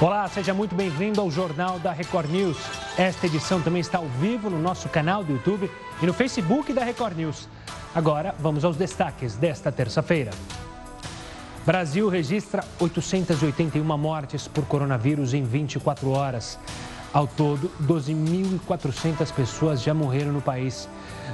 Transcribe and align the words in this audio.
Olá, 0.00 0.28
seja 0.28 0.52
muito 0.52 0.74
bem-vindo 0.74 1.20
ao 1.20 1.30
Jornal 1.30 1.78
da 1.78 1.92
Record 1.92 2.28
News. 2.28 2.58
Esta 2.98 3.26
edição 3.26 3.62
também 3.62 3.80
está 3.80 3.98
ao 3.98 4.08
vivo 4.20 4.50
no 4.50 4.58
nosso 4.58 4.88
canal 4.88 5.22
do 5.22 5.32
YouTube 5.32 5.70
e 6.02 6.04
no 6.04 6.12
Facebook 6.12 6.72
da 6.72 6.82
Record 6.82 7.16
News. 7.16 7.48
Agora, 7.94 8.34
vamos 8.40 8.64
aos 8.64 8.76
destaques 8.76 9.36
desta 9.36 9.70
terça-feira. 9.70 10.32
Brasil 11.64 12.08
registra 12.08 12.64
881 12.80 13.84
mortes 13.96 14.48
por 14.48 14.66
coronavírus 14.66 15.32
em 15.32 15.44
24 15.44 16.10
horas. 16.10 16.58
Ao 17.12 17.28
todo, 17.28 17.70
12.400 17.80 19.32
pessoas 19.32 19.80
já 19.80 19.94
morreram 19.94 20.32
no 20.32 20.42
país. 20.42 20.88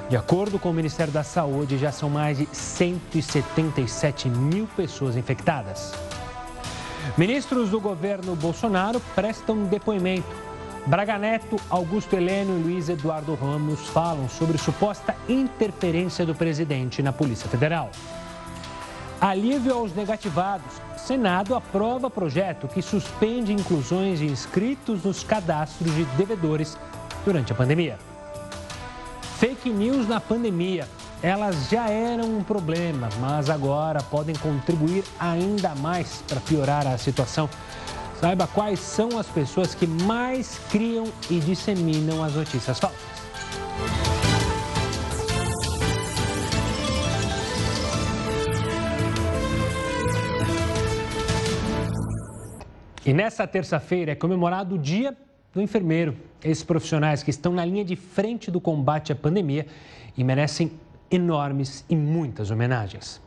De 0.07 0.15
acordo 0.15 0.59
com 0.59 0.69
o 0.69 0.73
Ministério 0.73 1.11
da 1.11 1.23
Saúde, 1.23 1.79
já 1.79 1.91
são 1.91 2.11
mais 2.11 2.37
de 2.37 2.47
177 2.51 4.29
mil 4.29 4.67
pessoas 4.77 5.17
infectadas. 5.17 5.93
Ministros 7.17 7.69
do 7.69 7.79
governo 7.79 8.35
Bolsonaro 8.35 9.01
prestam 9.13 9.65
depoimento. 9.65 10.51
Braga 10.85 11.17
Neto, 11.17 11.57
Augusto 11.69 12.15
Heleno 12.15 12.57
e 12.57 12.63
Luiz 12.63 12.89
Eduardo 12.89 13.35
Ramos 13.35 13.81
falam 13.89 14.27
sobre 14.27 14.57
suposta 14.57 15.15
interferência 15.29 16.25
do 16.25 16.33
presidente 16.33 17.03
na 17.03 17.13
Polícia 17.13 17.47
Federal. 17.49 17.91
Alívio 19.19 19.73
aos 19.73 19.93
negativados. 19.93 20.81
Senado 20.97 21.53
aprova 21.53 22.09
projeto 22.09 22.67
que 22.67 22.81
suspende 22.81 23.53
inclusões 23.53 24.19
de 24.19 24.25
inscritos 24.25 25.03
nos 25.03 25.23
cadastros 25.23 25.93
de 25.93 26.05
devedores 26.17 26.77
durante 27.25 27.51
a 27.51 27.55
pandemia. 27.55 27.97
Fake 29.37 29.69
news 29.69 30.07
na 30.07 30.19
pandemia 30.19 30.87
elas 31.23 31.69
já 31.69 31.87
eram 31.87 32.25
um 32.25 32.43
problema, 32.43 33.07
mas 33.19 33.49
agora 33.49 34.01
podem 34.01 34.35
contribuir 34.35 35.03
ainda 35.19 35.75
mais 35.75 36.23
para 36.27 36.39
piorar 36.39 36.87
a 36.87 36.97
situação. 36.97 37.47
Saiba 38.19 38.47
quais 38.47 38.79
são 38.79 39.17
as 39.19 39.27
pessoas 39.27 39.75
que 39.75 39.85
mais 39.85 40.59
criam 40.71 41.05
e 41.29 41.39
disseminam 41.39 42.23
as 42.23 42.33
notícias 42.33 42.79
falsas. 42.79 42.99
E 53.03 53.13
nessa 53.13 53.47
terça-feira 53.47 54.11
é 54.11 54.15
comemorado 54.15 54.75
o 54.75 54.77
Dia 54.77 55.15
do 55.53 55.61
Enfermeiro. 55.61 56.15
Esses 56.43 56.63
profissionais 56.63 57.23
que 57.23 57.29
estão 57.29 57.51
na 57.51 57.65
linha 57.65 57.83
de 57.83 57.95
frente 57.95 58.49
do 58.49 58.61
combate 58.61 59.11
à 59.11 59.15
pandemia 59.15 59.65
e 60.15 60.23
merecem 60.23 60.71
enormes 61.11 61.83
e 61.89 61.95
muitas 61.95 62.49
homenagens. 62.49 63.21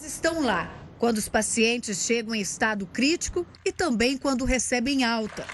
Estão 0.00 0.42
lá 0.42 0.70
quando 0.98 1.18
os 1.18 1.28
pacientes 1.28 2.04
chegam 2.04 2.34
em 2.34 2.40
estado 2.40 2.86
crítico 2.86 3.46
e 3.64 3.72
também 3.72 4.16
quando 4.16 4.44
recebem 4.44 5.02
alta. 5.02 5.44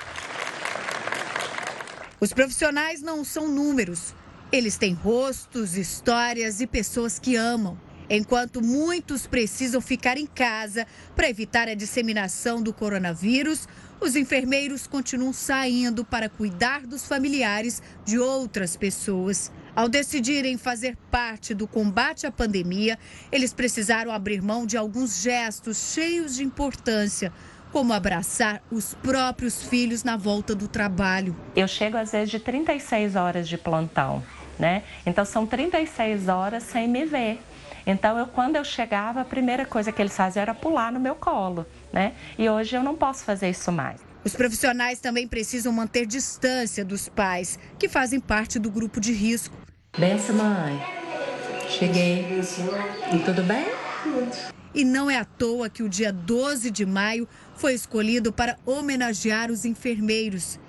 Os 2.21 2.33
profissionais 2.33 3.01
não 3.01 3.25
são 3.25 3.47
números. 3.49 4.15
Eles 4.51 4.77
têm 4.77 4.93
rostos, 4.93 5.77
histórias 5.77 6.61
e 6.61 6.67
pessoas 6.67 7.19
que 7.19 7.37
amam. 7.37 7.79
Enquanto 8.11 8.63
muitos 8.63 9.27
precisam 9.27 9.81
ficar 9.81 10.17
em 10.17 10.27
casa 10.27 10.87
para 11.15 11.29
evitar 11.29 11.69
a 11.69 11.75
disseminação 11.75 12.63
do 12.63 12.73
coronavírus, 12.73 13.69
os 14.01 14.17
enfermeiros 14.17 14.87
continuam 14.87 15.33
saindo 15.33 16.05
para 16.05 16.29
cuidar 16.29 16.87
dos 16.87 17.07
familiares 17.07 17.83
de 18.05 18.19
outras 18.19 18.77
pessoas. 18.77 19.51
Ao 19.75 19.89
decidirem 19.89 20.57
fazer 20.57 20.97
parte 21.11 21.55
do 21.55 21.67
combate 21.67 22.27
à 22.27 22.33
pandemia, 22.33 22.99
eles 23.31 23.53
precisaram 23.53 24.11
abrir 24.11 24.43
mão 24.43 24.67
de 24.67 24.77
alguns 24.77 25.23
gestos 25.23 25.93
cheios 25.95 26.35
de 26.37 26.43
importância, 26.43 27.33
como 27.71 27.93
abraçar 27.93 28.63
os 28.71 28.95
próprios 28.95 29.63
filhos 29.63 30.03
na 30.03 30.17
volta 30.17 30.55
do 30.55 30.67
trabalho. 30.67 31.37
Eu 31.55 31.69
chego 31.69 31.97
às 31.97 32.13
vezes 32.13 32.31
de 32.31 32.41
36 32.41 33.15
horas 33.15 33.49
de 33.49 33.59
plantão, 33.59 34.23
né? 34.59 34.83
Então 35.05 35.25
são 35.25 35.47
36 35.47 36.29
horas 36.29 36.63
sem 36.63 36.89
me 36.89 37.05
ver. 37.05 37.41
Então, 37.89 38.19
eu, 38.19 38.27
quando 38.27 38.57
eu 38.57 38.65
chegava, 38.65 39.23
a 39.23 39.25
primeira 39.25 39.65
coisa 39.65 39.91
que 39.91 40.03
eles 40.03 40.15
faziam 40.15 40.43
era 40.43 40.53
pular 40.53 40.93
no 40.93 41.01
meu 41.01 41.15
colo, 41.15 41.67
né? 41.91 42.13
E 42.39 42.47
hoje 42.47 42.77
eu 42.77 42.83
não 42.83 42.95
posso 42.95 43.25
fazer 43.25 43.49
isso 43.49 43.73
mais. 43.73 43.99
Os 44.23 44.37
profissionais 44.37 45.01
também 45.01 45.27
precisam 45.27 45.73
manter 45.73 46.05
distância 46.05 46.85
dos 46.85 47.09
pais, 47.09 47.59
que 47.79 47.89
fazem 47.89 48.21
parte 48.21 48.59
do 48.59 48.71
grupo 48.71 49.01
de 49.01 49.11
risco. 49.11 49.57
Benção, 49.97 50.37
mãe. 50.37 50.79
Cheguei. 51.67 52.43
E 53.11 53.19
tudo 53.21 53.43
bem? 53.43 53.65
E 54.75 54.85
não 54.85 55.09
é 55.09 55.17
à 55.17 55.25
toa 55.25 55.71
que 55.71 55.83
o 55.83 55.89
dia 55.89 56.13
12 56.13 56.71
de 56.71 56.85
maio 56.85 57.27
foi 57.57 57.73
escolhido 57.73 58.31
para 58.31 58.59
homenagear 58.67 59.51
os 59.51 59.65
enfermeiros. 59.65 60.61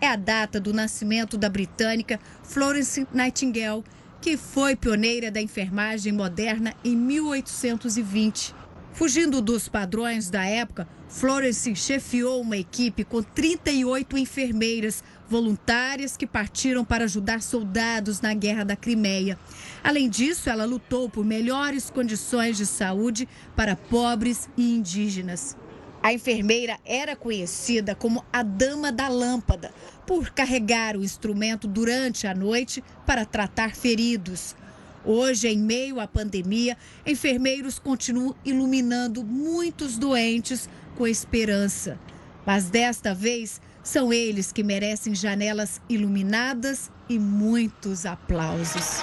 É 0.00 0.08
a 0.08 0.16
data 0.16 0.58
do 0.58 0.72
nascimento 0.72 1.38
da 1.38 1.48
britânica 1.48 2.18
Florence 2.42 3.06
Nightingale, 3.12 3.84
que 4.24 4.38
foi 4.38 4.74
pioneira 4.74 5.30
da 5.30 5.38
enfermagem 5.38 6.10
moderna 6.10 6.72
em 6.82 6.96
1820. 6.96 8.54
Fugindo 8.94 9.42
dos 9.42 9.68
padrões 9.68 10.30
da 10.30 10.42
época, 10.46 10.88
Florence 11.10 11.76
chefiou 11.76 12.40
uma 12.40 12.56
equipe 12.56 13.04
com 13.04 13.22
38 13.22 14.16
enfermeiras 14.16 15.04
voluntárias 15.28 16.16
que 16.16 16.26
partiram 16.26 16.86
para 16.86 17.04
ajudar 17.04 17.42
soldados 17.42 18.22
na 18.22 18.32
Guerra 18.32 18.64
da 18.64 18.74
Crimeia. 18.74 19.38
Além 19.82 20.08
disso, 20.08 20.48
ela 20.48 20.64
lutou 20.64 21.06
por 21.10 21.22
melhores 21.22 21.90
condições 21.90 22.56
de 22.56 22.64
saúde 22.64 23.28
para 23.54 23.76
pobres 23.76 24.48
e 24.56 24.74
indígenas. 24.74 25.54
A 26.04 26.12
enfermeira 26.12 26.78
era 26.84 27.16
conhecida 27.16 27.94
como 27.94 28.22
a 28.30 28.42
Dama 28.42 28.92
da 28.92 29.08
Lâmpada 29.08 29.72
por 30.06 30.28
carregar 30.28 30.98
o 30.98 31.02
instrumento 31.02 31.66
durante 31.66 32.26
a 32.26 32.34
noite 32.34 32.84
para 33.06 33.24
tratar 33.24 33.74
feridos. 33.74 34.54
Hoje, 35.02 35.48
em 35.48 35.56
meio 35.56 35.98
à 35.98 36.06
pandemia, 36.06 36.76
enfermeiros 37.06 37.78
continuam 37.78 38.36
iluminando 38.44 39.24
muitos 39.24 39.96
doentes 39.96 40.68
com 40.94 41.06
esperança. 41.06 41.98
Mas 42.44 42.68
desta 42.68 43.14
vez, 43.14 43.58
são 43.82 44.12
eles 44.12 44.52
que 44.52 44.62
merecem 44.62 45.14
janelas 45.14 45.80
iluminadas 45.88 46.90
e 47.08 47.18
muitos 47.18 48.04
aplausos. 48.04 49.02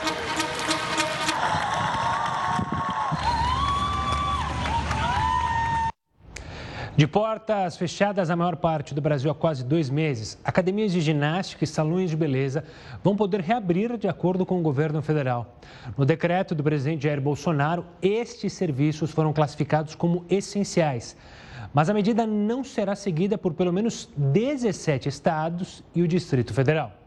De 7.02 7.08
portas 7.08 7.78
fechadas 7.78 8.30
a 8.30 8.36
maior 8.36 8.56
parte 8.58 8.94
do 8.94 9.02
Brasil 9.02 9.32
há 9.32 9.34
quase 9.34 9.66
dois 9.66 9.90
meses, 9.90 10.38
academias 10.44 10.92
de 10.92 11.02
ginástica 11.02 11.64
e 11.64 11.68
salões 11.68 12.12
de 12.12 12.16
beleza 12.16 12.64
vão 13.04 13.16
poder 13.16 13.42
reabrir 13.42 13.98
de 13.98 14.08
acordo 14.08 14.46
com 14.46 14.60
o 14.60 14.62
governo 14.62 15.02
federal. 15.02 15.58
No 15.98 16.06
decreto 16.06 16.54
do 16.54 16.64
presidente 16.64 17.06
Jair 17.06 17.20
Bolsonaro, 17.20 17.88
estes 18.04 18.54
serviços 18.54 19.10
foram 19.10 19.34
classificados 19.34 19.96
como 19.96 20.24
essenciais. 20.30 21.18
Mas 21.74 21.90
a 21.90 21.94
medida 21.96 22.28
não 22.28 22.64
será 22.64 22.96
seguida 22.96 23.36
por 23.36 23.56
pelo 23.56 23.74
menos 23.74 24.08
17 24.16 25.10
estados 25.10 25.84
e 25.96 26.04
o 26.04 26.08
Distrito 26.08 26.54
Federal. 26.54 27.01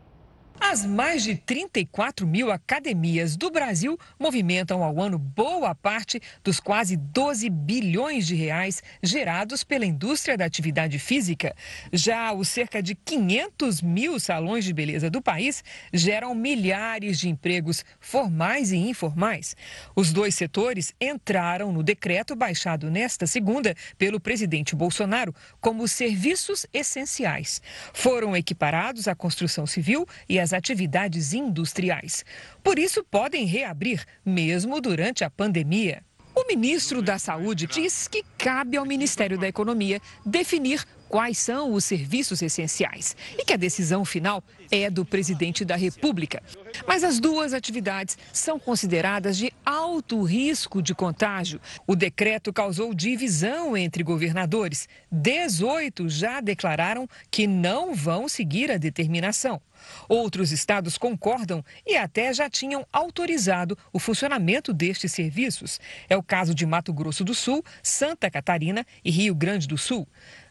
As 0.60 0.84
mais 0.86 1.24
de 1.24 1.36
34 1.36 2.26
mil 2.26 2.50
academias 2.50 3.36
do 3.36 3.50
Brasil 3.50 3.98
movimentam 4.18 4.82
ao 4.82 5.00
ano 5.00 5.18
boa 5.18 5.74
parte 5.74 6.20
dos 6.42 6.60
quase 6.60 6.96
12 6.96 7.50
bilhões 7.50 8.26
de 8.26 8.34
reais 8.34 8.82
gerados 9.02 9.64
pela 9.64 9.84
indústria 9.84 10.36
da 10.36 10.44
atividade 10.44 10.98
física. 10.98 11.54
Já 11.92 12.32
os 12.32 12.48
cerca 12.48 12.82
de 12.82 12.94
500 12.94 13.82
mil 13.82 14.18
salões 14.20 14.64
de 14.64 14.72
beleza 14.72 15.10
do 15.10 15.20
país 15.20 15.62
geram 15.92 16.34
milhares 16.34 17.18
de 17.18 17.28
empregos 17.28 17.84
formais 18.00 18.70
e 18.72 18.76
informais. 18.76 19.56
Os 19.94 20.12
dois 20.12 20.34
setores 20.34 20.94
entraram 21.00 21.72
no 21.72 21.82
decreto 21.82 22.34
baixado 22.36 22.90
nesta 22.90 23.26
segunda 23.26 23.74
pelo 23.98 24.20
presidente 24.20 24.74
Bolsonaro 24.74 25.34
como 25.60 25.86
serviços 25.88 26.64
essenciais. 26.72 27.60
Foram 27.92 28.36
equiparados 28.36 29.08
à 29.08 29.14
construção 29.14 29.66
civil 29.66 30.06
e 30.28 30.38
às 30.44 30.52
atividades 30.52 31.32
industriais. 31.32 32.24
Por 32.62 32.78
isso, 32.78 33.02
podem 33.02 33.46
reabrir, 33.46 34.04
mesmo 34.24 34.80
durante 34.80 35.24
a 35.24 35.30
pandemia. 35.30 36.02
O 36.34 36.46
ministro 36.46 37.00
da 37.00 37.16
Saúde 37.16 37.66
diz 37.66 38.08
que 38.08 38.24
cabe 38.36 38.76
ao 38.76 38.84
Ministério 38.84 39.38
da 39.38 39.46
Economia 39.48 40.00
definir 40.26 40.84
quais 41.08 41.38
são 41.38 41.72
os 41.72 41.84
serviços 41.84 42.42
essenciais 42.42 43.16
e 43.38 43.44
que 43.44 43.52
a 43.52 43.56
decisão 43.56 44.04
final 44.04 44.42
é 44.70 44.90
do 44.90 45.04
presidente 45.04 45.64
da 45.64 45.76
República. 45.76 46.42
Mas 46.86 47.04
as 47.04 47.20
duas 47.20 47.52
atividades 47.52 48.18
são 48.32 48.58
consideradas 48.58 49.36
de 49.36 49.52
alto 49.64 50.22
risco 50.22 50.82
de 50.82 50.94
contágio. 50.94 51.60
O 51.86 51.94
decreto 51.94 52.52
causou 52.52 52.94
divisão 52.94 53.76
entre 53.76 54.02
governadores. 54.02 54.88
18 55.10 56.08
já 56.08 56.40
declararam 56.40 57.08
que 57.30 57.46
não 57.46 57.94
vão 57.94 58.28
seguir 58.28 58.70
a 58.70 58.76
determinação. 58.76 59.60
Outros 60.08 60.50
estados 60.50 60.96
concordam 60.96 61.64
e 61.86 61.96
até 61.96 62.32
já 62.32 62.48
tinham 62.48 62.86
autorizado 62.92 63.76
o 63.92 63.98
funcionamento 63.98 64.72
destes 64.72 65.12
serviços. 65.12 65.80
É 66.08 66.16
o 66.16 66.22
caso 66.22 66.54
de 66.54 66.66
Mato 66.66 66.92
Grosso 66.92 67.24
do 67.24 67.34
Sul, 67.34 67.62
Santa 67.82 68.30
Catarina 68.30 68.86
e 69.04 69.10
Rio 69.10 69.34
Grande 69.34 69.66
do 69.68 69.76
Sul. 69.76 70.08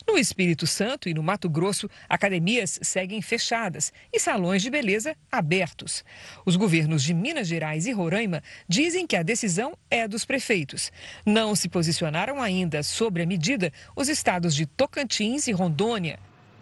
No 0.07 0.17
Espírito 0.17 0.67
Santo 0.67 1.07
e 1.07 1.13
no 1.13 1.23
Mato 1.23 1.49
Grosso, 1.49 1.89
academias 2.09 2.77
seguem 2.81 3.21
fechadas 3.21 3.91
e 4.11 4.19
salões 4.19 4.61
de 4.61 4.69
beleza 4.69 5.15
abertos. 5.31 6.03
Os 6.45 6.55
governos 6.55 7.01
de 7.01 7.13
Minas 7.13 7.47
Gerais 7.47 7.87
e 7.87 7.91
Roraima 7.91 8.43
dizem 8.67 9.07
que 9.07 9.15
a 9.15 9.23
decisão 9.23 9.77
é 9.89 10.07
dos 10.07 10.25
prefeitos. 10.25 10.91
Não 11.25 11.55
se 11.55 11.69
posicionaram 11.69 12.41
ainda 12.41 12.83
sobre 12.83 13.23
a 13.23 13.25
medida 13.25 13.71
os 13.95 14.09
estados 14.09 14.53
de 14.53 14.65
Tocantins 14.65 15.47
e 15.47 15.51
Rondônia. 15.51 16.19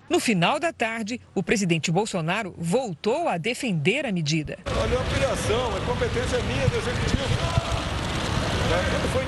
No 0.08 0.20
final 0.20 0.60
da 0.60 0.72
tarde, 0.72 1.20
o 1.34 1.42
presidente 1.42 1.90
Bolsonaro 1.90 2.54
voltou 2.58 3.28
a 3.28 3.38
defender 3.38 4.06
a 4.06 4.12
medida. 4.12 4.60
Olha, 4.66 5.00
a 5.00 5.04
criação, 5.16 5.76
a 5.76 5.82
competência 5.86 6.36
é 6.36 6.44
minha 6.44 6.68
do 6.68 6.78
executivo. 6.78 7.22
Quando 8.72 9.12
foi 9.14 9.26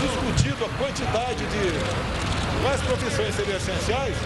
discutido 0.00 0.64
a 0.64 0.68
quantidade 0.78 1.44
de 1.46 2.29
quais 2.62 2.82
profissões 2.82 3.34
seriam 3.34 3.56
essenciais, 3.56 4.16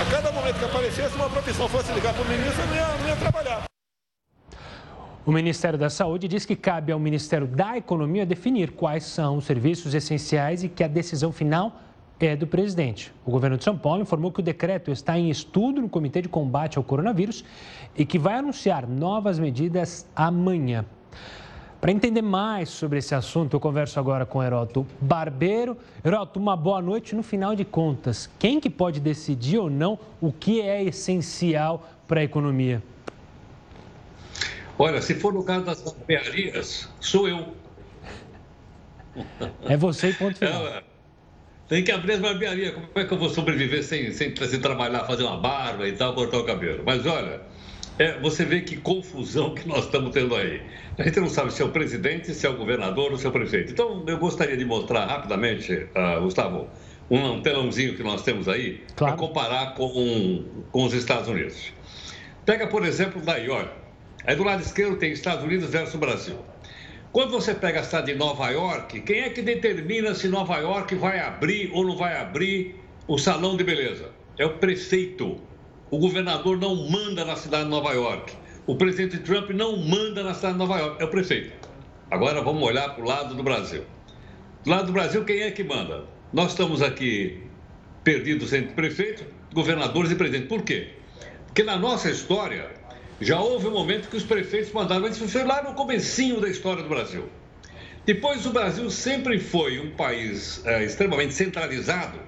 a 0.00 0.10
cada 0.10 0.32
momento 0.32 0.58
que 0.58 0.64
aparecesse 0.64 1.14
uma 1.14 1.28
profissão 1.28 1.68
fosse 1.68 1.92
ligar 1.92 2.14
para 2.14 2.22
o 2.22 2.28
ministro, 2.28 2.62
eu 2.62 2.66
não 2.66 2.74
ia, 2.74 2.86
não 2.98 3.08
ia 3.08 3.16
trabalhar. 3.16 3.64
O 5.26 5.32
Ministério 5.32 5.78
da 5.78 5.88
Saúde 5.88 6.28
diz 6.28 6.44
que 6.44 6.54
cabe 6.54 6.92
ao 6.92 6.98
Ministério 6.98 7.46
da 7.46 7.76
Economia 7.76 8.26
definir 8.26 8.72
quais 8.72 9.04
são 9.04 9.38
os 9.38 9.44
serviços 9.44 9.94
essenciais 9.94 10.62
e 10.62 10.68
que 10.68 10.84
a 10.84 10.88
decisão 10.88 11.32
final 11.32 11.80
é 12.20 12.36
do 12.36 12.46
presidente. 12.46 13.12
O 13.24 13.30
governo 13.30 13.56
de 13.56 13.64
São 13.64 13.76
Paulo 13.76 14.02
informou 14.02 14.32
que 14.32 14.40
o 14.40 14.42
decreto 14.42 14.90
está 14.90 15.18
em 15.18 15.28
estudo 15.30 15.80
no 15.80 15.88
Comitê 15.88 16.22
de 16.22 16.28
Combate 16.28 16.78
ao 16.78 16.84
Coronavírus 16.84 17.44
e 17.96 18.04
que 18.06 18.18
vai 18.18 18.34
anunciar 18.34 18.88
novas 18.88 19.38
medidas 19.38 20.06
amanhã. 20.14 20.84
Para 21.84 21.92
entender 21.92 22.22
mais 22.22 22.70
sobre 22.70 22.98
esse 22.98 23.14
assunto, 23.14 23.52
eu 23.52 23.60
converso 23.60 24.00
agora 24.00 24.24
com 24.24 24.42
Heroto 24.42 24.86
Barbeiro. 24.98 25.76
Heroto, 26.02 26.40
uma 26.40 26.56
boa 26.56 26.80
noite. 26.80 27.14
No 27.14 27.22
final 27.22 27.54
de 27.54 27.62
contas, 27.62 28.26
quem 28.38 28.58
que 28.58 28.70
pode 28.70 29.00
decidir 29.00 29.58
ou 29.58 29.68
não 29.68 29.98
o 30.18 30.32
que 30.32 30.62
é 30.62 30.82
essencial 30.82 31.86
para 32.08 32.20
a 32.20 32.24
economia? 32.24 32.82
Olha, 34.78 35.02
se 35.02 35.14
for 35.14 35.34
no 35.34 35.44
caso 35.44 35.66
das 35.66 35.82
barbearias, 35.82 36.88
sou 37.00 37.28
eu. 37.28 37.54
É 39.68 39.76
você 39.76 40.08
e 40.08 40.14
ponto 40.14 40.38
final. 40.38 40.82
Tem 41.68 41.84
que 41.84 41.92
abrir 41.92 42.14
as 42.14 42.20
barbearias. 42.20 42.72
Como 42.72 42.88
é 42.94 43.04
que 43.04 43.12
eu 43.12 43.18
vou 43.18 43.28
sobreviver 43.28 43.84
sem, 43.84 44.10
sem, 44.10 44.34
sem 44.34 44.58
trabalhar, 44.58 45.04
fazer 45.04 45.24
uma 45.24 45.36
barba 45.36 45.86
e 45.86 45.92
tal, 45.92 46.14
cortar 46.14 46.38
o 46.38 46.44
cabelo? 46.44 46.82
Mas 46.82 47.04
olha, 47.04 47.42
é, 47.98 48.18
você 48.20 48.44
vê 48.44 48.60
que 48.60 48.76
confusão 48.76 49.54
que 49.54 49.68
nós 49.68 49.84
estamos 49.84 50.12
tendo 50.12 50.34
aí. 50.34 50.60
A 50.98 51.02
gente 51.04 51.20
não 51.20 51.28
sabe 51.28 51.52
se 51.52 51.62
é 51.62 51.64
o 51.64 51.70
presidente, 51.70 52.34
se 52.34 52.46
é 52.46 52.50
o 52.50 52.56
governador 52.56 53.12
ou 53.12 53.18
se 53.18 53.26
é 53.26 53.28
o 53.28 53.32
prefeito. 53.32 53.72
Então, 53.72 54.04
eu 54.06 54.18
gostaria 54.18 54.56
de 54.56 54.64
mostrar 54.64 55.06
rapidamente, 55.06 55.72
uh, 55.72 56.20
Gustavo, 56.20 56.68
um 57.10 57.40
telãozinho 57.40 57.94
que 57.96 58.02
nós 58.02 58.22
temos 58.22 58.48
aí, 58.48 58.80
claro. 58.96 59.16
para 59.16 59.26
comparar 59.26 59.74
com, 59.74 60.44
com 60.72 60.84
os 60.84 60.92
Estados 60.92 61.28
Unidos. 61.28 61.72
Pega, 62.44 62.66
por 62.66 62.84
exemplo, 62.84 63.20
daí, 63.22 63.48
olha. 63.48 63.72
Aí 64.26 64.34
do 64.34 64.42
lado 64.42 64.62
esquerdo 64.62 64.96
tem 64.96 65.12
Estados 65.12 65.44
Unidos 65.44 65.68
versus 65.70 65.96
Brasil. 65.96 66.36
Quando 67.12 67.30
você 67.30 67.54
pega 67.54 67.80
a 67.80 67.82
cidade 67.84 68.12
de 68.12 68.18
Nova 68.18 68.48
York, 68.50 69.00
quem 69.02 69.20
é 69.20 69.30
que 69.30 69.40
determina 69.40 70.14
se 70.14 70.28
Nova 70.28 70.56
York 70.56 70.94
vai 70.96 71.20
abrir 71.20 71.70
ou 71.72 71.84
não 71.84 71.96
vai 71.96 72.16
abrir 72.18 72.74
o 73.06 73.18
salão 73.18 73.56
de 73.56 73.62
beleza? 73.62 74.10
É 74.36 74.44
o 74.44 74.54
prefeito. 74.58 75.38
O 75.94 75.98
governador 75.98 76.58
não 76.58 76.74
manda 76.90 77.24
na 77.24 77.36
cidade 77.36 77.66
de 77.66 77.70
Nova 77.70 77.92
York. 77.92 78.32
O 78.66 78.74
presidente 78.74 79.16
Trump 79.18 79.50
não 79.50 79.76
manda 79.76 80.24
na 80.24 80.34
cidade 80.34 80.54
de 80.54 80.58
Nova 80.58 80.76
York, 80.76 81.00
é 81.00 81.04
o 81.04 81.08
prefeito. 81.08 81.52
Agora 82.10 82.42
vamos 82.42 82.64
olhar 82.64 82.92
para 82.96 83.04
o 83.04 83.06
lado 83.06 83.32
do 83.32 83.44
Brasil. 83.44 83.84
Do 84.64 84.70
lado 84.70 84.86
do 84.86 84.92
Brasil, 84.92 85.24
quem 85.24 85.42
é 85.42 85.52
que 85.52 85.62
manda? 85.62 86.04
Nós 86.32 86.50
estamos 86.50 86.82
aqui 86.82 87.44
perdidos 88.02 88.52
entre 88.52 88.74
prefeitos, 88.74 89.24
governadores 89.52 90.10
e 90.10 90.16
presidente. 90.16 90.48
Por 90.48 90.62
quê? 90.62 90.94
Porque 91.46 91.62
na 91.62 91.76
nossa 91.76 92.10
história 92.10 92.72
já 93.20 93.40
houve 93.40 93.68
um 93.68 93.72
momento 93.72 94.08
que 94.08 94.16
os 94.16 94.24
prefeitos 94.24 94.72
mandaram, 94.72 95.06
isso 95.06 95.28
foi 95.28 95.44
lá 95.44 95.62
no 95.62 95.74
comecinho 95.74 96.40
da 96.40 96.48
história 96.48 96.82
do 96.82 96.88
Brasil. 96.88 97.28
Depois 98.04 98.44
o 98.46 98.50
Brasil 98.50 98.90
sempre 98.90 99.38
foi 99.38 99.78
um 99.78 99.92
país 99.92 100.60
é, 100.66 100.82
extremamente 100.84 101.34
centralizado 101.34 102.18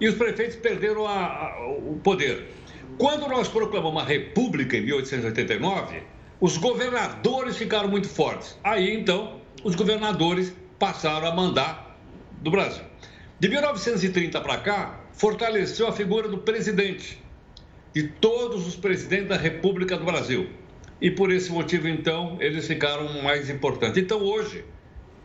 e 0.00 0.06
os 0.06 0.14
prefeitos 0.14 0.54
perderam 0.54 1.08
a, 1.08 1.26
a, 1.26 1.68
o 1.76 1.98
poder. 2.04 2.62
Quando 2.98 3.26
nós 3.28 3.48
proclamamos 3.48 4.02
a 4.02 4.06
República 4.06 4.76
em 4.76 4.82
1889, 4.82 6.02
os 6.40 6.56
governadores 6.56 7.56
ficaram 7.56 7.88
muito 7.88 8.08
fortes. 8.08 8.58
Aí 8.62 8.94
então, 8.94 9.40
os 9.64 9.74
governadores 9.74 10.54
passaram 10.78 11.26
a 11.26 11.34
mandar 11.34 11.98
do 12.40 12.50
Brasil. 12.50 12.84
De 13.40 13.48
1930 13.48 14.40
para 14.40 14.58
cá, 14.58 15.00
fortaleceu 15.12 15.88
a 15.88 15.92
figura 15.92 16.28
do 16.28 16.38
presidente, 16.38 17.20
de 17.92 18.08
todos 18.08 18.66
os 18.66 18.76
presidentes 18.76 19.28
da 19.28 19.36
República 19.36 19.96
do 19.96 20.04
Brasil. 20.04 20.48
E 21.00 21.10
por 21.10 21.32
esse 21.32 21.50
motivo, 21.50 21.88
então, 21.88 22.36
eles 22.40 22.66
ficaram 22.66 23.22
mais 23.22 23.50
importantes. 23.50 23.98
Então, 23.98 24.20
hoje, 24.22 24.64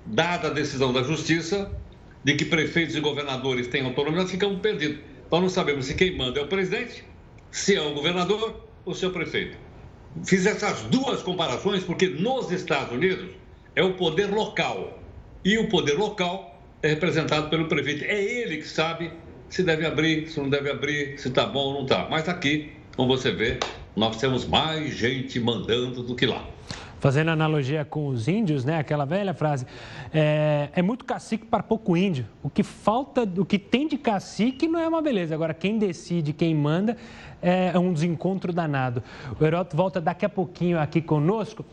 dada 0.05 0.47
a 0.47 0.51
decisão 0.51 0.91
da 0.91 1.03
Justiça 1.03 1.71
de 2.23 2.35
que 2.35 2.45
prefeitos 2.45 2.95
e 2.95 2.99
governadores 2.99 3.67
têm 3.67 3.85
autonomia, 3.85 4.21
nós 4.21 4.31
ficamos 4.31 4.59
perdidos. 4.59 4.99
Nós 5.31 5.41
não 5.41 5.49
sabemos 5.49 5.85
se 5.85 5.93
quem 5.93 6.17
manda 6.17 6.39
é 6.39 6.43
o 6.43 6.47
presidente 6.47 7.08
se 7.51 7.75
é 7.75 7.81
o 7.81 7.93
governador 7.93 8.67
ou 8.85 8.93
se 8.93 9.05
é 9.05 9.07
o 9.07 9.11
prefeito. 9.11 9.57
Fiz 10.25 10.45
essas 10.45 10.81
duas 10.83 11.21
comparações 11.21 11.83
porque 11.83 12.07
nos 12.07 12.51
Estados 12.51 12.93
Unidos 12.93 13.29
é 13.75 13.83
o 13.83 13.93
poder 13.93 14.31
local 14.31 14.99
e 15.43 15.57
o 15.57 15.69
poder 15.69 15.97
local 15.97 16.59
é 16.81 16.89
representado 16.89 17.49
pelo 17.49 17.67
prefeito. 17.67 18.03
É 18.03 18.21
ele 18.21 18.57
que 18.57 18.67
sabe 18.67 19.11
se 19.49 19.63
deve 19.63 19.85
abrir, 19.85 20.27
se 20.27 20.39
não 20.39 20.49
deve 20.49 20.69
abrir, 20.69 21.19
se 21.19 21.27
está 21.27 21.45
bom 21.45 21.59
ou 21.59 21.73
não 21.73 21.83
está. 21.83 22.07
Mas 22.09 22.27
aqui, 22.27 22.71
como 22.95 23.15
você 23.15 23.31
vê, 23.31 23.59
nós 23.95 24.17
temos 24.17 24.45
mais 24.45 24.95
gente 24.95 25.39
mandando 25.39 26.03
do 26.03 26.15
que 26.15 26.25
lá. 26.25 26.45
Fazendo 26.99 27.29
analogia 27.29 27.85
com 27.85 28.07
os 28.07 28.27
índios, 28.27 28.65
né? 28.65 28.77
Aquela 28.77 29.05
velha 29.05 29.33
frase. 29.33 29.65
É, 30.13 30.69
é, 30.73 30.81
muito 30.81 31.05
cacique 31.05 31.45
para 31.45 31.63
pouco 31.63 31.95
índio. 31.95 32.25
O 32.43 32.49
que 32.49 32.63
falta, 32.63 33.23
o 33.37 33.45
que 33.45 33.57
tem 33.57 33.87
de 33.87 33.97
cacique 33.97 34.67
não 34.67 34.79
é 34.79 34.87
uma 34.87 35.01
beleza. 35.01 35.33
Agora, 35.33 35.53
quem 35.53 35.77
decide, 35.77 36.33
quem 36.33 36.53
manda, 36.53 36.97
é 37.41 37.77
um 37.79 37.93
desencontro 37.93 38.51
danado. 38.51 39.01
O 39.39 39.45
Heroto 39.45 39.75
volta 39.75 40.01
daqui 40.01 40.25
a 40.25 40.29
pouquinho 40.29 40.79
aqui 40.79 41.01
conosco. 41.01 41.65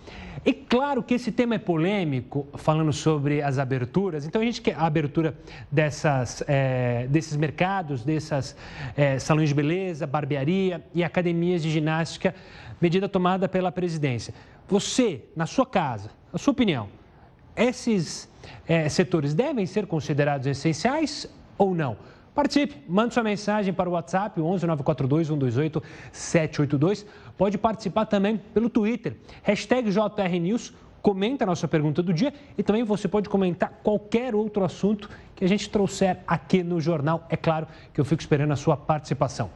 E 0.47 0.53
claro 0.53 1.03
que 1.03 1.15
esse 1.15 1.33
tema 1.33 1.57
é 1.57 1.59
polêmico, 1.59 2.47
falando 2.55 2.93
sobre 2.93 3.43
as 3.43 3.59
aberturas. 3.59 4.25
Então, 4.25 4.41
a 4.41 4.45
gente 4.45 4.63
quer 4.63 4.77
a 4.77 4.87
abertura 4.87 5.35
dessas, 5.73 6.41
é, 6.47 7.09
desses 7.11 7.37
mercados, 7.37 8.05
dessas 8.05 8.57
é, 8.97 9.19
salões 9.19 9.49
de 9.49 9.57
beleza, 9.57 10.07
barbearia 10.07 10.85
e 10.95 11.03
academias 11.03 11.65
de 11.65 11.69
ginástica, 11.69 12.33
medida 12.81 13.09
tomada 13.09 13.49
pela 13.49 13.73
presidência. 13.73 14.35
Você, 14.69 15.25
na 15.35 15.47
sua 15.47 15.67
casa, 15.67 16.11
a 16.33 16.39
sua 16.39 16.53
opinião, 16.53 16.89
esses 17.57 18.29
é, 18.67 18.89
setores 18.89 19.33
devem 19.33 19.65
ser 19.67 19.87
considerados 19.87 20.47
essenciais 20.47 21.27
ou 21.57 21.75
não? 21.75 21.97
Participe, 22.35 22.85
mande 22.87 23.15
sua 23.15 23.23
mensagem 23.23 23.73
para 23.73 23.89
o 23.89 23.93
WhatsApp, 23.93 24.39
11 24.39 24.67
942 24.67 25.29
128 25.29 25.83
782. 26.13 27.07
Pode 27.39 27.57
participar 27.57 28.05
também 28.05 28.37
pelo 28.37 28.69
Twitter, 28.69 29.17
hashtag 29.43 29.91
JRNews, 29.91 30.75
comenta 31.01 31.45
a 31.45 31.47
nossa 31.47 31.67
pergunta 31.67 32.03
do 32.03 32.13
dia 32.13 32.35
e 32.59 32.63
também 32.63 32.83
você 32.83 33.09
pode 33.09 33.29
comentar 33.29 33.81
qualquer 33.83 34.35
outro 34.35 34.65
assunto 34.65 35.09
que 35.35 35.45
a 35.45 35.49
gente 35.49 35.71
trouxer 35.71 36.19
aqui 36.27 36.63
no 36.63 36.79
jornal. 36.81 37.25
É 37.31 37.37
claro 37.37 37.69
que 37.95 38.01
eu 38.01 38.05
fico 38.05 38.21
esperando 38.21 38.53
a 38.53 38.57
sua 38.57 38.77
participação. 38.77 39.49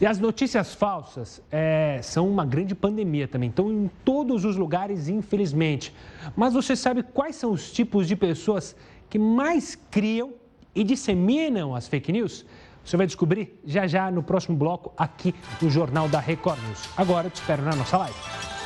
E 0.00 0.06
as 0.06 0.18
notícias 0.18 0.74
falsas 0.74 1.42
é, 1.50 2.00
são 2.02 2.26
uma 2.26 2.46
grande 2.46 2.74
pandemia 2.74 3.28
também, 3.28 3.50
estão 3.50 3.70
em 3.70 3.90
todos 4.02 4.46
os 4.46 4.56
lugares, 4.56 5.08
infelizmente. 5.08 5.94
Mas 6.34 6.54
você 6.54 6.74
sabe 6.74 7.02
quais 7.02 7.36
são 7.36 7.52
os 7.52 7.70
tipos 7.70 8.08
de 8.08 8.16
pessoas 8.16 8.74
que 9.10 9.18
mais 9.18 9.76
criam 9.90 10.32
e 10.74 10.82
disseminam 10.82 11.74
as 11.74 11.86
fake 11.86 12.12
news? 12.12 12.46
Você 12.82 12.96
vai 12.96 13.06
descobrir 13.06 13.60
já 13.66 13.86
já 13.86 14.10
no 14.10 14.22
próximo 14.22 14.56
bloco 14.56 14.90
aqui 14.96 15.34
no 15.60 15.68
Jornal 15.68 16.08
da 16.08 16.18
Record 16.18 16.58
News. 16.66 16.88
Agora 16.96 17.26
eu 17.26 17.30
te 17.30 17.36
espero 17.36 17.62
na 17.62 17.76
nossa 17.76 17.98
live. 17.98 18.59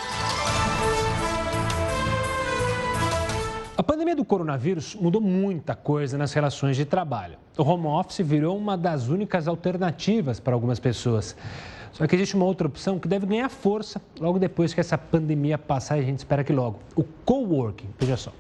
Pandemia 3.85 4.17
do 4.17 4.25
coronavírus 4.25 4.95
mudou 4.95 5.21
muita 5.21 5.77
coisa 5.77 6.19
nas 6.19 6.33
relações 6.33 6.77
de 6.77 6.85
trabalho. 6.85 7.37
O 7.57 7.63
home 7.63 7.87
office 7.87 8.27
virou 8.27 8.57
uma 8.57 8.77
das 8.77 9.09
únicas 9.09 9.47
alternativas 9.47 10.41
para 10.41 10.55
algumas 10.55 10.81
pessoas. 10.81 11.37
Só 11.93 12.07
que 12.07 12.17
existe 12.17 12.35
uma 12.35 12.45
outra 12.45 12.67
opção 12.67 12.99
que 12.99 13.07
deve 13.07 13.27
ganhar 13.27 13.49
força 13.49 14.03
logo 14.19 14.39
depois 14.39 14.75
que 14.75 14.81
essa 14.81 14.99
pandemia 14.99 15.57
passar 15.57 15.95
a 15.95 16.03
gente 16.03 16.19
espera 16.19 16.43
que 16.43 16.53
logo. 16.53 16.81
O 16.97 17.05
coworking. 17.25 17.89
Veja 17.99 18.17
só. 18.17 18.33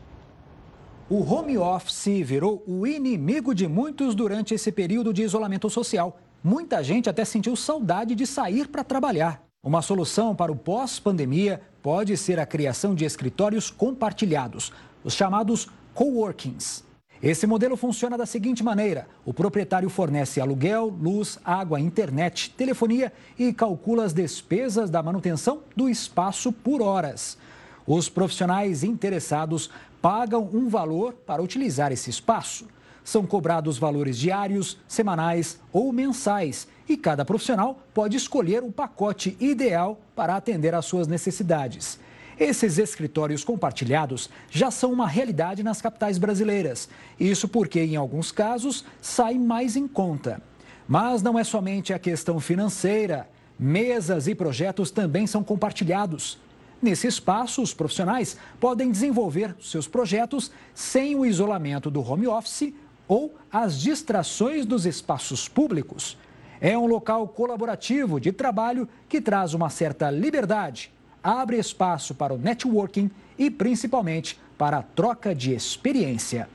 O 1.08 1.22
home 1.22 1.56
office 1.58 2.26
virou 2.26 2.64
o 2.66 2.86
inimigo 2.86 3.54
de 3.54 3.68
muitos 3.68 4.14
durante 4.14 4.54
esse 4.54 4.72
período 4.72 5.12
de 5.12 5.22
isolamento 5.22 5.70
social. 5.70 6.18
Muita 6.42 6.82
gente 6.82 7.08
até 7.08 7.24
sentiu 7.24 7.54
saudade 7.54 8.14
de 8.14 8.26
sair 8.26 8.66
para 8.66 8.82
trabalhar. 8.82 9.42
Uma 9.62 9.82
solução 9.82 10.34
para 10.34 10.50
o 10.50 10.56
pós-pandemia 10.56 11.60
pode 11.82 12.16
ser 12.16 12.40
a 12.40 12.46
criação 12.46 12.94
de 12.94 13.04
escritórios 13.04 13.70
compartilhados 13.70 14.72
os 15.04 15.14
chamados 15.14 15.68
coworkings. 15.92 16.82
Esse 17.22 17.46
modelo 17.46 17.76
funciona 17.76 18.18
da 18.18 18.26
seguinte 18.26 18.64
maneira: 18.64 19.06
o 19.24 19.32
proprietário 19.32 19.88
fornece 19.88 20.40
aluguel, 20.40 20.86
luz, 20.86 21.38
água, 21.44 21.80
internet, 21.80 22.50
telefonia 22.50 23.12
e 23.38 23.52
calcula 23.52 24.04
as 24.04 24.12
despesas 24.12 24.90
da 24.90 25.02
manutenção 25.02 25.60
do 25.76 25.88
espaço 25.88 26.50
por 26.52 26.82
horas. 26.82 27.38
Os 27.86 28.08
profissionais 28.08 28.82
interessados 28.82 29.70
pagam 30.00 30.48
um 30.52 30.68
valor 30.68 31.12
para 31.12 31.42
utilizar 31.42 31.92
esse 31.92 32.10
espaço. 32.10 32.66
São 33.04 33.26
cobrados 33.26 33.76
valores 33.76 34.18
diários, 34.18 34.78
semanais 34.88 35.60
ou 35.70 35.92
mensais 35.92 36.66
e 36.88 36.96
cada 36.96 37.24
profissional 37.24 37.78
pode 37.92 38.16
escolher 38.16 38.62
o 38.62 38.72
pacote 38.72 39.36
ideal 39.40 40.00
para 40.14 40.36
atender 40.36 40.74
às 40.74 40.86
suas 40.86 41.06
necessidades. 41.06 41.98
Esses 42.38 42.78
escritórios 42.78 43.44
compartilhados 43.44 44.28
já 44.50 44.70
são 44.70 44.92
uma 44.92 45.06
realidade 45.06 45.62
nas 45.62 45.80
capitais 45.80 46.18
brasileiras. 46.18 46.88
Isso 47.18 47.46
porque, 47.46 47.80
em 47.80 47.96
alguns 47.96 48.32
casos, 48.32 48.84
sai 49.00 49.34
mais 49.34 49.76
em 49.76 49.86
conta. 49.86 50.42
Mas 50.86 51.22
não 51.22 51.38
é 51.38 51.44
somente 51.44 51.92
a 51.92 51.98
questão 51.98 52.40
financeira. 52.40 53.28
Mesas 53.58 54.26
e 54.26 54.34
projetos 54.34 54.90
também 54.90 55.26
são 55.26 55.44
compartilhados. 55.44 56.38
Nesse 56.82 57.06
espaço, 57.06 57.62
os 57.62 57.72
profissionais 57.72 58.36
podem 58.60 58.90
desenvolver 58.90 59.54
seus 59.60 59.86
projetos 59.86 60.50
sem 60.74 61.14
o 61.14 61.24
isolamento 61.24 61.90
do 61.90 62.02
home 62.02 62.26
office 62.26 62.74
ou 63.06 63.34
as 63.50 63.80
distrações 63.80 64.66
dos 64.66 64.84
espaços 64.84 65.48
públicos. 65.48 66.18
É 66.60 66.76
um 66.76 66.86
local 66.86 67.28
colaborativo 67.28 68.18
de 68.18 68.32
trabalho 68.32 68.88
que 69.08 69.20
traz 69.20 69.54
uma 69.54 69.70
certa 69.70 70.10
liberdade 70.10 70.93
abre 71.24 71.56
espaço 71.56 72.14
para 72.14 72.34
o 72.34 72.38
networking 72.38 73.10
e 73.38 73.50
principalmente 73.50 74.38
para 74.58 74.78
a 74.78 74.82
troca 74.82 75.34
de 75.34 75.54
experiência. 75.54 76.46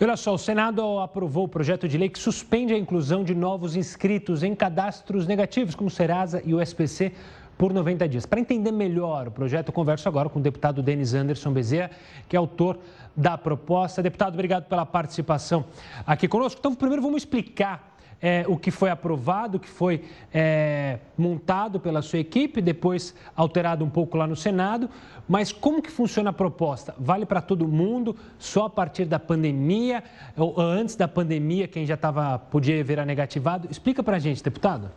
Olha 0.00 0.16
só, 0.16 0.34
o 0.34 0.38
Senado 0.38 0.98
aprovou 0.98 1.44
o 1.44 1.48
projeto 1.48 1.88
de 1.88 1.96
lei 1.96 2.08
que 2.08 2.18
suspende 2.18 2.74
a 2.74 2.78
inclusão 2.78 3.22
de 3.22 3.34
novos 3.34 3.76
inscritos 3.76 4.42
em 4.42 4.52
cadastros 4.52 5.28
negativos, 5.28 5.76
como 5.76 5.88
Serasa 5.88 6.42
e 6.44 6.52
o 6.52 6.60
SPC, 6.60 7.12
por 7.56 7.72
90 7.72 8.08
dias. 8.08 8.26
Para 8.26 8.40
entender 8.40 8.72
melhor 8.72 9.28
o 9.28 9.30
projeto, 9.30 9.68
eu 9.68 9.72
converso 9.72 10.08
agora 10.08 10.28
com 10.28 10.40
o 10.40 10.42
deputado 10.42 10.82
Denis 10.82 11.14
Anderson 11.14 11.52
Bezerra, 11.52 11.92
que 12.28 12.34
é 12.34 12.38
autor 12.38 12.80
da 13.16 13.38
proposta. 13.38 14.02
Deputado, 14.02 14.34
obrigado 14.34 14.64
pela 14.64 14.84
participação 14.84 15.64
aqui 16.04 16.26
conosco. 16.26 16.58
Então, 16.58 16.74
primeiro 16.74 17.00
vamos 17.00 17.22
explicar 17.22 17.91
é, 18.22 18.44
o 18.46 18.56
que 18.56 18.70
foi 18.70 18.88
aprovado, 18.88 19.56
o 19.56 19.60
que 19.60 19.68
foi 19.68 20.04
é, 20.32 21.00
montado 21.18 21.80
pela 21.80 22.00
sua 22.00 22.20
equipe, 22.20 22.62
depois 22.62 23.14
alterado 23.34 23.84
um 23.84 23.90
pouco 23.90 24.16
lá 24.16 24.26
no 24.28 24.36
Senado. 24.36 24.88
Mas 25.28 25.50
como 25.50 25.82
que 25.82 25.90
funciona 25.90 26.30
a 26.30 26.32
proposta? 26.32 26.94
Vale 26.98 27.26
para 27.26 27.40
todo 27.40 27.66
mundo? 27.66 28.14
Só 28.38 28.66
a 28.66 28.70
partir 28.70 29.06
da 29.06 29.18
pandemia? 29.18 30.04
Ou 30.36 30.54
antes 30.60 30.94
da 30.94 31.08
pandemia, 31.08 31.66
quem 31.66 31.84
já 31.84 31.94
estava 31.94 32.38
podia 32.38 32.82
virar 32.84 33.04
negativado? 33.04 33.66
Explica 33.70 34.02
para 34.02 34.16
a 34.16 34.20
gente, 34.20 34.42
deputado. 34.42 34.90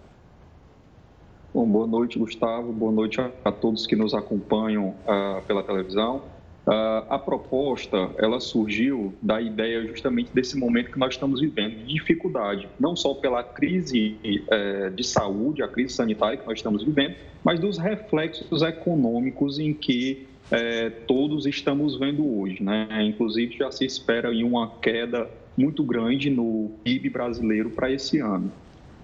Bom, 1.54 1.66
boa 1.66 1.88
noite, 1.88 2.20
Gustavo. 2.20 2.72
Boa 2.74 2.92
noite 2.92 3.22
a, 3.22 3.32
a 3.46 3.52
todos 3.52 3.88
que 3.88 3.96
nos 3.96 4.14
acompanham 4.14 4.90
uh, 4.90 5.42
pela 5.48 5.64
televisão. 5.64 6.22
Uh, 6.66 7.06
a 7.10 7.20
proposta, 7.20 8.10
ela 8.18 8.40
surgiu 8.40 9.14
da 9.22 9.40
ideia 9.40 9.86
justamente 9.86 10.32
desse 10.34 10.58
momento 10.58 10.92
que 10.92 10.98
nós 10.98 11.14
estamos 11.14 11.40
vivendo, 11.40 11.76
de 11.76 11.94
dificuldade, 11.94 12.68
não 12.80 12.96
só 12.96 13.14
pela 13.14 13.44
crise 13.44 14.18
eh, 14.50 14.90
de 14.90 15.04
saúde, 15.04 15.62
a 15.62 15.68
crise 15.68 15.94
sanitária 15.94 16.38
que 16.38 16.46
nós 16.48 16.58
estamos 16.58 16.84
vivendo, 16.84 17.16
mas 17.44 17.60
dos 17.60 17.78
reflexos 17.78 18.64
econômicos 18.64 19.60
em 19.60 19.76
que 19.76 20.26
eh, 20.52 20.90
todos 21.08 21.46
estamos 21.46 22.00
vendo 22.00 22.26
hoje. 22.40 22.64
Né? 22.64 22.88
Inclusive, 23.04 23.56
já 23.58 23.72
se 23.72 23.86
espera 23.86 24.34
em 24.34 24.44
uma 24.44 24.72
queda 24.80 25.30
muito 25.56 25.84
grande 25.84 26.30
no 26.30 26.72
PIB 26.84 27.10
brasileiro 27.10 27.70
para 27.70 27.92
esse 27.92 28.20
ano. 28.20 28.52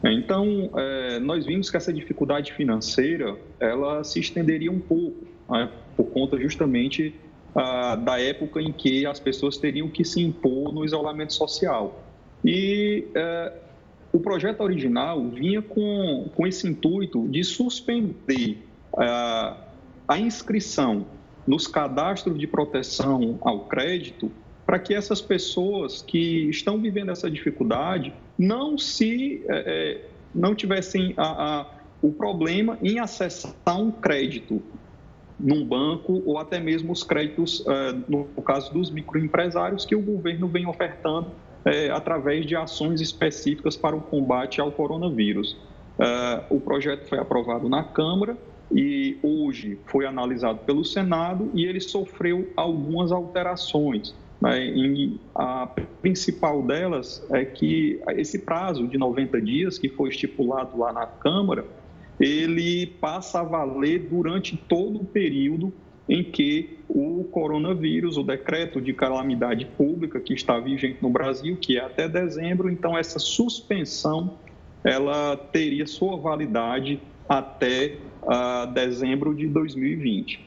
Então, 0.03 0.71
eh, 0.75 1.19
nós 1.19 1.45
vimos 1.45 1.69
que 1.69 1.77
essa 1.77 1.93
dificuldade 1.93 2.53
financeira, 2.53 3.37
ela 3.59 4.03
se 4.03 4.19
estenderia 4.19 4.71
um 4.71 4.79
pouco, 4.79 5.27
né? 5.49 5.69
por 5.95 6.05
conta 6.05 6.39
justamente 6.39 7.13
ah, 7.55 7.95
da 7.95 8.19
época 8.19 8.61
em 8.61 8.71
que 8.71 9.05
as 9.05 9.19
pessoas 9.19 9.57
teriam 9.57 9.89
que 9.89 10.03
se 10.03 10.21
impor 10.21 10.73
no 10.73 10.85
isolamento 10.85 11.33
social. 11.33 12.03
E 12.43 13.05
eh, 13.13 13.53
o 14.11 14.19
projeto 14.19 14.61
original 14.61 15.23
vinha 15.29 15.61
com, 15.61 16.29
com 16.35 16.47
esse 16.47 16.67
intuito 16.67 17.27
de 17.27 17.43
suspender 17.43 18.57
ah, 18.97 19.57
a 20.07 20.19
inscrição 20.19 21.05
nos 21.45 21.67
cadastros 21.67 22.37
de 22.39 22.47
proteção 22.47 23.37
ao 23.41 23.61
crédito 23.65 24.31
para 24.65 24.79
que 24.79 24.93
essas 24.93 25.21
pessoas 25.21 26.01
que 26.01 26.49
estão 26.49 26.79
vivendo 26.79 27.11
essa 27.11 27.29
dificuldade 27.29 28.13
não 28.37 28.77
se 28.77 29.43
eh 29.47 30.01
não 30.33 30.55
tivessem 30.55 31.13
a, 31.17 31.59
a, 31.59 31.65
o 32.01 32.11
problema 32.11 32.77
em 32.81 32.99
acessar 32.99 33.53
um 33.79 33.91
crédito 33.91 34.61
num 35.41 35.65
banco 35.65 36.21
ou 36.25 36.37
até 36.37 36.59
mesmo 36.59 36.91
os 36.91 37.03
créditos, 37.03 37.63
eh, 37.67 37.95
no 38.07 38.25
caso 38.43 38.71
dos 38.71 38.91
microempresários, 38.91 39.85
que 39.85 39.95
o 39.95 40.01
governo 40.01 40.47
vem 40.47 40.67
ofertando 40.67 41.27
eh, 41.65 41.89
através 41.89 42.45
de 42.45 42.55
ações 42.55 43.01
específicas 43.01 43.75
para 43.75 43.95
o 43.95 44.01
combate 44.01 44.61
ao 44.61 44.71
coronavírus. 44.71 45.57
Eh, 45.99 46.43
o 46.49 46.59
projeto 46.59 47.07
foi 47.09 47.17
aprovado 47.17 47.67
na 47.67 47.83
Câmara 47.83 48.37
e 48.71 49.17
hoje 49.21 49.79
foi 49.85 50.05
analisado 50.05 50.59
pelo 50.59 50.85
Senado 50.85 51.49
e 51.53 51.65
ele 51.65 51.79
sofreu 51.79 52.49
algumas 52.55 53.11
alterações. 53.11 54.13
Né? 54.39 54.73
A 55.35 55.67
principal 56.01 56.63
delas 56.63 57.23
é 57.31 57.45
que 57.45 58.01
esse 58.15 58.39
prazo 58.39 58.87
de 58.87 58.97
90 58.97 59.41
dias 59.41 59.77
que 59.77 59.89
foi 59.89 60.09
estipulado 60.09 60.77
lá 60.77 60.91
na 60.91 61.05
Câmara, 61.05 61.65
ele 62.19 62.85
passa 62.85 63.39
a 63.39 63.43
valer 63.43 64.07
durante 64.09 64.55
todo 64.55 65.01
o 65.01 65.05
período 65.05 65.73
em 66.07 66.23
que 66.23 66.77
o 66.89 67.23
coronavírus, 67.31 68.17
o 68.17 68.23
decreto 68.23 68.81
de 68.81 68.93
calamidade 68.93 69.65
pública 69.65 70.19
que 70.19 70.33
está 70.33 70.59
vigente 70.59 70.97
no 71.01 71.09
Brasil, 71.09 71.55
que 71.55 71.77
é 71.77 71.81
até 71.81 72.07
dezembro, 72.07 72.69
então 72.69 72.97
essa 72.97 73.17
suspensão 73.17 74.37
ela 74.83 75.37
teria 75.37 75.85
sua 75.85 76.17
validade 76.17 76.99
até 77.29 77.97
uh, 78.23 78.71
dezembro 78.73 79.33
de 79.33 79.47
2020. 79.47 80.45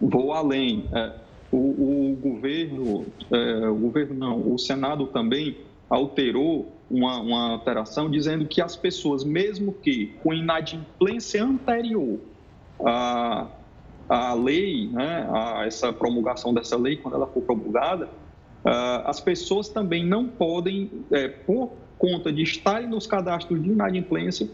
Vou 0.00 0.32
além, 0.32 0.86
uh, 0.90 1.12
o, 1.52 2.12
o, 2.12 2.16
governo, 2.20 3.06
uh, 3.30 3.70
o 3.70 3.76
governo 3.76 4.14
não, 4.14 4.52
o 4.52 4.58
Senado 4.58 5.06
também 5.06 5.58
alterou 5.88 6.72
uma, 6.92 7.18
uma 7.20 7.52
alteração 7.52 8.10
dizendo 8.10 8.44
que 8.46 8.60
as 8.60 8.76
pessoas, 8.76 9.24
mesmo 9.24 9.72
que 9.72 10.14
com 10.22 10.34
inadimplência 10.34 11.42
anterior 11.42 12.20
à, 12.84 13.46
à 14.08 14.34
lei, 14.34 14.88
né, 14.88 15.26
a 15.32 15.64
essa 15.66 15.90
promulgação 15.90 16.52
dessa 16.52 16.76
lei, 16.76 16.96
quando 16.96 17.14
ela 17.14 17.26
for 17.26 17.42
promulgada, 17.42 18.04
uh, 18.06 19.06
as 19.06 19.20
pessoas 19.20 19.70
também 19.70 20.04
não 20.04 20.28
podem, 20.28 20.90
é, 21.10 21.28
por 21.28 21.72
conta 21.96 22.30
de 22.30 22.42
estarem 22.42 22.88
nos 22.88 23.06
cadastros 23.06 23.62
de 23.62 23.70
inadimplência, 23.70 24.46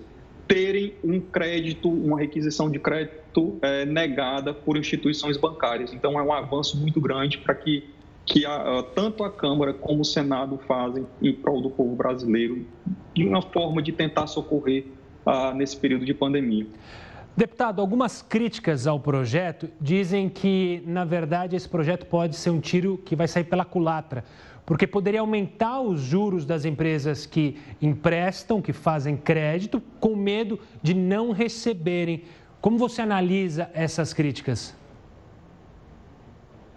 terem 0.46 0.94
um 1.02 1.20
crédito, 1.20 1.90
uma 1.90 2.18
requisição 2.18 2.70
de 2.70 2.78
crédito 2.78 3.58
é, 3.60 3.84
negada 3.84 4.54
por 4.54 4.76
instituições 4.76 5.36
bancárias. 5.36 5.92
Então, 5.92 6.18
é 6.18 6.22
um 6.22 6.32
avanço 6.32 6.78
muito 6.78 7.00
grande 7.00 7.38
para 7.38 7.54
que 7.54 7.84
que 8.28 8.44
a, 8.44 8.84
tanto 8.94 9.24
a 9.24 9.30
Câmara 9.30 9.72
como 9.72 10.02
o 10.02 10.04
Senado 10.04 10.60
fazem 10.68 11.06
em 11.20 11.32
prol 11.32 11.62
do 11.62 11.70
povo 11.70 11.96
brasileiro, 11.96 12.66
de 13.14 13.26
uma 13.26 13.40
forma 13.40 13.82
de 13.82 13.90
tentar 13.90 14.26
socorrer 14.26 14.84
ah, 15.24 15.52
nesse 15.54 15.76
período 15.76 16.04
de 16.04 16.12
pandemia. 16.12 16.66
Deputado, 17.34 17.80
algumas 17.80 18.20
críticas 18.20 18.86
ao 18.86 19.00
projeto 19.00 19.70
dizem 19.80 20.28
que, 20.28 20.82
na 20.84 21.04
verdade, 21.04 21.56
esse 21.56 21.68
projeto 21.68 22.04
pode 22.06 22.36
ser 22.36 22.50
um 22.50 22.60
tiro 22.60 22.98
que 22.98 23.16
vai 23.16 23.26
sair 23.26 23.44
pela 23.44 23.64
culatra, 23.64 24.24
porque 24.66 24.86
poderia 24.86 25.20
aumentar 25.20 25.80
os 25.80 26.00
juros 26.00 26.44
das 26.44 26.64
empresas 26.64 27.24
que 27.24 27.56
emprestam, 27.80 28.60
que 28.60 28.72
fazem 28.72 29.16
crédito, 29.16 29.80
com 29.98 30.14
medo 30.14 30.60
de 30.82 30.92
não 30.92 31.30
receberem. 31.30 32.24
Como 32.60 32.76
você 32.76 33.00
analisa 33.00 33.70
essas 33.72 34.12
críticas? 34.12 34.76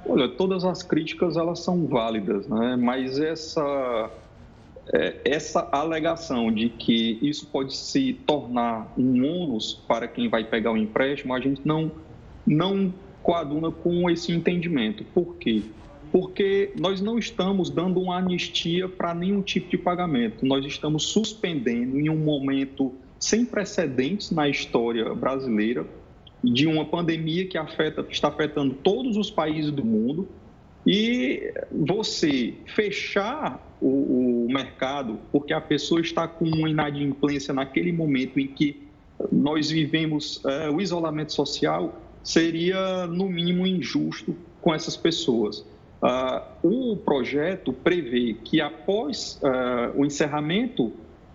Olha, 0.05 0.27
todas 0.27 0.65
as 0.65 0.81
críticas 0.81 1.37
elas 1.37 1.59
são 1.59 1.85
válidas, 1.85 2.47
né? 2.47 2.75
mas 2.75 3.19
essa, 3.19 4.09
é, 4.93 5.21
essa 5.23 5.67
alegação 5.71 6.51
de 6.51 6.69
que 6.69 7.19
isso 7.21 7.47
pode 7.47 7.75
se 7.75 8.13
tornar 8.25 8.91
um 8.97 9.23
ônus 9.25 9.73
para 9.87 10.07
quem 10.07 10.27
vai 10.27 10.43
pegar 10.43 10.71
o 10.71 10.77
empréstimo, 10.77 11.33
a 11.33 11.39
gente 11.39 11.61
não, 11.63 11.91
não 12.45 12.93
coaduna 13.21 13.71
com 13.71 14.09
esse 14.09 14.31
entendimento. 14.31 15.03
Por 15.13 15.35
quê? 15.35 15.63
Porque 16.11 16.73
nós 16.77 16.99
não 16.99 17.17
estamos 17.17 17.69
dando 17.69 18.01
uma 18.01 18.17
anistia 18.17 18.89
para 18.89 19.13
nenhum 19.13 19.41
tipo 19.41 19.69
de 19.69 19.77
pagamento, 19.77 20.45
nós 20.45 20.65
estamos 20.65 21.03
suspendendo 21.03 21.99
em 21.99 22.09
um 22.09 22.17
momento 22.17 22.91
sem 23.19 23.45
precedentes 23.45 24.31
na 24.31 24.49
história 24.49 25.13
brasileira 25.13 25.85
de 26.43 26.67
uma 26.67 26.85
pandemia 26.85 27.45
que 27.47 27.57
afeta, 27.57 28.05
está 28.09 28.29
afetando 28.29 28.73
todos 28.73 29.17
os 29.17 29.29
países 29.29 29.71
do 29.71 29.85
mundo, 29.85 30.27
E 30.85 31.53
você 31.71 32.55
fechar 32.73 33.77
o, 33.79 34.45
o 34.45 34.47
mercado 34.51 35.19
porque 35.31 35.53
a 35.53 35.61
pessoa 35.61 36.01
está 36.01 36.27
com 36.27 36.45
uma 36.45 36.69
inadimplência 36.69 37.53
naquele 37.53 37.91
momento 37.91 38.39
em 38.39 38.47
que 38.47 38.87
nós 39.31 39.69
vivemos 39.69 40.41
é, 40.45 40.69
o 40.69 40.81
isolamento 40.81 41.33
social 41.33 42.01
seria, 42.23 43.05
no 43.07 43.29
mínimo, 43.29 43.65
injusto 43.67 44.35
com 44.59 44.73
essas 44.73 44.97
pessoas. 44.97 45.65
Uh, 46.01 46.93
o 46.93 46.97
projeto 46.97 47.71
prevê 47.71 48.35
que, 48.43 48.59
após 48.59 49.39
uh, 49.43 49.99
o 49.99 50.03
encerramento 50.03 50.91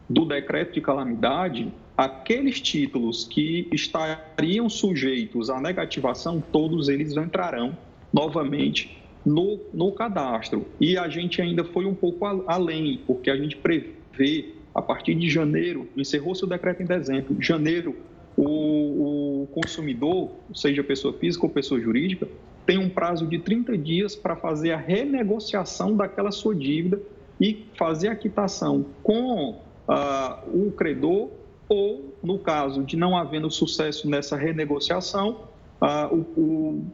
do 0.08 0.24
decreto 0.24 0.74
de 0.74 0.80
calamidade, 0.80 1.72
aqueles 1.96 2.60
títulos 2.60 3.24
que 3.24 3.68
estariam 3.72 4.68
sujeitos 4.68 5.48
à 5.48 5.60
negativação, 5.60 6.42
todos 6.52 6.88
eles 6.88 7.16
entrarão 7.16 7.76
novamente 8.12 9.02
no, 9.24 9.58
no 9.72 9.90
cadastro. 9.92 10.66
E 10.80 10.98
a 10.98 11.08
gente 11.08 11.40
ainda 11.40 11.64
foi 11.64 11.86
um 11.86 11.94
pouco 11.94 12.26
além, 12.46 13.00
porque 13.06 13.30
a 13.30 13.36
gente 13.36 13.56
prevê, 13.56 14.52
a 14.74 14.82
partir 14.82 15.14
de 15.14 15.30
janeiro, 15.30 15.88
encerrou-se 15.96 16.44
o 16.44 16.46
decreto 16.46 16.82
em 16.82 16.86
dezembro, 16.86 17.36
janeiro, 17.40 17.96
o, 18.36 19.42
o 19.42 19.46
consumidor, 19.46 20.30
seja 20.54 20.84
pessoa 20.84 21.14
física 21.14 21.46
ou 21.46 21.50
pessoa 21.50 21.80
jurídica, 21.80 22.28
tem 22.66 22.76
um 22.76 22.90
prazo 22.90 23.26
de 23.26 23.38
30 23.38 23.78
dias 23.78 24.14
para 24.14 24.36
fazer 24.36 24.72
a 24.72 24.76
renegociação 24.76 25.96
daquela 25.96 26.30
sua 26.30 26.54
dívida 26.54 27.00
e 27.40 27.64
fazer 27.74 28.08
a 28.08 28.16
quitação 28.16 28.84
com 29.02 29.50
uh, 29.88 30.66
o 30.66 30.72
credor 30.72 31.30
ou, 31.68 32.14
no 32.22 32.38
caso 32.38 32.84
de 32.84 32.96
não 32.96 33.16
havendo 33.16 33.50
sucesso 33.50 34.08
nessa 34.08 34.36
renegociação, 34.36 35.48
uh, 35.80 36.14
o, 36.36 36.84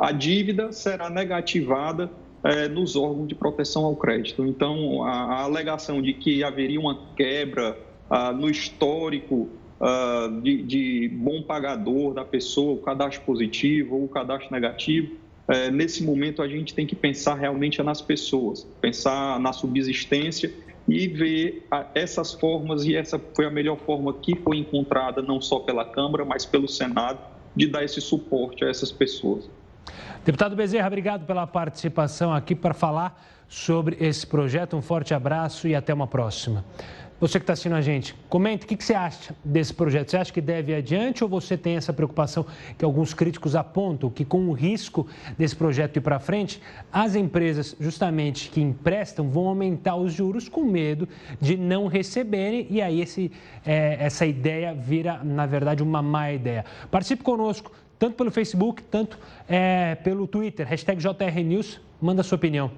a 0.00 0.12
dívida 0.12 0.72
será 0.72 1.08
negativada 1.08 2.10
uh, 2.42 2.68
nos 2.72 2.96
órgãos 2.96 3.28
de 3.28 3.34
proteção 3.34 3.84
ao 3.84 3.96
crédito. 3.96 4.44
Então, 4.44 5.02
a, 5.04 5.10
a 5.10 5.42
alegação 5.42 6.02
de 6.02 6.12
que 6.12 6.42
haveria 6.42 6.80
uma 6.80 6.98
quebra 7.16 7.78
ah, 8.10 8.32
no 8.32 8.48
histórico 8.48 9.50
de, 10.42 10.62
de, 10.62 11.08
bom 11.08 11.42
pagador 11.42 12.14
da 12.14 12.24
pessoa, 12.24 12.72
o 12.72 12.78
cadastro 12.78 13.20
positivo 13.26 13.96
ou 13.96 14.04
o 14.04 14.08
cadastro 14.08 14.50
negativo, 14.50 15.14
é, 15.48 15.70
nesse 15.70 16.02
momento 16.02 16.42
a 16.42 16.48
gente 16.48 16.74
tem 16.74 16.86
que 16.86 16.94
pensar 16.94 17.34
realmente 17.34 17.82
nas 17.82 18.02
pessoas, 18.02 18.66
pensar 18.82 19.40
na 19.40 19.52
subsistência 19.52 20.52
e 20.88 21.06
ver 21.06 21.66
essas 21.94 22.32
formas, 22.32 22.84
e 22.84 22.96
essa 22.96 23.20
foi 23.36 23.44
a 23.44 23.50
melhor 23.50 23.76
forma 23.76 24.14
que 24.14 24.34
foi 24.36 24.56
encontrada, 24.56 25.20
não 25.20 25.40
só 25.40 25.60
pela 25.60 25.84
Câmara, 25.84 26.24
mas 26.24 26.46
pelo 26.46 26.66
Senado, 26.66 27.18
de 27.54 27.66
dar 27.66 27.84
esse 27.84 28.00
suporte 28.00 28.64
a 28.64 28.68
essas 28.68 28.90
pessoas. 28.90 29.48
Deputado 30.24 30.56
Bezerra, 30.56 30.86
obrigado 30.86 31.26
pela 31.26 31.46
participação 31.46 32.32
aqui 32.32 32.54
para 32.54 32.74
falar 32.74 33.22
sobre 33.48 33.96
esse 34.00 34.26
projeto. 34.26 34.76
Um 34.76 34.82
forte 34.82 35.14
abraço 35.14 35.68
e 35.68 35.74
até 35.74 35.92
uma 35.92 36.06
próxima. 36.06 36.64
Você 37.20 37.40
que 37.40 37.42
está 37.42 37.52
assistindo 37.52 37.74
a 37.74 37.80
gente, 37.80 38.14
comente 38.28 38.64
o 38.64 38.68
que, 38.68 38.76
que, 38.76 38.84
você 38.84 38.94
acha 38.94 39.34
desse 39.44 39.74
projeto. 39.74 40.10
Você 40.10 40.16
acha 40.16 40.32
que 40.32 40.40
deve 40.40 40.70
ir 40.70 40.76
adiante 40.76 41.24
ou 41.24 41.28
você 41.28 41.56
tem 41.56 41.76
essa 41.76 41.92
preocupação 41.92 42.46
que 42.78 42.84
alguns 42.84 43.12
críticos 43.12 43.56
apontam 43.56 44.08
que, 44.08 44.24
com 44.24 44.48
o 44.48 44.52
risco 44.52 45.04
desse 45.36 45.56
projeto 45.56 45.96
ir 45.96 46.00
para 46.00 46.20
frente, 46.20 46.62
as 46.92 47.16
empresas, 47.16 47.74
justamente 47.80 48.48
que 48.50 48.60
emprestam, 48.60 49.28
vão 49.28 49.48
aumentar 49.48 49.96
os 49.96 50.12
juros 50.12 50.48
com 50.48 50.62
medo 50.62 51.08
de 51.40 51.56
não 51.56 51.88
receberem 51.88 52.68
e 52.70 52.80
aí 52.80 53.00
esse, 53.00 53.32
é, 53.66 53.96
essa 53.98 54.24
ideia 54.24 54.72
vira, 54.72 55.20
na 55.24 55.44
verdade, 55.44 55.82
uma 55.82 56.00
má 56.00 56.30
ideia. 56.32 56.64
Participe 56.88 57.24
conosco, 57.24 57.72
tanto 57.98 58.14
pelo 58.14 58.30
Facebook, 58.30 58.80
tanto 58.84 59.18
é, 59.48 59.96
pelo 59.96 60.28
Twitter, 60.28 60.64
hashtag 60.64 61.02
JRNews, 61.02 61.80
manda 62.00 62.22
sua 62.22 62.36
opinião. 62.36 62.70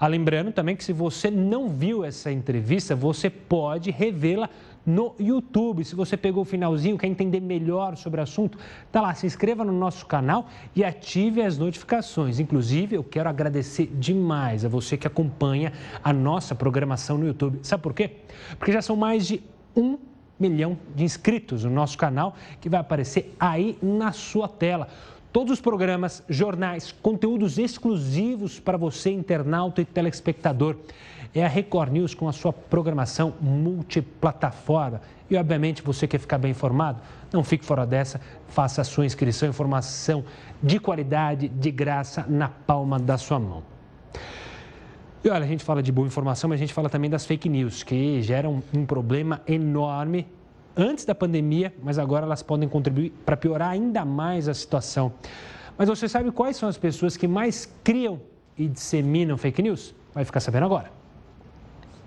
Ah, 0.00 0.06
lembrando 0.06 0.52
também 0.52 0.76
que 0.76 0.84
se 0.84 0.92
você 0.92 1.30
não 1.30 1.68
viu 1.68 2.04
essa 2.04 2.30
entrevista, 2.30 2.94
você 2.94 3.28
pode 3.28 3.90
revê-la 3.90 4.48
no 4.86 5.14
YouTube. 5.18 5.84
Se 5.84 5.94
você 5.94 6.16
pegou 6.16 6.42
o 6.42 6.46
finalzinho, 6.46 6.96
quer 6.96 7.08
entender 7.08 7.40
melhor 7.40 7.96
sobre 7.96 8.20
o 8.20 8.22
assunto, 8.22 8.56
tá 8.92 9.00
lá, 9.00 9.12
se 9.14 9.26
inscreva 9.26 9.64
no 9.64 9.72
nosso 9.72 10.06
canal 10.06 10.48
e 10.74 10.84
ative 10.84 11.42
as 11.42 11.58
notificações. 11.58 12.38
Inclusive, 12.38 12.96
eu 12.96 13.02
quero 13.02 13.28
agradecer 13.28 13.90
demais 13.94 14.64
a 14.64 14.68
você 14.68 14.96
que 14.96 15.06
acompanha 15.06 15.72
a 16.02 16.12
nossa 16.12 16.54
programação 16.54 17.18
no 17.18 17.26
YouTube. 17.26 17.58
Sabe 17.62 17.82
por 17.82 17.92
quê? 17.92 18.12
Porque 18.56 18.72
já 18.72 18.80
são 18.80 18.94
mais 18.94 19.26
de 19.26 19.42
um 19.76 19.98
milhão 20.38 20.78
de 20.94 21.02
inscritos 21.02 21.64
no 21.64 21.70
nosso 21.70 21.98
canal 21.98 22.36
que 22.60 22.68
vai 22.68 22.78
aparecer 22.80 23.34
aí 23.38 23.76
na 23.82 24.12
sua 24.12 24.48
tela 24.48 24.88
todos 25.32 25.52
os 25.52 25.60
programas, 25.60 26.22
jornais, 26.28 26.92
conteúdos 27.02 27.58
exclusivos 27.58 28.58
para 28.58 28.76
você, 28.76 29.10
internauta 29.10 29.80
e 29.80 29.84
telespectador. 29.84 30.76
É 31.34 31.44
a 31.44 31.48
Record 31.48 31.92
News 31.92 32.14
com 32.14 32.28
a 32.28 32.32
sua 32.32 32.52
programação 32.52 33.34
multiplataforma. 33.40 35.00
E, 35.30 35.36
obviamente, 35.36 35.82
você 35.82 36.06
quer 36.06 36.18
ficar 36.18 36.38
bem 36.38 36.52
informado? 36.52 37.00
Não 37.32 37.44
fique 37.44 37.64
fora 37.64 37.86
dessa, 37.86 38.20
faça 38.48 38.80
a 38.80 38.84
sua 38.84 39.04
inscrição, 39.04 39.48
informação 39.48 40.24
de 40.62 40.78
qualidade, 40.78 41.48
de 41.48 41.70
graça, 41.70 42.24
na 42.28 42.48
palma 42.48 42.98
da 42.98 43.18
sua 43.18 43.38
mão. 43.38 43.62
E 45.22 45.28
olha, 45.28 45.44
a 45.44 45.48
gente 45.48 45.64
fala 45.64 45.82
de 45.82 45.92
boa 45.92 46.06
informação, 46.06 46.48
mas 46.48 46.58
a 46.58 46.60
gente 46.60 46.72
fala 46.72 46.88
também 46.88 47.10
das 47.10 47.26
fake 47.26 47.48
news, 47.48 47.82
que 47.82 48.22
geram 48.22 48.62
um 48.72 48.86
problema 48.86 49.42
enorme 49.46 50.26
antes 50.78 51.04
da 51.04 51.14
pandemia, 51.14 51.74
mas 51.82 51.98
agora 51.98 52.24
elas 52.24 52.42
podem 52.42 52.68
contribuir 52.68 53.12
para 53.26 53.36
piorar 53.36 53.70
ainda 53.70 54.04
mais 54.04 54.48
a 54.48 54.54
situação. 54.54 55.12
Mas 55.76 55.88
você 55.88 56.08
sabe 56.08 56.30
quais 56.30 56.56
são 56.56 56.68
as 56.68 56.78
pessoas 56.78 57.16
que 57.16 57.26
mais 57.26 57.68
criam 57.82 58.20
e 58.56 58.68
disseminam 58.68 59.36
fake 59.36 59.60
news? 59.60 59.94
Vai 60.14 60.24
ficar 60.24 60.40
sabendo 60.40 60.66
agora. 60.66 60.96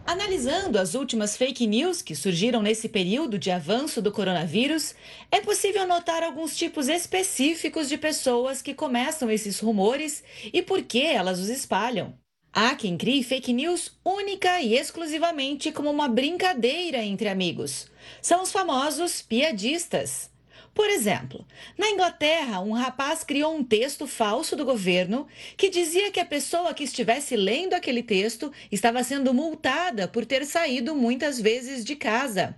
Analisando 0.06 0.80
as 0.80 0.96
últimas 0.96 1.38
fake 1.38 1.68
news 1.68 2.02
que 2.02 2.16
surgiram 2.16 2.62
nesse 2.62 2.90
período 2.90 3.38
de 3.38 3.52
avanço 3.52 4.02
do 4.02 4.12
coronavírus, 4.12 4.96
é 5.30 5.40
possível 5.42 5.86
notar 5.88 6.24
alguns 6.24 6.58
tipos 6.58 6.88
específicos 6.88 7.88
de 7.88 7.98
pessoas 7.98 8.62
que 8.62 8.74
começam 8.74 9.30
esses 9.30 9.60
rumores 9.60 10.24
e 10.52 10.62
por 10.62 10.82
que 10.82 11.06
elas 11.06 11.40
os 11.40 11.50
espalham. 11.50 12.14
Há 12.52 12.76
quem 12.76 12.98
crie 12.98 13.24
fake 13.24 13.54
news 13.54 13.98
única 14.04 14.60
e 14.60 14.76
exclusivamente 14.76 15.72
como 15.72 15.90
uma 15.90 16.10
brincadeira 16.10 16.98
entre 17.04 17.30
amigos. 17.30 17.91
São 18.22 18.42
os 18.44 18.52
famosos 18.52 19.22
piadistas. 19.22 20.32
Por 20.74 20.90
exemplo, 20.90 21.46
na 21.78 21.90
Inglaterra, 21.90 22.62
um 22.62 22.72
rapaz 22.72 23.24
criou 23.24 23.54
um 23.54 23.64
texto 23.64 24.08
falso 24.08 24.56
do 24.56 24.64
governo 24.64 25.28
que 25.58 25.70
dizia 25.70 26.12
que 26.12 26.20
a 26.20 26.26
pessoa 26.26 26.74
que 26.74 26.86
estivesse 26.86 27.36
lendo 27.36 27.74
aquele 27.74 28.02
texto 28.02 28.52
estava 28.72 29.04
sendo 29.04 29.34
multada 29.34 30.08
por 30.08 30.26
ter 30.26 30.46
saído 30.46 30.96
muitas 30.96 31.42
vezes 31.42 31.84
de 31.84 31.96
casa. 31.96 32.56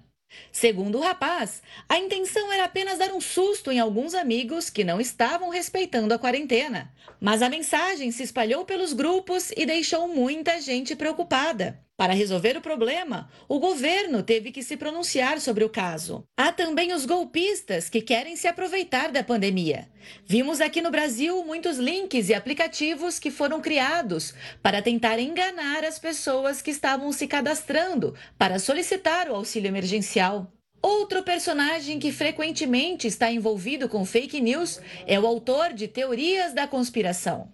Segundo 0.52 0.98
o 0.98 1.02
rapaz, 1.02 1.62
a 1.88 1.98
intenção 1.98 2.52
era 2.52 2.66
apenas 2.66 3.00
dar 3.00 3.14
um 3.14 3.22
susto 3.22 3.72
em 3.72 3.80
alguns 3.80 4.14
amigos 4.14 4.70
que 4.70 4.84
não 4.84 5.00
estavam 5.00 5.50
respeitando 5.50 6.14
a 6.14 6.20
quarentena. 6.20 6.92
Mas 7.20 7.42
a 7.42 7.50
mensagem 7.50 8.12
se 8.12 8.24
espalhou 8.24 8.66
pelos 8.66 8.94
grupos 8.94 9.52
e 9.56 9.66
deixou 9.66 10.08
muita 10.08 10.62
gente 10.62 10.96
preocupada. 10.96 11.80
Para 11.96 12.14
resolver 12.14 12.58
o 12.58 12.62
problema, 12.62 13.30
o 13.48 13.60
governo 13.60 14.24
teve 14.24 14.52
que 14.52 14.64
se 14.64 14.76
pronunciar 14.76 15.40
sobre 15.40 15.64
o 15.64 15.70
caso. 15.70 16.24
Há 16.36 16.52
também 16.52 16.92
os 16.92 17.06
golpistas 17.06 17.88
que 17.88 18.02
querem 18.02 18.36
se 18.36 18.48
aproveitar 18.48 19.12
da 19.12 19.24
pandemia. 19.24 19.88
Vimos 20.26 20.60
aqui 20.60 20.82
no 20.82 20.90
Brasil 20.90 21.46
muitos 21.46 21.78
links 21.78 22.30
e 22.30 22.34
aplicativos 22.34 23.20
que 23.20 23.30
foram 23.30 23.62
criados 23.62 24.34
para 24.62 24.82
tentar 24.82 25.20
enganar 25.20 25.84
as 25.84 26.00
pessoas 26.00 26.64
que 26.64 26.72
estavam 26.72 27.12
se 27.12 27.28
cadastrando 27.28 28.16
para 28.40 28.58
solicitar 28.58 29.30
o 29.30 29.36
auxílio 29.36 29.68
emergencial. 29.68 30.52
Outro 30.82 31.22
personagem 31.22 32.00
que 32.00 32.12
frequentemente 32.12 33.08
está 33.08 33.32
envolvido 33.32 33.88
com 33.88 34.04
fake 34.04 34.42
news 34.42 34.82
é 35.06 35.20
o 35.20 35.28
autor 35.28 35.72
de 35.74 35.88
teorias 35.88 36.54
da 36.54 36.68
conspiração. 36.68 37.50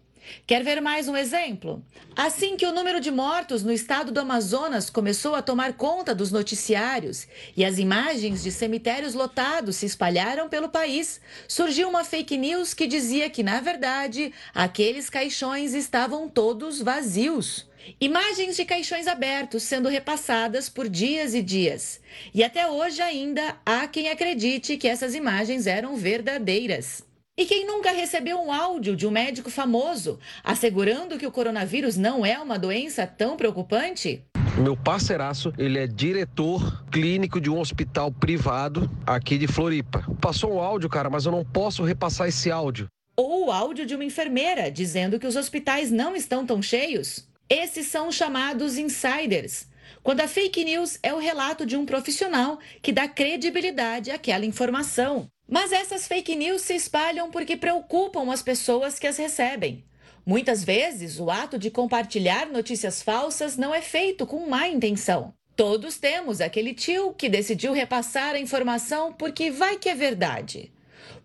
Quer 0.45 0.63
ver 0.63 0.81
mais 0.81 1.07
um 1.07 1.15
exemplo? 1.15 1.83
Assim 2.15 2.57
que 2.57 2.65
o 2.65 2.71
número 2.71 2.99
de 2.99 3.11
mortos 3.11 3.63
no 3.63 3.71
estado 3.71 4.11
do 4.11 4.19
Amazonas 4.19 4.89
começou 4.89 5.35
a 5.35 5.41
tomar 5.41 5.73
conta 5.73 6.13
dos 6.13 6.31
noticiários 6.31 7.27
e 7.55 7.63
as 7.63 7.77
imagens 7.77 8.43
de 8.43 8.51
cemitérios 8.51 9.13
lotados 9.13 9.77
se 9.77 9.85
espalharam 9.85 10.49
pelo 10.49 10.69
país, 10.69 11.21
surgiu 11.47 11.89
uma 11.89 12.03
fake 12.03 12.37
news 12.37 12.73
que 12.73 12.87
dizia 12.87 13.29
que, 13.29 13.43
na 13.43 13.61
verdade, 13.61 14.33
aqueles 14.53 15.09
caixões 15.09 15.73
estavam 15.73 16.27
todos 16.27 16.81
vazios. 16.81 17.67
Imagens 17.99 18.55
de 18.55 18.65
caixões 18.65 19.07
abertos 19.07 19.63
sendo 19.63 19.89
repassadas 19.89 20.69
por 20.69 20.87
dias 20.87 21.33
e 21.33 21.41
dias. 21.41 21.99
E 22.33 22.43
até 22.43 22.67
hoje 22.69 23.01
ainda 23.01 23.57
há 23.65 23.87
quem 23.87 24.09
acredite 24.09 24.77
que 24.77 24.87
essas 24.87 25.15
imagens 25.15 25.65
eram 25.65 25.95
verdadeiras. 25.95 27.08
E 27.39 27.45
quem 27.45 27.65
nunca 27.65 27.93
recebeu 27.93 28.37
um 28.37 28.51
áudio 28.51 28.97
de 28.97 29.07
um 29.07 29.11
médico 29.11 29.49
famoso 29.49 30.19
assegurando 30.43 31.17
que 31.17 31.25
o 31.25 31.31
coronavírus 31.31 31.95
não 31.95 32.25
é 32.25 32.37
uma 32.37 32.59
doença 32.59 33.07
tão 33.07 33.37
preocupante? 33.37 34.21
Meu 34.57 34.75
parceiraço, 34.75 35.53
ele 35.57 35.79
é 35.79 35.87
diretor 35.87 36.83
clínico 36.91 37.39
de 37.39 37.49
um 37.49 37.57
hospital 37.57 38.11
privado 38.11 38.91
aqui 39.07 39.37
de 39.37 39.47
Floripa. 39.47 40.03
Passou 40.19 40.55
um 40.55 40.59
áudio, 40.59 40.89
cara, 40.89 41.09
mas 41.09 41.25
eu 41.25 41.31
não 41.31 41.45
posso 41.45 41.81
repassar 41.81 42.27
esse 42.27 42.51
áudio. 42.51 42.87
ou 43.15 43.45
o 43.45 43.51
áudio 43.53 43.85
de 43.85 43.95
uma 43.95 44.03
enfermeira 44.03 44.69
dizendo 44.69 45.17
que 45.17 45.25
os 45.25 45.37
hospitais 45.37 45.89
não 45.89 46.17
estão 46.17 46.45
tão 46.45 46.61
cheios. 46.61 47.25
Esses 47.49 47.87
são 47.87 48.09
os 48.09 48.15
chamados 48.15 48.77
insiders. 48.77 49.65
Quando 50.03 50.19
a 50.19 50.27
fake 50.27 50.65
news 50.65 50.99
é 51.01 51.13
o 51.13 51.19
relato 51.19 51.65
de 51.65 51.77
um 51.77 51.85
profissional 51.85 52.59
que 52.81 52.91
dá 52.91 53.07
credibilidade 53.07 54.11
àquela 54.11 54.45
informação. 54.45 55.29
Mas 55.49 55.71
essas 55.71 56.07
fake 56.07 56.35
news 56.35 56.61
se 56.61 56.75
espalham 56.75 57.31
porque 57.31 57.57
preocupam 57.57 58.31
as 58.31 58.43
pessoas 58.43 58.99
que 58.99 59.07
as 59.07 59.17
recebem. 59.17 59.83
Muitas 60.25 60.63
vezes, 60.63 61.19
o 61.19 61.31
ato 61.31 61.57
de 61.57 61.71
compartilhar 61.71 62.45
notícias 62.47 63.01
falsas 63.01 63.57
não 63.57 63.73
é 63.73 63.81
feito 63.81 64.27
com 64.27 64.47
má 64.47 64.67
intenção. 64.67 65.33
Todos 65.55 65.97
temos 65.97 66.39
aquele 66.39 66.73
tio 66.73 67.13
que 67.13 67.27
decidiu 67.27 67.73
repassar 67.73 68.35
a 68.35 68.39
informação 68.39 69.11
porque 69.11 69.49
vai 69.49 69.77
que 69.77 69.89
é 69.89 69.95
verdade. 69.95 70.71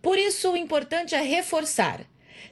Por 0.01 0.19
isso, 0.19 0.53
o 0.53 0.57
importante 0.57 1.15
é 1.15 1.21
reforçar. 1.21 2.01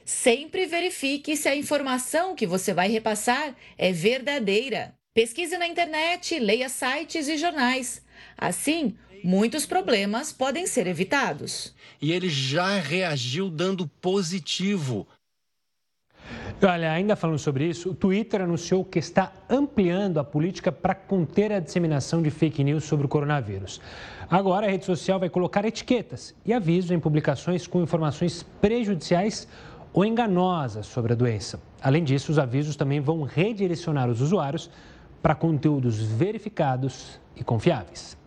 Sempre 0.05 0.65
verifique 0.67 1.35
se 1.35 1.49
a 1.49 1.55
informação 1.55 2.35
que 2.35 2.45
você 2.45 2.73
vai 2.73 2.87
repassar 2.87 3.55
é 3.77 3.91
verdadeira. 3.91 4.93
Pesquise 5.13 5.57
na 5.57 5.67
internet, 5.67 6.39
leia 6.39 6.69
sites 6.69 7.27
e 7.27 7.37
jornais. 7.37 8.01
Assim, 8.37 8.95
muitos 9.23 9.65
problemas 9.65 10.31
podem 10.31 10.67
ser 10.67 10.87
evitados. 10.87 11.73
E 12.01 12.11
ele 12.11 12.29
já 12.29 12.77
reagiu 12.79 13.49
dando 13.49 13.87
positivo 13.87 15.07
Olha, 16.61 16.93
ainda 16.93 17.15
falando 17.15 17.39
sobre 17.39 17.67
isso, 17.67 17.89
o 17.89 17.93
Twitter 17.93 18.41
anunciou 18.41 18.85
que 18.85 18.97
está 18.97 19.33
ampliando 19.49 20.17
a 20.19 20.23
política 20.23 20.71
para 20.71 20.95
conter 20.95 21.51
a 21.51 21.59
disseminação 21.59 22.21
de 22.21 22.29
fake 22.29 22.63
news 22.63 22.85
sobre 22.85 23.05
o 23.05 23.09
coronavírus. 23.09 23.81
Agora, 24.29 24.67
a 24.67 24.69
rede 24.69 24.85
social 24.85 25.19
vai 25.19 25.29
colocar 25.29 25.65
etiquetas 25.65 26.33
e 26.45 26.53
avisos 26.53 26.91
em 26.91 26.99
publicações 26.99 27.67
com 27.67 27.81
informações 27.81 28.43
prejudiciais 28.61 29.45
ou 29.91 30.05
enganosas 30.05 30.85
sobre 30.85 31.11
a 31.11 31.15
doença. 31.15 31.59
Além 31.81 32.03
disso, 32.03 32.31
os 32.31 32.39
avisos 32.39 32.77
também 32.77 33.01
vão 33.01 33.23
redirecionar 33.23 34.09
os 34.09 34.21
usuários 34.21 34.69
para 35.21 35.35
conteúdos 35.35 35.99
verificados 35.99 37.19
e 37.35 37.43
confiáveis. 37.43 38.22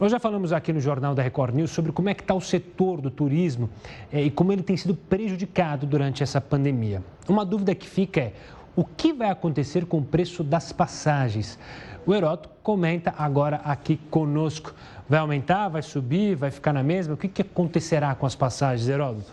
Nós 0.00 0.10
já 0.10 0.18
falamos 0.18 0.52
aqui 0.52 0.72
no 0.72 0.80
Jornal 0.80 1.14
da 1.14 1.22
Record 1.22 1.54
News 1.54 1.70
sobre 1.70 1.92
como 1.92 2.08
é 2.08 2.14
que 2.14 2.22
está 2.22 2.34
o 2.34 2.40
setor 2.40 3.00
do 3.00 3.10
turismo 3.10 3.70
é, 4.12 4.22
e 4.22 4.30
como 4.30 4.52
ele 4.52 4.62
tem 4.62 4.76
sido 4.76 4.94
prejudicado 4.94 5.86
durante 5.86 6.22
essa 6.22 6.40
pandemia. 6.40 7.02
Uma 7.28 7.44
dúvida 7.44 7.74
que 7.74 7.88
fica 7.88 8.20
é 8.20 8.32
o 8.74 8.84
que 8.84 9.12
vai 9.12 9.30
acontecer 9.30 9.86
com 9.86 9.98
o 9.98 10.04
preço 10.04 10.42
das 10.42 10.72
passagens? 10.72 11.56
O 12.04 12.12
Heroto 12.12 12.50
comenta 12.60 13.14
agora 13.16 13.60
aqui 13.64 13.96
conosco. 14.10 14.74
Vai 15.08 15.20
aumentar, 15.20 15.68
vai 15.68 15.82
subir, 15.82 16.34
vai 16.34 16.50
ficar 16.50 16.72
na 16.72 16.82
mesma? 16.82 17.14
O 17.14 17.16
que, 17.16 17.28
que 17.28 17.42
acontecerá 17.42 18.14
com 18.16 18.26
as 18.26 18.34
passagens, 18.34 18.88
Heródoto? 18.88 19.32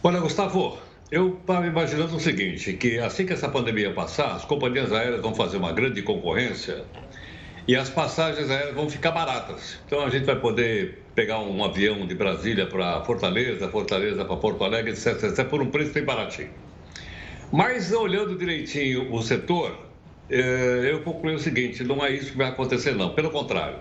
Olha, 0.00 0.20
Gustavo, 0.20 0.78
eu 1.10 1.38
estava 1.40 1.66
imaginando 1.66 2.16
o 2.16 2.20
seguinte, 2.20 2.72
que 2.74 3.00
assim 3.00 3.26
que 3.26 3.32
essa 3.32 3.48
pandemia 3.48 3.92
passar, 3.92 4.36
as 4.36 4.44
companhias 4.44 4.92
aéreas 4.92 5.20
vão 5.20 5.34
fazer 5.34 5.56
uma 5.56 5.72
grande 5.72 6.02
concorrência 6.02 6.84
e 7.68 7.74
as 7.74 7.90
passagens 7.90 8.48
aéreas 8.48 8.74
vão 8.74 8.88
ficar 8.88 9.10
baratas. 9.10 9.78
Então 9.86 10.04
a 10.04 10.10
gente 10.10 10.24
vai 10.24 10.38
poder 10.38 11.02
pegar 11.14 11.40
um 11.40 11.64
avião 11.64 12.06
de 12.06 12.14
Brasília 12.14 12.66
para 12.66 13.02
Fortaleza, 13.02 13.68
Fortaleza 13.68 14.24
para 14.24 14.36
Porto 14.36 14.62
Alegre, 14.64 14.92
etc, 14.92 15.22
etc, 15.24 15.44
por 15.46 15.60
um 15.60 15.70
preço 15.70 15.92
bem 15.92 16.04
baratinho. 16.04 16.50
Mas 17.52 17.92
olhando 17.92 18.36
direitinho 18.36 19.12
o 19.12 19.22
setor, 19.22 19.76
eh, 20.30 20.88
eu 20.90 21.02
concluí 21.02 21.34
o 21.34 21.38
seguinte: 21.38 21.82
não 21.82 22.04
é 22.04 22.12
isso 22.12 22.32
que 22.32 22.36
vai 22.36 22.48
acontecer, 22.48 22.94
não. 22.94 23.10
Pelo 23.14 23.30
contrário, 23.30 23.78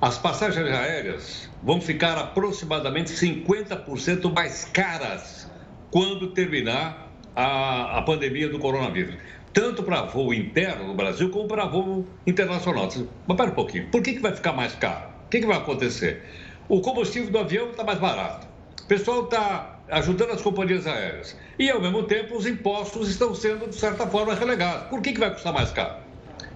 as 0.00 0.18
passagens 0.18 0.68
aéreas 0.68 1.48
vão 1.62 1.80
ficar 1.80 2.18
aproximadamente 2.18 3.12
50% 3.12 4.32
mais 4.34 4.64
caras 4.64 5.50
quando 5.90 6.28
terminar 6.28 7.12
a, 7.34 7.98
a 7.98 8.02
pandemia 8.02 8.48
do 8.48 8.58
coronavírus 8.58 9.14
tanto 9.56 9.82
para 9.82 10.02
voo 10.02 10.34
interno 10.34 10.88
no 10.88 10.94
Brasil 10.94 11.30
como 11.30 11.48
para 11.48 11.64
voo 11.64 12.06
internacional. 12.26 12.90
Mas 13.26 13.36
pera 13.38 13.50
um 13.50 13.54
pouquinho, 13.54 13.86
por 13.86 14.02
que, 14.02 14.12
que 14.12 14.20
vai 14.20 14.34
ficar 14.34 14.52
mais 14.52 14.74
caro? 14.74 15.08
O 15.24 15.30
que, 15.30 15.40
que 15.40 15.46
vai 15.46 15.56
acontecer? 15.56 16.22
O 16.68 16.82
combustível 16.82 17.30
do 17.30 17.38
avião 17.38 17.70
está 17.70 17.82
mais 17.82 17.98
barato. 17.98 18.46
O 18.82 18.86
pessoal 18.86 19.24
está 19.24 19.80
ajudando 19.88 20.32
as 20.32 20.42
companhias 20.42 20.86
aéreas. 20.86 21.34
E, 21.58 21.70
ao 21.70 21.80
mesmo 21.80 22.02
tempo, 22.02 22.36
os 22.36 22.46
impostos 22.46 23.08
estão 23.08 23.34
sendo, 23.34 23.66
de 23.66 23.76
certa 23.76 24.06
forma, 24.06 24.34
relegados. 24.34 24.88
Por 24.90 25.00
que, 25.00 25.14
que 25.14 25.20
vai 25.20 25.32
custar 25.32 25.54
mais 25.54 25.70
caro? 25.70 26.02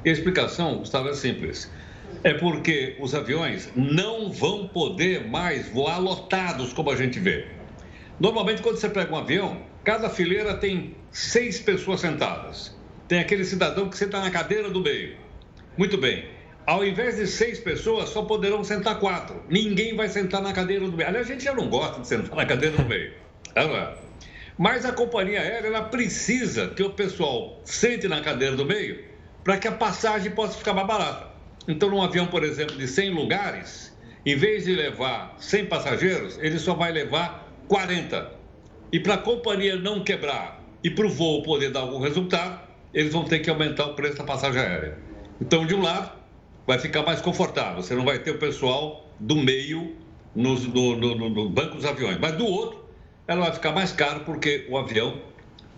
E 0.04 0.10
a 0.10 0.12
explicação, 0.12 0.76
Gustavo, 0.76 1.08
é 1.08 1.14
simples. 1.14 1.70
É 2.22 2.34
porque 2.34 2.98
os 3.00 3.14
aviões 3.14 3.70
não 3.74 4.30
vão 4.30 4.68
poder 4.68 5.26
mais 5.26 5.70
voar 5.70 5.96
lotados, 5.98 6.74
como 6.74 6.90
a 6.90 6.96
gente 6.96 7.18
vê. 7.18 7.46
Normalmente, 8.18 8.60
quando 8.60 8.76
você 8.76 8.90
pega 8.90 9.10
um 9.10 9.16
avião, 9.16 9.56
cada 9.84 10.10
fileira 10.10 10.52
tem 10.52 10.94
seis 11.10 11.58
pessoas 11.58 12.00
sentadas 12.00 12.78
tem 13.10 13.18
aquele 13.18 13.44
cidadão 13.44 13.88
que 13.88 13.96
senta 13.96 14.20
na 14.20 14.30
cadeira 14.30 14.70
do 14.70 14.80
meio. 14.80 15.16
Muito 15.76 15.98
bem. 15.98 16.26
Ao 16.64 16.84
invés 16.84 17.16
de 17.16 17.26
seis 17.26 17.58
pessoas, 17.58 18.08
só 18.10 18.22
poderão 18.22 18.62
sentar 18.62 19.00
quatro. 19.00 19.42
Ninguém 19.48 19.96
vai 19.96 20.08
sentar 20.08 20.40
na 20.40 20.52
cadeira 20.52 20.84
do 20.86 20.96
meio. 20.96 21.08
Aliás, 21.08 21.28
a 21.28 21.32
gente 21.32 21.42
já 21.42 21.52
não 21.52 21.68
gosta 21.68 22.00
de 22.00 22.06
sentar 22.06 22.36
na 22.36 22.46
cadeira 22.46 22.76
do 22.76 22.88
meio. 22.88 23.12
É? 23.56 23.94
Mas 24.56 24.84
a 24.84 24.92
companhia 24.92 25.40
aérea 25.40 25.66
ela 25.66 25.82
precisa 25.82 26.68
que 26.68 26.84
o 26.84 26.90
pessoal 26.90 27.60
sente 27.64 28.06
na 28.06 28.20
cadeira 28.20 28.54
do 28.54 28.64
meio 28.64 29.02
para 29.42 29.58
que 29.58 29.66
a 29.66 29.72
passagem 29.72 30.30
possa 30.30 30.56
ficar 30.56 30.72
mais 30.72 30.86
barata. 30.86 31.30
Então, 31.66 31.90
num 31.90 32.00
avião, 32.00 32.28
por 32.28 32.44
exemplo, 32.44 32.76
de 32.76 32.86
100 32.86 33.10
lugares, 33.10 33.92
em 34.24 34.36
vez 34.36 34.66
de 34.66 34.72
levar 34.76 35.34
100 35.40 35.66
passageiros, 35.66 36.38
ele 36.38 36.60
só 36.60 36.74
vai 36.74 36.92
levar 36.92 37.52
40. 37.66 38.30
E 38.92 39.00
para 39.00 39.14
a 39.14 39.18
companhia 39.18 39.74
não 39.74 40.04
quebrar 40.04 40.62
e 40.84 40.88
para 40.88 41.06
o 41.06 41.10
voo 41.10 41.42
poder 41.42 41.72
dar 41.72 41.80
algum 41.80 41.98
resultado, 41.98 42.69
eles 42.92 43.12
vão 43.12 43.24
ter 43.24 43.40
que 43.40 43.50
aumentar 43.50 43.86
o 43.86 43.94
preço 43.94 44.16
da 44.16 44.24
passagem 44.24 44.60
aérea. 44.60 44.98
Então, 45.40 45.66
de 45.66 45.74
um 45.74 45.82
lado, 45.82 46.12
vai 46.66 46.78
ficar 46.78 47.02
mais 47.02 47.20
confortável, 47.20 47.82
você 47.82 47.94
não 47.94 48.04
vai 48.04 48.18
ter 48.18 48.32
o 48.32 48.38
pessoal 48.38 49.08
do 49.18 49.36
meio 49.36 49.96
nos, 50.34 50.66
no, 50.66 50.96
no, 50.96 51.28
no 51.28 51.48
banco 51.48 51.76
dos 51.76 51.84
aviões. 51.84 52.18
Mas 52.18 52.36
do 52.36 52.46
outro, 52.46 52.84
ela 53.26 53.42
vai 53.42 53.52
ficar 53.52 53.72
mais 53.72 53.92
caro 53.92 54.20
porque 54.20 54.66
o 54.68 54.76
avião 54.76 55.20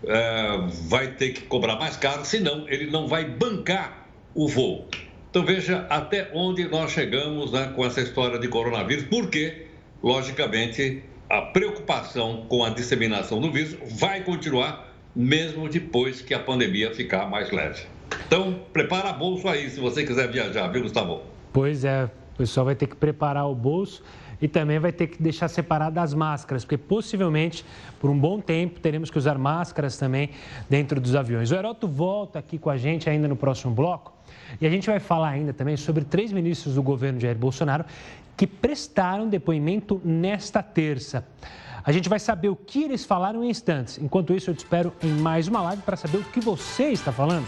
é, 0.05 0.67
vai 0.87 1.07
ter 1.07 1.33
que 1.33 1.41
cobrar 1.41 1.75
mais 1.77 1.97
caro, 1.97 2.25
senão 2.25 2.67
ele 2.67 2.89
não 2.89 3.07
vai 3.07 3.25
bancar 3.25 4.07
o 4.35 4.47
voo. 4.47 4.87
Então 5.29 5.43
veja 5.43 5.87
até 5.89 6.29
onde 6.33 6.67
nós 6.67 6.91
chegamos 6.91 7.51
né, 7.51 7.71
com 7.75 7.85
essa 7.85 8.01
história 8.01 8.37
de 8.37 8.47
coronavírus, 8.47 9.05
porque, 9.05 9.65
logicamente, 10.01 11.03
a 11.29 11.41
preocupação 11.41 12.45
com 12.47 12.63
a 12.63 12.69
disseminação 12.69 13.41
do 13.41 13.51
vírus 13.51 13.75
vai 13.97 14.23
continuar 14.23 14.92
mesmo 15.15 15.69
depois 15.69 16.21
que 16.21 16.33
a 16.33 16.39
pandemia 16.39 16.93
ficar 16.93 17.29
mais 17.29 17.51
leve. 17.51 17.83
Então, 18.27 18.59
prepara 18.71 19.09
a 19.09 19.13
bolsa 19.13 19.51
aí 19.51 19.69
se 19.69 19.79
você 19.79 20.03
quiser 20.03 20.31
viajar, 20.31 20.67
viu, 20.67 20.81
Gustavo? 20.81 21.21
Pois 21.51 21.85
é, 21.85 22.09
o 22.33 22.37
pessoal 22.37 22.65
vai 22.65 22.75
ter 22.75 22.87
que 22.87 22.95
preparar 22.95 23.47
o 23.47 23.55
bolso 23.55 24.03
e 24.41 24.47
também 24.47 24.77
vai 24.77 24.91
ter 24.91 25.07
que 25.07 25.21
deixar 25.21 25.47
separado 25.47 25.99
as 25.99 26.13
máscaras, 26.13 26.65
porque 26.65 26.77
possivelmente, 26.77 27.63
por 27.99 28.09
um 28.09 28.17
bom 28.17 28.41
tempo, 28.41 28.79
teremos 28.79 29.09
que 29.09 29.17
usar 29.17 29.37
máscaras 29.37 29.97
também 29.97 30.31
dentro 30.69 30.99
dos 30.99 31.15
aviões. 31.15 31.49
O 31.51 31.55
Heroto 31.55 31.87
volta 31.87 32.39
aqui 32.39 32.57
com 32.57 32.69
a 32.69 32.75
gente 32.75 33.09
ainda 33.09 33.27
no 33.27 33.35
próximo 33.35 33.73
bloco 33.73 34.13
e 34.59 34.67
a 34.67 34.69
gente 34.69 34.87
vai 34.87 34.99
falar 34.99 35.29
ainda 35.29 35.53
também 35.53 35.77
sobre 35.77 36.03
três 36.03 36.31
ministros 36.33 36.75
do 36.75 36.83
governo 36.83 37.19
Jair 37.19 37.37
Bolsonaro 37.37 37.85
que 38.35 38.45
prestaram 38.45 39.29
depoimento 39.29 40.01
nesta 40.03 40.61
terça. 40.61 41.25
A 41.85 41.91
gente 41.91 42.07
vai 42.07 42.17
saber 42.17 42.47
o 42.47 42.55
que 42.55 42.81
eles 42.81 43.03
falaram 43.03 43.43
em 43.43 43.49
instantes. 43.49 43.97
Enquanto 43.97 44.33
isso, 44.33 44.49
eu 44.49 44.55
te 44.55 44.59
espero 44.59 44.93
em 45.03 45.09
mais 45.09 45.49
uma 45.49 45.61
live 45.61 45.81
para 45.81 45.97
saber 45.97 46.17
o 46.17 46.23
que 46.23 46.39
você 46.39 46.85
está 46.85 47.11
falando. 47.11 47.45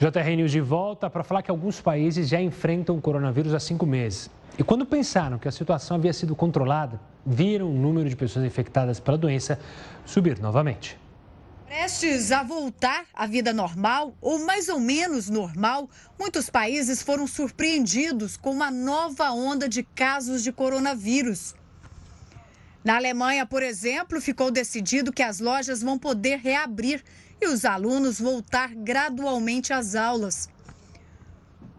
JR 0.00 0.36
News 0.36 0.50
de 0.50 0.60
volta 0.60 1.08
para 1.08 1.22
falar 1.22 1.42
que 1.42 1.50
alguns 1.50 1.80
países 1.80 2.28
já 2.28 2.40
enfrentam 2.40 2.96
o 2.96 3.00
coronavírus 3.00 3.54
há 3.54 3.60
cinco 3.60 3.86
meses. 3.86 4.28
E 4.58 4.64
quando 4.64 4.84
pensaram 4.84 5.38
que 5.38 5.46
a 5.46 5.52
situação 5.52 5.96
havia 5.96 6.12
sido 6.12 6.34
controlada, 6.34 7.00
viram 7.24 7.70
o 7.70 7.72
número 7.72 8.08
de 8.08 8.16
pessoas 8.16 8.44
infectadas 8.44 8.98
pela 8.98 9.16
doença 9.16 9.60
subir 10.04 10.40
novamente. 10.40 10.98
Prestes 11.66 12.30
a 12.30 12.44
voltar 12.44 13.06
à 13.12 13.26
vida 13.26 13.52
normal, 13.52 14.16
ou 14.20 14.38
mais 14.38 14.68
ou 14.68 14.78
menos 14.78 15.28
normal, 15.28 15.90
muitos 16.16 16.48
países 16.48 17.02
foram 17.02 17.26
surpreendidos 17.26 18.36
com 18.36 18.52
uma 18.52 18.70
nova 18.70 19.32
onda 19.32 19.68
de 19.68 19.82
casos 19.82 20.44
de 20.44 20.52
coronavírus. 20.52 21.56
Na 22.84 22.94
Alemanha, 22.94 23.44
por 23.44 23.64
exemplo, 23.64 24.20
ficou 24.20 24.48
decidido 24.48 25.12
que 25.12 25.24
as 25.24 25.40
lojas 25.40 25.82
vão 25.82 25.98
poder 25.98 26.38
reabrir 26.38 27.02
e 27.40 27.48
os 27.48 27.64
alunos 27.64 28.20
voltar 28.20 28.72
gradualmente 28.72 29.72
às 29.72 29.96
aulas. 29.96 30.48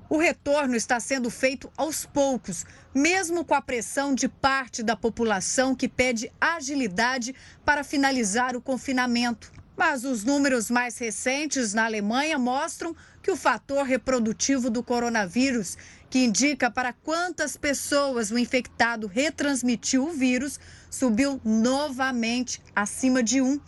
O 0.09 0.17
retorno 0.17 0.75
está 0.75 0.99
sendo 0.99 1.29
feito 1.29 1.71
aos 1.77 2.05
poucos, 2.05 2.65
mesmo 2.93 3.45
com 3.45 3.53
a 3.53 3.61
pressão 3.61 4.13
de 4.13 4.27
parte 4.27 4.83
da 4.83 4.97
população 4.97 5.73
que 5.73 5.87
pede 5.87 6.29
agilidade 6.41 7.33
para 7.63 7.85
finalizar 7.85 8.53
o 8.53 8.61
confinamento. 8.61 9.51
Mas 9.77 10.03
os 10.03 10.23
números 10.23 10.71
mais 10.71 10.97
recentes 10.97 11.71
na 11.71 11.85
Alemanha 11.85 12.39
mostram 12.39 12.95
que 13.21 13.29
o 13.29 13.35
fator 13.35 13.85
reprodutivo 13.85 14.71
do 14.71 14.81
coronavírus, 14.81 15.77
que 16.09 16.17
indica 16.17 16.71
para 16.71 16.91
quantas 16.91 17.55
pessoas 17.55 18.31
o 18.31 18.39
infectado 18.39 19.05
retransmitiu 19.05 20.07
o 20.07 20.13
vírus, 20.13 20.59
subiu 20.89 21.39
novamente 21.45 22.59
acima 22.75 23.21
de 23.21 23.39
1. 23.39 23.59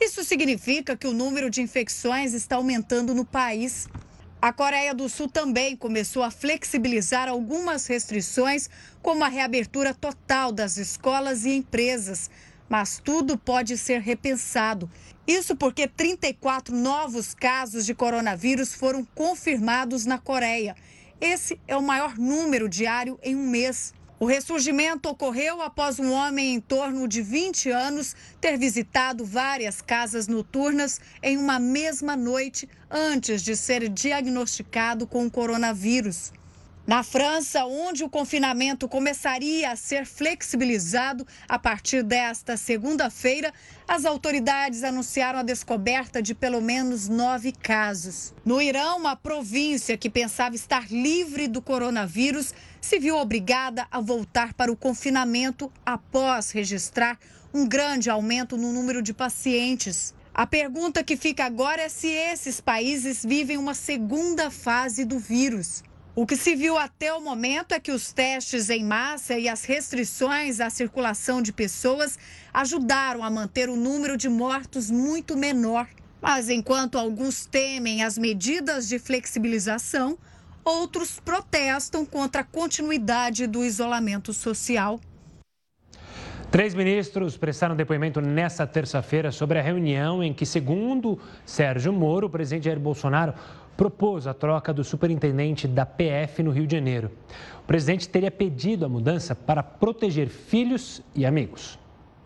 Isso 0.00 0.24
significa 0.24 0.96
que 0.96 1.06
o 1.06 1.12
número 1.12 1.50
de 1.50 1.60
infecções 1.60 2.32
está 2.32 2.56
aumentando 2.56 3.14
no 3.14 3.24
país. 3.24 3.86
A 4.40 4.54
Coreia 4.54 4.94
do 4.94 5.06
Sul 5.06 5.28
também 5.28 5.76
começou 5.76 6.22
a 6.22 6.30
flexibilizar 6.30 7.28
algumas 7.28 7.86
restrições, 7.86 8.70
como 9.02 9.22
a 9.22 9.28
reabertura 9.28 9.92
total 9.92 10.50
das 10.50 10.78
escolas 10.78 11.44
e 11.44 11.50
empresas. 11.50 12.30
Mas 12.68 12.98
tudo 12.98 13.36
pode 13.36 13.76
ser 13.76 14.00
repensado. 14.00 14.90
Isso 15.26 15.54
porque 15.54 15.86
34 15.86 16.74
novos 16.74 17.32
casos 17.32 17.86
de 17.86 17.94
coronavírus 17.94 18.74
foram 18.74 19.04
confirmados 19.14 20.04
na 20.04 20.18
Coreia. 20.18 20.74
Esse 21.20 21.60
é 21.68 21.76
o 21.76 21.82
maior 21.82 22.18
número 22.18 22.68
diário 22.68 23.18
em 23.22 23.36
um 23.36 23.48
mês. 23.48 23.94
O 24.18 24.26
ressurgimento 24.26 25.08
ocorreu 25.08 25.62
após 25.62 26.00
um 26.00 26.12
homem 26.12 26.54
em 26.54 26.60
torno 26.60 27.06
de 27.06 27.22
20 27.22 27.70
anos 27.70 28.16
ter 28.40 28.56
visitado 28.56 29.24
várias 29.24 29.80
casas 29.80 30.26
noturnas 30.26 31.00
em 31.22 31.36
uma 31.36 31.58
mesma 31.58 32.16
noite 32.16 32.68
antes 32.90 33.42
de 33.42 33.56
ser 33.56 33.88
diagnosticado 33.88 35.06
com 35.06 35.26
o 35.26 35.30
coronavírus. 35.30 36.32
Na 36.84 37.04
França, 37.04 37.64
onde 37.64 38.02
o 38.02 38.08
confinamento 38.08 38.88
começaria 38.88 39.70
a 39.70 39.76
ser 39.76 40.04
flexibilizado 40.04 41.24
a 41.48 41.56
partir 41.56 42.02
desta 42.02 42.56
segunda-feira, 42.56 43.54
as 43.86 44.04
autoridades 44.04 44.82
anunciaram 44.82 45.38
a 45.38 45.44
descoberta 45.44 46.20
de 46.20 46.34
pelo 46.34 46.60
menos 46.60 47.08
nove 47.08 47.52
casos. 47.52 48.34
No 48.44 48.60
Irã, 48.60 48.96
uma 48.96 49.14
província 49.14 49.96
que 49.96 50.10
pensava 50.10 50.56
estar 50.56 50.90
livre 50.90 51.46
do 51.46 51.62
coronavírus 51.62 52.52
se 52.80 52.98
viu 52.98 53.16
obrigada 53.16 53.86
a 53.88 54.00
voltar 54.00 54.52
para 54.52 54.72
o 54.72 54.76
confinamento 54.76 55.72
após 55.86 56.50
registrar 56.50 57.16
um 57.54 57.64
grande 57.64 58.10
aumento 58.10 58.56
no 58.56 58.72
número 58.72 59.00
de 59.00 59.14
pacientes. 59.14 60.12
A 60.34 60.48
pergunta 60.48 61.04
que 61.04 61.16
fica 61.16 61.44
agora 61.44 61.82
é 61.82 61.88
se 61.88 62.08
esses 62.08 62.60
países 62.60 63.24
vivem 63.24 63.56
uma 63.56 63.74
segunda 63.74 64.50
fase 64.50 65.04
do 65.04 65.20
vírus. 65.20 65.84
O 66.14 66.26
que 66.26 66.36
se 66.36 66.54
viu 66.54 66.76
até 66.76 67.10
o 67.14 67.22
momento 67.22 67.72
é 67.72 67.80
que 67.80 67.90
os 67.90 68.12
testes 68.12 68.68
em 68.68 68.84
massa 68.84 69.38
e 69.38 69.48
as 69.48 69.64
restrições 69.64 70.60
à 70.60 70.68
circulação 70.68 71.40
de 71.40 71.54
pessoas 71.54 72.18
ajudaram 72.52 73.24
a 73.24 73.30
manter 73.30 73.70
o 73.70 73.76
número 73.76 74.14
de 74.14 74.28
mortos 74.28 74.90
muito 74.90 75.38
menor. 75.38 75.88
Mas 76.20 76.50
enquanto 76.50 76.98
alguns 76.98 77.46
temem 77.46 78.04
as 78.04 78.18
medidas 78.18 78.88
de 78.88 78.98
flexibilização, 78.98 80.18
outros 80.62 81.18
protestam 81.18 82.04
contra 82.04 82.42
a 82.42 82.44
continuidade 82.44 83.46
do 83.46 83.64
isolamento 83.64 84.34
social. 84.34 85.00
Três 86.50 86.74
ministros 86.74 87.38
prestaram 87.38 87.74
depoimento 87.74 88.20
nesta 88.20 88.66
terça-feira 88.66 89.32
sobre 89.32 89.58
a 89.58 89.62
reunião 89.62 90.22
em 90.22 90.34
que, 90.34 90.44
segundo 90.44 91.18
Sérgio 91.46 91.94
Moro, 91.94 92.26
o 92.26 92.30
presidente 92.30 92.66
Jair 92.66 92.78
Bolsonaro 92.78 93.32
propôs 93.76 94.26
a 94.26 94.34
troca 94.34 94.72
do 94.72 94.84
superintendente 94.84 95.66
da 95.66 95.84
PF 95.84 96.42
no 96.42 96.50
Rio 96.50 96.66
de 96.66 96.76
Janeiro. 96.76 97.10
O 97.62 97.66
presidente 97.66 98.08
teria 98.08 98.30
pedido 98.30 98.84
a 98.84 98.88
mudança 98.88 99.34
para 99.34 99.62
proteger 99.62 100.28
filhos 100.28 101.00
e 101.14 101.24
amigos. 101.24 101.78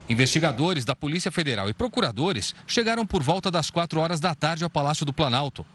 Investigadores 0.09 0.85
da 0.85 0.95
Polícia 0.95 1.33
Federal 1.33 1.69
e 1.69 1.75
procuradores 1.75 2.55
chegaram 2.67 3.05
por 3.05 3.23
volta 3.23 3.51
das 3.51 3.71
quatro 3.71 4.01
horas 4.01 4.21
da 4.21 4.35
tarde 4.35 4.63
ao 4.63 4.71
Palácio 4.71 5.05
do 5.05 5.13
Planalto. 5.13 5.67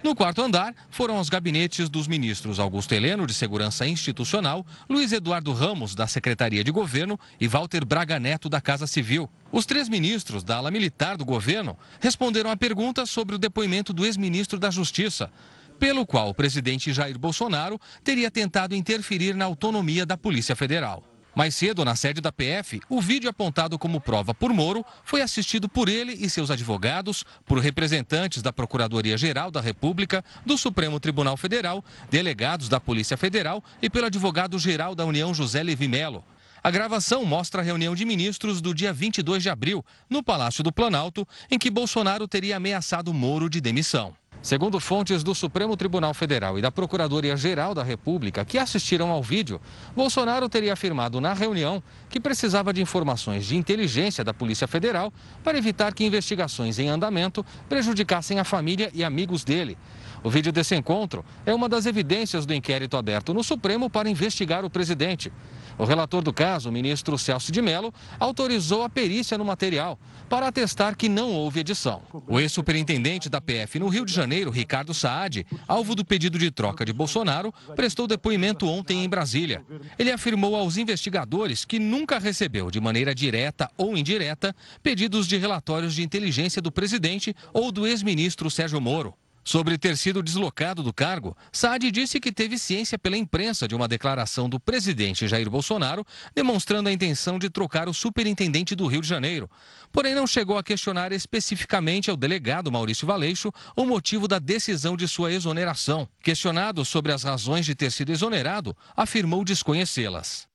No 0.00 0.14
quarto 0.14 0.40
andar 0.40 0.74
foram 0.90 1.18
os 1.18 1.28
gabinetes 1.28 1.88
dos 1.88 2.06
ministros 2.06 2.60
Augusto 2.60 2.92
Heleno, 2.92 3.26
de 3.26 3.34
Segurança 3.34 3.84
Institucional, 3.84 4.64
Luiz 4.88 5.12
Eduardo 5.12 5.52
Ramos, 5.52 5.94
da 5.94 6.06
Secretaria 6.06 6.62
de 6.62 6.70
Governo 6.70 7.18
e 7.40 7.48
Walter 7.48 7.84
Braga 7.84 8.20
Neto, 8.20 8.48
da 8.48 8.60
Casa 8.60 8.86
Civil. 8.86 9.28
Os 9.50 9.66
três 9.66 9.88
ministros 9.88 10.44
da 10.44 10.58
ala 10.58 10.70
militar 10.70 11.16
do 11.16 11.24
governo 11.24 11.76
responderam 12.00 12.48
a 12.48 12.56
perguntas 12.56 13.10
sobre 13.10 13.34
o 13.34 13.38
depoimento 13.38 13.92
do 13.92 14.06
ex-ministro 14.06 14.56
da 14.56 14.70
Justiça, 14.70 15.32
pelo 15.80 16.06
qual 16.06 16.28
o 16.28 16.34
presidente 16.34 16.92
Jair 16.92 17.18
Bolsonaro 17.18 17.80
teria 18.04 18.30
tentado 18.30 18.76
interferir 18.76 19.34
na 19.34 19.46
autonomia 19.46 20.06
da 20.06 20.16
Polícia 20.16 20.54
Federal. 20.54 21.02
Mais 21.38 21.54
cedo, 21.54 21.84
na 21.84 21.94
sede 21.94 22.20
da 22.20 22.32
PF, 22.32 22.80
o 22.88 23.00
vídeo 23.00 23.30
apontado 23.30 23.78
como 23.78 24.00
prova 24.00 24.34
por 24.34 24.52
Moro 24.52 24.84
foi 25.04 25.22
assistido 25.22 25.68
por 25.68 25.88
ele 25.88 26.14
e 26.14 26.28
seus 26.28 26.50
advogados, 26.50 27.24
por 27.46 27.60
representantes 27.60 28.42
da 28.42 28.52
Procuradoria-Geral 28.52 29.48
da 29.48 29.60
República, 29.60 30.24
do 30.44 30.58
Supremo 30.58 30.98
Tribunal 30.98 31.36
Federal, 31.36 31.84
delegados 32.10 32.68
da 32.68 32.80
Polícia 32.80 33.16
Federal 33.16 33.62
e 33.80 33.88
pelo 33.88 34.06
advogado-geral 34.06 34.96
da 34.96 35.06
União 35.06 35.32
José 35.32 35.62
Levi 35.62 35.86
Melo. 35.86 36.24
A 36.60 36.72
gravação 36.72 37.24
mostra 37.24 37.62
a 37.62 37.64
reunião 37.64 37.94
de 37.94 38.04
ministros 38.04 38.60
do 38.60 38.74
dia 38.74 38.92
22 38.92 39.40
de 39.40 39.48
abril, 39.48 39.84
no 40.10 40.24
Palácio 40.24 40.64
do 40.64 40.72
Planalto, 40.72 41.24
em 41.48 41.56
que 41.56 41.70
Bolsonaro 41.70 42.26
teria 42.26 42.56
ameaçado 42.56 43.14
Moro 43.14 43.48
de 43.48 43.60
demissão. 43.60 44.12
Segundo 44.40 44.78
fontes 44.78 45.24
do 45.24 45.34
Supremo 45.34 45.76
Tribunal 45.76 46.14
Federal 46.14 46.58
e 46.58 46.62
da 46.62 46.70
Procuradoria-Geral 46.70 47.74
da 47.74 47.82
República 47.82 48.44
que 48.44 48.56
assistiram 48.56 49.10
ao 49.10 49.20
vídeo, 49.20 49.60
Bolsonaro 49.96 50.48
teria 50.48 50.72
afirmado 50.72 51.20
na 51.20 51.34
reunião 51.34 51.82
que 52.08 52.20
precisava 52.20 52.72
de 52.72 52.80
informações 52.80 53.46
de 53.46 53.56
inteligência 53.56 54.22
da 54.22 54.32
Polícia 54.32 54.68
Federal 54.68 55.12
para 55.42 55.58
evitar 55.58 55.92
que 55.92 56.04
investigações 56.04 56.78
em 56.78 56.88
andamento 56.88 57.44
prejudicassem 57.68 58.38
a 58.38 58.44
família 58.44 58.90
e 58.94 59.02
amigos 59.02 59.42
dele. 59.42 59.76
O 60.22 60.30
vídeo 60.30 60.52
desse 60.52 60.74
encontro 60.74 61.24
é 61.46 61.54
uma 61.54 61.68
das 61.68 61.86
evidências 61.86 62.44
do 62.44 62.54
inquérito 62.54 62.96
aberto 62.96 63.32
no 63.32 63.44
Supremo 63.44 63.88
para 63.88 64.10
investigar 64.10 64.64
o 64.64 64.70
presidente. 64.70 65.32
O 65.78 65.84
relator 65.84 66.22
do 66.22 66.32
caso, 66.32 66.68
o 66.68 66.72
ministro 66.72 67.16
Celso 67.16 67.52
de 67.52 67.62
Mello, 67.62 67.94
autorizou 68.18 68.82
a 68.82 68.88
perícia 68.88 69.38
no 69.38 69.44
material 69.44 69.96
para 70.28 70.48
atestar 70.48 70.96
que 70.96 71.08
não 71.08 71.32
houve 71.32 71.60
edição. 71.60 72.02
O 72.26 72.40
ex-superintendente 72.40 73.28
da 73.28 73.40
PF 73.40 73.78
no 73.78 73.86
Rio 73.86 74.04
de 74.04 74.12
Janeiro, 74.12 74.50
Ricardo 74.50 74.92
Saad, 74.92 75.46
alvo 75.68 75.94
do 75.94 76.04
pedido 76.04 76.36
de 76.36 76.50
troca 76.50 76.84
de 76.84 76.92
Bolsonaro, 76.92 77.54
prestou 77.76 78.08
depoimento 78.08 78.66
ontem 78.66 79.04
em 79.04 79.08
Brasília. 79.08 79.64
Ele 79.96 80.10
afirmou 80.10 80.56
aos 80.56 80.76
investigadores 80.76 81.64
que 81.64 81.78
nunca 81.78 82.18
recebeu, 82.18 82.72
de 82.72 82.80
maneira 82.80 83.14
direta 83.14 83.70
ou 83.76 83.96
indireta, 83.96 84.54
pedidos 84.82 85.28
de 85.28 85.36
relatórios 85.36 85.94
de 85.94 86.02
inteligência 86.02 86.60
do 86.60 86.72
presidente 86.72 87.34
ou 87.52 87.70
do 87.70 87.86
ex-ministro 87.86 88.50
Sérgio 88.50 88.80
Moro. 88.80 89.14
Sobre 89.48 89.78
ter 89.78 89.96
sido 89.96 90.22
deslocado 90.22 90.82
do 90.82 90.92
cargo, 90.92 91.34
Saad 91.50 91.90
disse 91.90 92.20
que 92.20 92.30
teve 92.30 92.58
ciência 92.58 92.98
pela 92.98 93.16
imprensa 93.16 93.66
de 93.66 93.74
uma 93.74 93.88
declaração 93.88 94.46
do 94.46 94.60
presidente 94.60 95.26
Jair 95.26 95.48
Bolsonaro 95.48 96.04
demonstrando 96.34 96.90
a 96.90 96.92
intenção 96.92 97.38
de 97.38 97.48
trocar 97.48 97.88
o 97.88 97.94
superintendente 97.94 98.76
do 98.76 98.86
Rio 98.86 99.00
de 99.00 99.08
Janeiro. 99.08 99.48
Porém, 99.90 100.14
não 100.14 100.26
chegou 100.26 100.58
a 100.58 100.62
questionar 100.62 101.12
especificamente 101.12 102.10
ao 102.10 102.16
delegado 102.16 102.70
Maurício 102.70 103.06
Valeixo 103.06 103.50
o 103.74 103.86
motivo 103.86 104.28
da 104.28 104.38
decisão 104.38 104.94
de 104.94 105.08
sua 105.08 105.32
exoneração. 105.32 106.06
Questionado 106.22 106.84
sobre 106.84 107.10
as 107.10 107.22
razões 107.22 107.64
de 107.64 107.74
ter 107.74 107.90
sido 107.90 108.12
exonerado, 108.12 108.76
afirmou 108.94 109.42
desconhecê-las. 109.42 110.46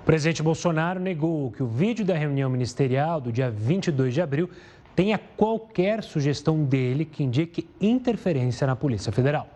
O 0.00 0.06
presidente 0.06 0.42
Bolsonaro 0.42 0.98
negou 0.98 1.50
que 1.50 1.62
o 1.62 1.66
vídeo 1.66 2.06
da 2.06 2.16
reunião 2.16 2.48
ministerial 2.48 3.20
do 3.20 3.30
dia 3.30 3.50
22 3.50 4.14
de 4.14 4.22
abril 4.22 4.48
tenha 4.96 5.18
qualquer 5.18 6.02
sugestão 6.02 6.64
dele 6.64 7.04
que 7.04 7.22
indique 7.22 7.68
interferência 7.78 8.66
na 8.66 8.74
Polícia 8.74 9.12
Federal. 9.12 9.46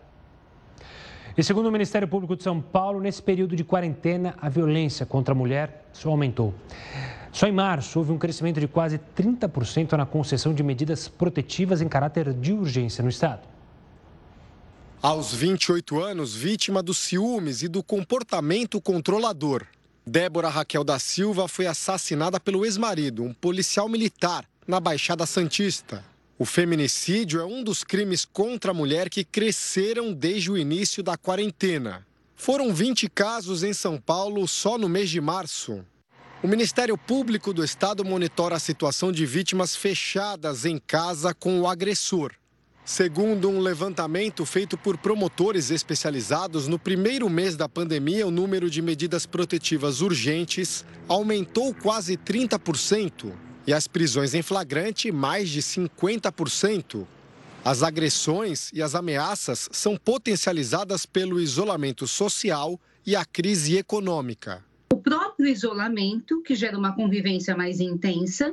E 1.37 1.43
segundo 1.43 1.67
o 1.67 1.73
Ministério 1.73 2.07
Público 2.07 2.37
de 2.37 2.43
São 2.43 2.61
Paulo, 2.61 3.01
nesse 3.01 3.23
período 3.23 3.57
de 3.57 3.65
quarentena, 3.65 4.35
a 4.39 4.51
violência 4.51 5.07
contra 5.07 5.33
a 5.33 5.35
mulher 5.35 5.87
só 5.95 6.11
aumentou. 6.11 6.53
Só 7.33 7.47
em 7.47 7.53
março 7.53 7.99
houve 7.99 8.13
um 8.13 8.19
crescimento 8.19 8.61
de 8.61 8.69
quase 8.69 9.01
30% 9.17 9.93
na 9.93 10.05
concessão 10.05 10.53
de 10.53 10.63
medidas 10.63 11.09
protetivas 11.09 11.81
em 11.81 11.89
caráter 11.89 12.35
de 12.35 12.53
urgência 12.53 13.03
no 13.03 13.09
Estado. 13.09 13.49
Aos 15.01 15.33
28 15.33 15.99
anos, 15.99 16.35
vítima 16.35 16.83
dos 16.83 16.99
ciúmes 16.99 17.63
e 17.63 17.69
do 17.69 17.83
comportamento 17.83 18.79
controlador, 18.79 19.65
Débora 20.05 20.49
Raquel 20.49 20.85
da 20.85 20.99
Silva 20.99 21.49
foi 21.49 21.67
assassinada 21.67 22.39
pelo 22.39 22.67
ex-marido, 22.67 23.23
um 23.23 23.33
policial 23.33 23.89
militar, 23.89 24.50
na 24.67 24.81
Baixada 24.81 25.27
Santista. 25.27 26.05
O 26.39 26.45
feminicídio 26.45 27.41
é 27.41 27.45
um 27.45 27.63
dos 27.63 27.85
crimes 27.85 28.25
contra 28.25 28.71
a 28.71 28.75
mulher 28.75 29.11
que 29.11 29.25
cresceram 29.25 30.13
desde 30.13 30.51
o 30.51 30.57
início 30.57 31.03
da 31.03 31.17
quarentena. 31.17 32.07
Foram 32.35 32.73
20 32.73 33.09
casos 33.11 33.63
em 33.63 33.75
São 33.75 34.01
Paulo 34.01 34.49
só 34.49 34.79
no 34.79 34.89
mês 34.89 35.11
de 35.11 35.21
março. 35.21 35.85
O 36.43 36.49
Ministério 36.49 36.97
Público 36.97 37.53
do 37.53 37.63
Estado 37.63 38.03
monitora 38.03 38.57
a 38.57 38.59
situação 38.59 39.13
de 39.13 39.27
vítimas 39.27 39.77
fechadas 39.77 40.65
em 40.65 40.79
casa 40.79 41.35
com 41.35 41.61
o 41.61 41.69
agressor. 41.69 42.33
Segundo 42.83 43.51
um 43.51 43.61
levantamento 43.61 44.47
feito 44.47 44.79
por 44.79 44.97
promotores 44.97 45.71
especializados, 45.71 46.67
no 46.67 46.79
primeiro 46.79 47.29
mês 47.29 47.57
da 47.57 47.69
pandemia, 47.69 48.27
o 48.27 48.31
número 48.31 48.71
de 48.71 48.81
medidas 48.81 49.27
protetivas 49.27 50.01
urgentes 50.01 50.85
aumentou 51.07 51.75
quase 51.75 52.17
30%. 52.17 53.50
E 53.71 53.73
as 53.73 53.87
prisões 53.87 54.35
em 54.35 54.43
flagrante 54.43 55.13
mais 55.13 55.49
de 55.49 55.63
50%. 55.63 57.07
As 57.65 57.85
agressões 57.85 58.69
e 58.73 58.83
as 58.83 58.97
ameaças 58.97 59.69
são 59.71 59.97
potencializadas 59.97 61.07
pelo 61.07 61.39
isolamento 61.39 62.05
social 62.05 62.81
e 63.07 63.15
a 63.15 63.25
crise 63.25 63.77
econômica. 63.77 64.65
O 64.93 64.97
próprio 64.97 65.47
isolamento, 65.47 66.43
que 66.43 66.57
gera 66.57 66.77
uma 66.77 66.97
convivência 66.97 67.57
mais 67.57 67.79
intensa, 67.79 68.53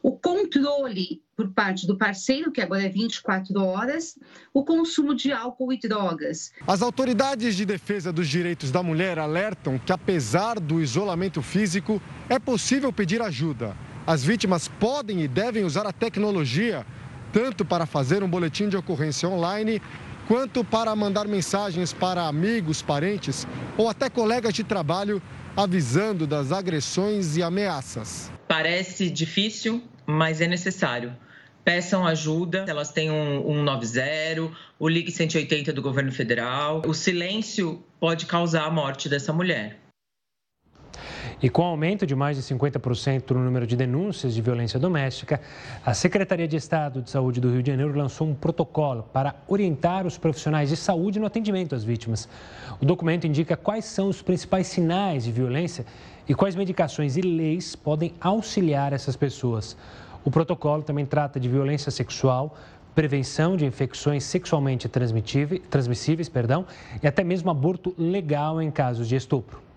o 0.00 0.12
controle 0.12 1.20
por 1.34 1.50
parte 1.50 1.84
do 1.84 1.98
parceiro, 1.98 2.52
que 2.52 2.60
agora 2.60 2.84
é 2.84 2.88
24 2.88 3.60
horas, 3.60 4.16
o 4.54 4.64
consumo 4.64 5.12
de 5.12 5.32
álcool 5.32 5.72
e 5.72 5.80
drogas. 5.80 6.52
As 6.68 6.82
autoridades 6.82 7.56
de 7.56 7.64
defesa 7.64 8.12
dos 8.12 8.28
direitos 8.28 8.70
da 8.70 8.80
mulher 8.80 9.18
alertam 9.18 9.76
que, 9.76 9.92
apesar 9.92 10.60
do 10.60 10.80
isolamento 10.80 11.42
físico, 11.42 12.00
é 12.28 12.38
possível 12.38 12.92
pedir 12.92 13.20
ajuda. 13.20 13.76
As 14.06 14.24
vítimas 14.24 14.66
podem 14.66 15.22
e 15.22 15.28
devem 15.28 15.64
usar 15.64 15.86
a 15.86 15.92
tecnologia 15.92 16.84
tanto 17.32 17.64
para 17.64 17.86
fazer 17.86 18.22
um 18.22 18.28
boletim 18.28 18.68
de 18.68 18.76
ocorrência 18.76 19.28
online, 19.28 19.80
quanto 20.28 20.62
para 20.62 20.94
mandar 20.94 21.26
mensagens 21.26 21.92
para 21.92 22.26
amigos, 22.26 22.82
parentes 22.82 23.46
ou 23.76 23.88
até 23.88 24.10
colegas 24.10 24.52
de 24.52 24.62
trabalho 24.62 25.22
avisando 25.56 26.26
das 26.26 26.52
agressões 26.52 27.36
e 27.36 27.42
ameaças. 27.42 28.30
Parece 28.48 29.08
difícil, 29.10 29.82
mas 30.06 30.40
é 30.40 30.46
necessário. 30.46 31.16
Peçam 31.64 32.06
ajuda, 32.06 32.64
elas 32.66 32.90
têm 32.90 33.10
um, 33.10 33.48
um 33.48 33.62
90, 33.62 34.50
o 34.78 34.88
Ligue 34.88 35.12
180 35.12 35.72
do 35.72 35.80
governo 35.80 36.10
federal. 36.10 36.82
O 36.86 36.92
silêncio 36.92 37.84
pode 38.00 38.26
causar 38.26 38.64
a 38.64 38.70
morte 38.70 39.08
dessa 39.08 39.32
mulher. 39.32 39.81
E 41.42 41.50
com 41.50 41.62
o 41.62 41.64
aumento 41.64 42.06
de 42.06 42.14
mais 42.14 42.36
de 42.36 42.42
50% 42.44 43.32
no 43.32 43.40
número 43.40 43.66
de 43.66 43.74
denúncias 43.74 44.32
de 44.32 44.40
violência 44.40 44.78
doméstica, 44.78 45.40
a 45.84 45.92
Secretaria 45.92 46.46
de 46.46 46.56
Estado 46.56 47.02
de 47.02 47.10
Saúde 47.10 47.40
do 47.40 47.50
Rio 47.50 47.64
de 47.64 47.72
Janeiro 47.72 47.98
lançou 47.98 48.28
um 48.28 48.34
protocolo 48.34 49.02
para 49.12 49.34
orientar 49.48 50.06
os 50.06 50.16
profissionais 50.16 50.68
de 50.68 50.76
saúde 50.76 51.18
no 51.18 51.26
atendimento 51.26 51.74
às 51.74 51.82
vítimas. 51.82 52.28
O 52.80 52.86
documento 52.86 53.26
indica 53.26 53.56
quais 53.56 53.86
são 53.86 54.08
os 54.08 54.22
principais 54.22 54.68
sinais 54.68 55.24
de 55.24 55.32
violência 55.32 55.84
e 56.28 56.34
quais 56.34 56.54
medicações 56.54 57.16
e 57.16 57.20
leis 57.20 57.74
podem 57.74 58.14
auxiliar 58.20 58.92
essas 58.92 59.16
pessoas. 59.16 59.76
O 60.24 60.30
protocolo 60.30 60.84
também 60.84 61.04
trata 61.04 61.40
de 61.40 61.48
violência 61.48 61.90
sexual, 61.90 62.56
prevenção 62.94 63.56
de 63.56 63.66
infecções 63.66 64.22
sexualmente 64.22 64.88
transmissíveis 64.88 66.28
perdão, 66.28 66.64
e 67.02 67.08
até 67.08 67.24
mesmo 67.24 67.50
aborto 67.50 67.92
legal 67.98 68.62
em 68.62 68.70
casos 68.70 69.08
de 69.08 69.16
estupro. 69.16 69.71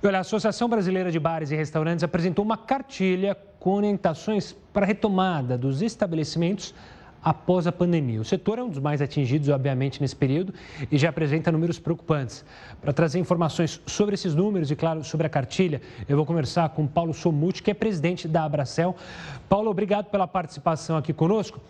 Olha, 0.00 0.18
a 0.18 0.20
Associação 0.20 0.68
Brasileira 0.68 1.10
de 1.10 1.18
Bares 1.18 1.50
e 1.50 1.56
Restaurantes 1.56 2.04
apresentou 2.04 2.44
uma 2.44 2.56
cartilha 2.56 3.36
com 3.58 3.70
orientações 3.72 4.54
para 4.72 4.84
a 4.84 4.86
retomada 4.86 5.58
dos 5.58 5.82
estabelecimentos 5.82 6.72
após 7.20 7.66
a 7.66 7.72
pandemia. 7.72 8.20
O 8.20 8.24
setor 8.24 8.60
é 8.60 8.62
um 8.62 8.68
dos 8.68 8.78
mais 8.78 9.02
atingidos, 9.02 9.48
obviamente, 9.48 10.00
nesse 10.00 10.14
período 10.14 10.54
e 10.88 10.96
já 10.96 11.08
apresenta 11.08 11.50
números 11.50 11.80
preocupantes. 11.80 12.44
Para 12.80 12.92
trazer 12.92 13.18
informações 13.18 13.80
sobre 13.86 14.14
esses 14.14 14.36
números 14.36 14.70
e, 14.70 14.76
claro, 14.76 15.02
sobre 15.02 15.26
a 15.26 15.30
cartilha, 15.30 15.82
eu 16.08 16.16
vou 16.16 16.24
conversar 16.24 16.68
com 16.68 16.86
Paulo 16.86 17.12
Somuti, 17.12 17.60
que 17.60 17.72
é 17.72 17.74
presidente 17.74 18.28
da 18.28 18.44
Abracel. 18.44 18.94
Paulo, 19.48 19.68
obrigado 19.68 20.06
pela 20.10 20.28
participação 20.28 20.96
aqui 20.96 21.12
conosco. 21.12 21.60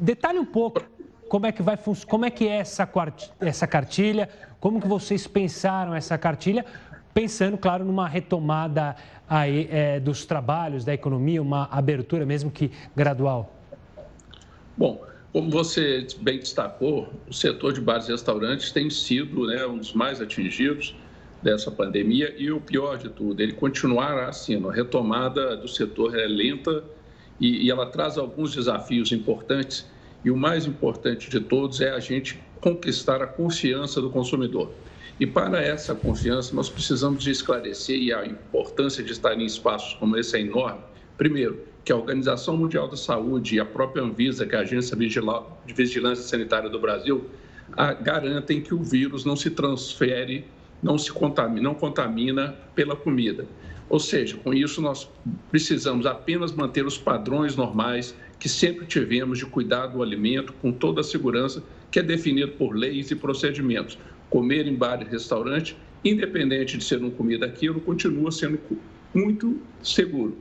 Detalhe 0.00 0.40
um 0.40 0.44
pouco 0.44 0.82
como 1.28 1.46
é 1.46 1.52
que 1.52 1.62
vai 1.62 1.78
como 2.08 2.24
é 2.24 2.30
que 2.30 2.48
é 2.48 2.56
essa, 2.56 2.88
essa 3.40 3.66
cartilha, 3.66 4.28
como 4.58 4.80
que 4.80 4.88
vocês 4.88 5.26
pensaram 5.26 5.94
essa 5.94 6.18
cartilha 6.18 6.64
pensando, 7.18 7.58
claro, 7.58 7.84
numa 7.84 8.06
retomada 8.06 8.94
aí, 9.28 9.68
é, 9.72 9.98
dos 9.98 10.24
trabalhos, 10.24 10.84
da 10.84 10.94
economia, 10.94 11.42
uma 11.42 11.64
abertura 11.64 12.24
mesmo 12.24 12.48
que 12.48 12.70
gradual? 12.94 13.52
Bom, 14.76 15.04
como 15.32 15.50
você 15.50 16.06
bem 16.20 16.38
destacou, 16.38 17.12
o 17.28 17.34
setor 17.34 17.72
de 17.72 17.80
bares 17.80 18.08
e 18.08 18.12
restaurantes 18.12 18.70
tem 18.70 18.88
sido 18.88 19.48
né, 19.48 19.66
um 19.66 19.78
dos 19.78 19.92
mais 19.92 20.20
atingidos 20.20 20.94
dessa 21.42 21.72
pandemia 21.72 22.32
e 22.38 22.52
o 22.52 22.60
pior 22.60 22.98
de 22.98 23.08
tudo, 23.08 23.42
ele 23.42 23.52
continuará 23.52 24.28
assim, 24.28 24.64
a 24.64 24.70
retomada 24.70 25.56
do 25.56 25.66
setor 25.66 26.16
é 26.16 26.24
lenta 26.24 26.84
e, 27.40 27.66
e 27.66 27.70
ela 27.70 27.86
traz 27.86 28.16
alguns 28.16 28.54
desafios 28.54 29.10
importantes 29.10 29.90
e 30.24 30.30
o 30.30 30.36
mais 30.36 30.66
importante 30.66 31.28
de 31.28 31.40
todos 31.40 31.80
é 31.80 31.90
a 31.90 31.98
gente 31.98 32.40
conquistar 32.60 33.20
a 33.20 33.26
confiança 33.26 34.00
do 34.00 34.08
consumidor. 34.08 34.70
E 35.20 35.26
para 35.26 35.60
essa 35.60 35.96
confiança, 35.96 36.54
nós 36.54 36.68
precisamos 36.70 37.24
de 37.24 37.30
esclarecer, 37.32 37.98
e 37.98 38.12
a 38.12 38.24
importância 38.24 39.02
de 39.02 39.10
estar 39.10 39.34
em 39.34 39.44
espaços 39.44 39.94
como 39.94 40.16
esse 40.16 40.36
é 40.36 40.40
enorme. 40.40 40.80
Primeiro, 41.16 41.58
que 41.84 41.90
a 41.90 41.96
Organização 41.96 42.56
Mundial 42.56 42.86
da 42.86 42.96
Saúde 42.96 43.56
e 43.56 43.60
a 43.60 43.64
própria 43.64 44.04
Anvisa, 44.04 44.46
que 44.46 44.54
é 44.54 44.58
a 44.58 44.62
Agência 44.62 44.96
de 44.96 45.74
Vigilância 45.74 46.24
Sanitária 46.24 46.70
do 46.70 46.78
Brasil, 46.78 47.28
garantem 48.00 48.60
que 48.60 48.72
o 48.72 48.82
vírus 48.82 49.24
não 49.24 49.34
se 49.34 49.50
transfere, 49.50 50.44
não 50.80 50.96
se 50.96 51.10
contamina, 51.10 51.62
não 51.62 51.74
contamina 51.74 52.54
pela 52.74 52.94
comida. 52.94 53.44
Ou 53.88 53.98
seja, 53.98 54.36
com 54.36 54.54
isso 54.54 54.80
nós 54.80 55.10
precisamos 55.50 56.06
apenas 56.06 56.52
manter 56.52 56.86
os 56.86 56.96
padrões 56.96 57.56
normais 57.56 58.14
que 58.38 58.48
sempre 58.48 58.86
tivemos 58.86 59.38
de 59.38 59.46
cuidar 59.46 59.88
do 59.88 60.00
alimento 60.02 60.52
com 60.62 60.70
toda 60.70 61.00
a 61.00 61.04
segurança 61.04 61.62
que 61.90 61.98
é 61.98 62.02
definido 62.02 62.52
por 62.52 62.76
leis 62.76 63.10
e 63.10 63.16
procedimentos 63.16 63.98
comer 64.30 64.66
em 64.66 64.74
bar 64.74 65.00
e 65.02 65.04
restaurante, 65.04 65.76
independente 66.04 66.76
de 66.76 66.84
ser 66.84 66.98
uma 66.98 67.10
comida 67.10 67.46
aquilo, 67.46 67.80
continua 67.80 68.30
sendo 68.30 68.58
muito 69.14 69.60
seguro. 69.82 70.36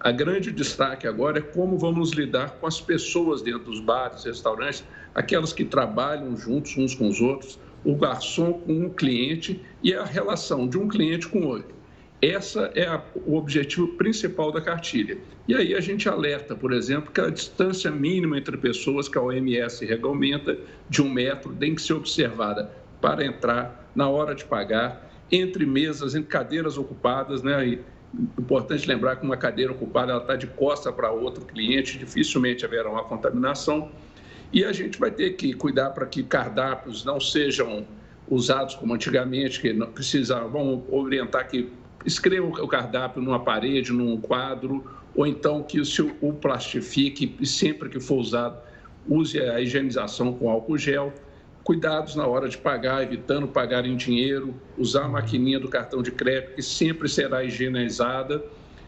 A 0.00 0.12
grande 0.12 0.52
destaque 0.52 1.06
agora 1.06 1.38
é 1.38 1.42
como 1.42 1.78
vamos 1.78 2.12
lidar 2.12 2.58
com 2.60 2.66
as 2.66 2.80
pessoas 2.80 3.42
dentro 3.42 3.64
dos 3.64 3.80
bares, 3.80 4.24
restaurantes, 4.24 4.84
aquelas 5.14 5.52
que 5.52 5.64
trabalham 5.64 6.36
juntos 6.36 6.76
uns 6.76 6.94
com 6.94 7.08
os 7.08 7.20
outros, 7.20 7.58
o 7.84 7.94
garçom 7.94 8.52
com 8.52 8.86
o 8.86 8.90
cliente 8.90 9.60
e 9.82 9.94
a 9.94 10.04
relação 10.04 10.68
de 10.68 10.78
um 10.78 10.88
cliente 10.88 11.28
com 11.28 11.40
o 11.40 11.48
outro. 11.48 11.74
Essa 12.20 12.70
é 12.74 12.86
a, 12.86 13.02
o 13.26 13.36
objetivo 13.36 13.88
principal 13.88 14.50
da 14.50 14.60
cartilha. 14.60 15.18
E 15.46 15.54
aí 15.54 15.74
a 15.74 15.80
gente 15.80 16.08
alerta, 16.08 16.54
por 16.54 16.72
exemplo, 16.72 17.12
que 17.12 17.20
a 17.20 17.28
distância 17.28 17.90
mínima 17.90 18.38
entre 18.38 18.56
pessoas 18.56 19.08
que 19.08 19.18
a 19.18 19.22
OMS 19.22 19.84
regulamenta 19.84 20.58
de 20.88 21.02
um 21.02 21.08
metro 21.08 21.54
tem 21.54 21.74
que 21.74 21.82
ser 21.82 21.92
observada 21.92 22.70
para 23.00 23.24
entrar, 23.24 23.90
na 23.94 24.08
hora 24.08 24.34
de 24.34 24.44
pagar, 24.44 25.10
entre 25.30 25.66
mesas, 25.66 26.14
entre 26.14 26.28
cadeiras 26.28 26.78
ocupadas, 26.78 27.42
né? 27.42 27.66
E 27.66 27.80
importante 28.38 28.86
lembrar 28.86 29.16
que 29.16 29.24
uma 29.24 29.36
cadeira 29.36 29.72
ocupada 29.72 30.12
ela 30.12 30.20
está 30.20 30.36
de 30.36 30.46
costa 30.46 30.92
para 30.92 31.10
outro 31.10 31.44
cliente, 31.44 31.98
dificilmente 31.98 32.64
haverá 32.64 32.90
uma 32.90 33.04
contaminação. 33.04 33.90
E 34.52 34.64
a 34.64 34.72
gente 34.72 34.98
vai 34.98 35.10
ter 35.10 35.30
que 35.30 35.52
cuidar 35.52 35.90
para 35.90 36.06
que 36.06 36.22
cardápios 36.22 37.04
não 37.04 37.20
sejam 37.20 37.86
usados 38.28 38.74
como 38.74 38.94
antigamente, 38.94 39.60
que 39.60 39.72
não 39.72 39.88
precisa, 39.88 40.40
vamos 40.40 40.84
orientar 40.88 41.48
que 41.48 41.70
escreva 42.04 42.46
o 42.46 42.68
cardápio 42.68 43.20
numa 43.20 43.40
parede, 43.40 43.92
num 43.92 44.20
quadro, 44.20 44.84
ou 45.14 45.26
então 45.26 45.62
que 45.62 45.80
o 46.20 46.32
plastifique 46.32 47.36
e 47.40 47.46
sempre 47.46 47.88
que 47.88 47.98
for 47.98 48.16
usado 48.16 48.58
use 49.08 49.40
a 49.40 49.60
higienização 49.60 50.32
com 50.32 50.50
álcool 50.50 50.76
gel 50.76 51.12
cuidados 51.66 52.14
na 52.14 52.24
hora 52.24 52.48
de 52.48 52.56
pagar, 52.56 53.02
evitando 53.02 53.48
pagar 53.48 53.84
em 53.84 53.96
dinheiro, 53.96 54.54
usar 54.78 55.06
a 55.06 55.08
maquininha 55.08 55.58
do 55.58 55.66
cartão 55.66 56.00
de 56.00 56.12
crédito, 56.12 56.54
que 56.54 56.62
sempre 56.62 57.08
será 57.08 57.42
higienizada. 57.42 58.40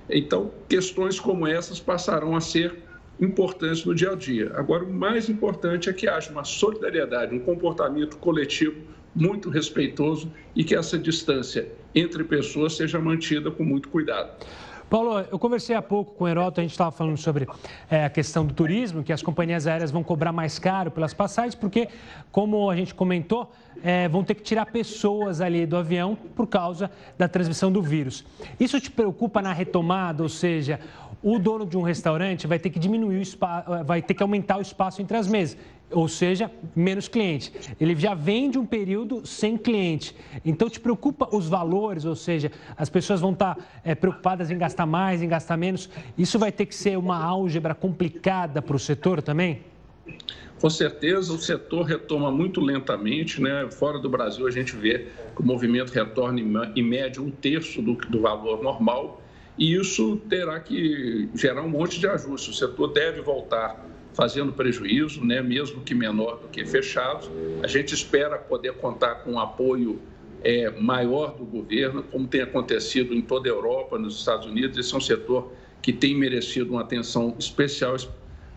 Então, 0.08 0.52
questões 0.68 1.18
como 1.18 1.44
essas 1.44 1.80
passarão 1.80 2.36
a 2.36 2.40
ser 2.40 2.76
importantes 3.20 3.84
no 3.84 3.96
dia 3.96 4.12
a 4.12 4.14
dia. 4.14 4.52
Agora, 4.54 4.84
o 4.84 4.92
mais 4.92 5.28
importante 5.28 5.90
é 5.90 5.92
que 5.92 6.06
haja 6.06 6.30
uma 6.30 6.44
solidariedade, 6.44 7.34
um 7.34 7.40
comportamento 7.40 8.16
coletivo 8.18 8.80
muito 9.12 9.50
respeitoso 9.50 10.32
e 10.54 10.62
que 10.62 10.76
essa 10.76 10.96
distância 10.96 11.68
entre 11.92 12.22
pessoas 12.22 12.74
seja 12.74 13.00
mantida 13.00 13.50
com 13.50 13.64
muito 13.64 13.88
cuidado. 13.88 14.46
Paulo, 14.88 15.20
eu 15.30 15.38
conversei 15.38 15.76
há 15.76 15.82
pouco 15.82 16.14
com 16.14 16.24
o 16.24 16.28
Heroto, 16.28 16.60
a 16.60 16.62
gente 16.62 16.70
estava 16.70 16.90
falando 16.90 17.18
sobre 17.18 17.46
é, 17.90 18.06
a 18.06 18.10
questão 18.10 18.46
do 18.46 18.54
turismo, 18.54 19.02
que 19.02 19.12
as 19.12 19.22
companhias 19.22 19.66
aéreas 19.66 19.90
vão 19.90 20.02
cobrar 20.02 20.32
mais 20.32 20.58
caro 20.58 20.90
pelas 20.90 21.12
passagens, 21.12 21.54
porque, 21.54 21.88
como 22.32 22.70
a 22.70 22.74
gente 22.74 22.94
comentou, 22.94 23.52
é, 23.82 24.08
vão 24.08 24.24
ter 24.24 24.34
que 24.34 24.42
tirar 24.42 24.64
pessoas 24.64 25.42
ali 25.42 25.66
do 25.66 25.76
avião 25.76 26.16
por 26.34 26.46
causa 26.46 26.90
da 27.18 27.28
transmissão 27.28 27.70
do 27.70 27.82
vírus. 27.82 28.24
Isso 28.58 28.80
te 28.80 28.90
preocupa 28.90 29.42
na 29.42 29.52
retomada, 29.52 30.22
ou 30.22 30.28
seja, 30.28 30.80
o 31.22 31.38
dono 31.38 31.66
de 31.66 31.76
um 31.76 31.82
restaurante 31.82 32.46
vai 32.46 32.58
ter 32.58 32.70
que 32.70 32.78
diminuir 32.78 33.18
o 33.18 33.22
espaço, 33.22 33.84
vai 33.84 34.00
ter 34.00 34.14
que 34.14 34.22
aumentar 34.22 34.56
o 34.56 34.62
espaço 34.62 35.02
entre 35.02 35.18
as 35.18 35.26
mesas 35.26 35.58
ou 35.90 36.08
seja, 36.08 36.50
menos 36.76 37.08
cliente. 37.08 37.52
Ele 37.80 37.94
já 37.96 38.14
vem 38.14 38.50
de 38.50 38.58
um 38.58 38.66
período 38.66 39.26
sem 39.26 39.56
cliente. 39.56 40.14
Então, 40.44 40.68
te 40.68 40.78
preocupa 40.78 41.28
os 41.34 41.48
valores, 41.48 42.04
ou 42.04 42.14
seja, 42.14 42.52
as 42.76 42.88
pessoas 42.88 43.20
vão 43.20 43.32
estar 43.32 43.56
é, 43.82 43.94
preocupadas 43.94 44.50
em 44.50 44.58
gastar 44.58 44.86
mais, 44.86 45.22
em 45.22 45.28
gastar 45.28 45.56
menos. 45.56 45.88
Isso 46.16 46.38
vai 46.38 46.52
ter 46.52 46.66
que 46.66 46.74
ser 46.74 46.98
uma 46.98 47.22
álgebra 47.22 47.74
complicada 47.74 48.60
para 48.60 48.76
o 48.76 48.78
setor 48.78 49.22
também? 49.22 49.62
Com 50.60 50.68
certeza, 50.68 51.32
o 51.32 51.38
setor 51.38 51.84
retoma 51.84 52.30
muito 52.30 52.60
lentamente. 52.60 53.40
Né? 53.40 53.68
Fora 53.70 53.98
do 53.98 54.08
Brasil, 54.08 54.46
a 54.46 54.50
gente 54.50 54.76
vê 54.76 55.06
que 55.34 55.40
o 55.40 55.44
movimento 55.44 55.90
retorna 55.90 56.40
em 56.40 56.82
média 56.82 57.22
um 57.22 57.30
terço 57.30 57.80
do, 57.80 57.94
do 57.94 58.20
valor 58.20 58.62
normal. 58.62 59.22
e 59.56 59.74
isso 59.74 60.16
terá 60.28 60.60
que 60.60 61.28
gerar 61.34 61.62
um 61.62 61.68
monte 61.68 61.98
de 61.98 62.06
ajustes. 62.06 62.54
O 62.54 62.58
setor 62.58 62.92
deve 62.92 63.20
voltar 63.20 63.88
fazendo 64.14 64.52
prejuízo, 64.52 65.24
né, 65.24 65.40
mesmo 65.40 65.82
que 65.82 65.94
menor 65.94 66.40
do 66.40 66.48
que 66.48 66.64
fechado. 66.64 67.28
A 67.62 67.66
gente 67.66 67.94
espera 67.94 68.36
poder 68.38 68.74
contar 68.74 69.16
com 69.16 69.32
um 69.32 69.38
apoio 69.38 70.00
é, 70.42 70.70
maior 70.70 71.36
do 71.36 71.44
governo, 71.44 72.02
como 72.02 72.26
tem 72.26 72.40
acontecido 72.40 73.14
em 73.14 73.20
toda 73.20 73.48
a 73.48 73.52
Europa, 73.52 73.98
nos 73.98 74.18
Estados 74.18 74.46
Unidos. 74.46 74.76
Esse 74.78 74.94
é 74.94 74.96
um 74.96 75.00
setor 75.00 75.52
que 75.80 75.92
tem 75.92 76.16
merecido 76.16 76.72
uma 76.72 76.80
atenção 76.80 77.34
especial 77.38 77.96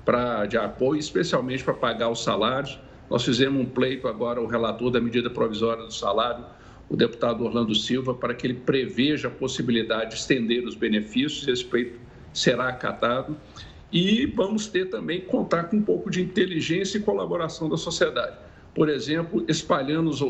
pra, 0.04 0.46
de 0.46 0.58
apoio, 0.58 1.00
especialmente 1.00 1.64
para 1.64 1.74
pagar 1.74 2.10
os 2.10 2.24
salários. 2.24 2.80
Nós 3.10 3.24
fizemos 3.24 3.62
um 3.62 3.66
pleito 3.66 4.08
agora, 4.08 4.42
o 4.42 4.48
relator 4.48 4.90
da 4.90 5.02
medida 5.02 5.30
provisória 5.30 5.84
do 5.84 5.94
salário, 5.94 6.46
o 6.90 6.96
deputado 6.96 7.44
Orlando 7.44 7.76
Silva, 7.76 8.14
para 8.14 8.34
que 8.34 8.48
ele 8.48 8.54
preveja 8.54 9.28
a 9.28 9.32
possibilidade 9.32 10.12
de 10.12 10.16
estender 10.16 10.66
os 10.66 10.76
benefícios. 10.76 11.48
Esse 11.48 11.64
pleito 11.64 12.00
será 12.34 12.70
acatado. 12.70 13.38
E 13.92 14.26
vamos 14.26 14.68
ter 14.68 14.90
também 14.90 15.22
contar 15.22 15.66
com 15.66 15.78
um 15.78 15.82
pouco 15.82 16.10
de 16.10 16.22
inteligência 16.22 16.98
e 16.98 17.02
colaboração 17.02 17.68
da 17.68 17.76
sociedade. 17.76 18.38
Por 18.74 18.88
exemplo, 18.88 19.44
espalhando 19.50 20.10
os, 20.10 20.22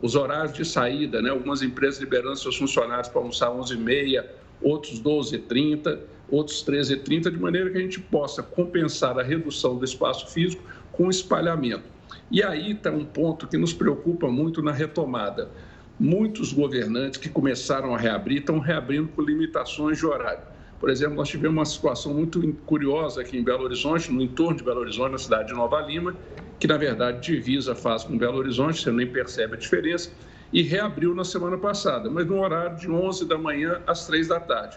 os 0.00 0.14
horários 0.14 0.52
de 0.52 0.64
saída, 0.64 1.20
né? 1.20 1.30
algumas 1.30 1.62
empresas 1.62 2.00
liberando 2.00 2.36
seus 2.36 2.56
funcionários 2.56 3.08
para 3.08 3.20
almoçar 3.20 3.48
às 3.48 3.72
11h30, 3.72 4.24
outros 4.62 5.02
12h30, 5.02 5.98
outros 6.30 6.64
13h30, 6.64 7.30
de 7.30 7.38
maneira 7.40 7.70
que 7.70 7.78
a 7.78 7.80
gente 7.80 7.98
possa 7.98 8.40
compensar 8.40 9.18
a 9.18 9.22
redução 9.22 9.76
do 9.76 9.84
espaço 9.84 10.28
físico 10.28 10.62
com 10.92 11.10
espalhamento. 11.10 11.84
E 12.30 12.42
aí 12.42 12.72
está 12.72 12.90
um 12.90 13.04
ponto 13.04 13.48
que 13.48 13.58
nos 13.58 13.72
preocupa 13.72 14.28
muito 14.28 14.62
na 14.62 14.70
retomada. 14.70 15.50
Muitos 15.98 16.52
governantes 16.52 17.18
que 17.18 17.28
começaram 17.28 17.94
a 17.94 17.98
reabrir 17.98 18.38
estão 18.38 18.60
reabrindo 18.60 19.08
com 19.08 19.22
limitações 19.22 19.98
de 19.98 20.06
horário. 20.06 20.51
Por 20.82 20.90
exemplo, 20.90 21.14
nós 21.14 21.28
tivemos 21.28 21.56
uma 21.56 21.64
situação 21.64 22.12
muito 22.12 22.42
curiosa 22.66 23.20
aqui 23.20 23.38
em 23.38 23.44
Belo 23.44 23.62
Horizonte, 23.62 24.10
no 24.10 24.20
entorno 24.20 24.56
de 24.56 24.64
Belo 24.64 24.80
Horizonte, 24.80 25.12
na 25.12 25.18
cidade 25.18 25.46
de 25.50 25.54
Nova 25.54 25.80
Lima, 25.80 26.12
que 26.58 26.66
na 26.66 26.76
verdade 26.76 27.20
divisa 27.20 27.72
faz 27.72 28.02
com 28.02 28.18
Belo 28.18 28.38
Horizonte, 28.38 28.82
você 28.82 28.90
nem 28.90 29.06
percebe 29.06 29.54
a 29.54 29.56
diferença, 29.56 30.10
e 30.52 30.60
reabriu 30.60 31.14
na 31.14 31.22
semana 31.22 31.56
passada, 31.56 32.10
mas 32.10 32.26
no 32.26 32.40
horário 32.40 32.76
de 32.76 32.90
11 32.90 33.28
da 33.28 33.38
manhã 33.38 33.80
às 33.86 34.08
3 34.08 34.26
da 34.26 34.40
tarde. 34.40 34.76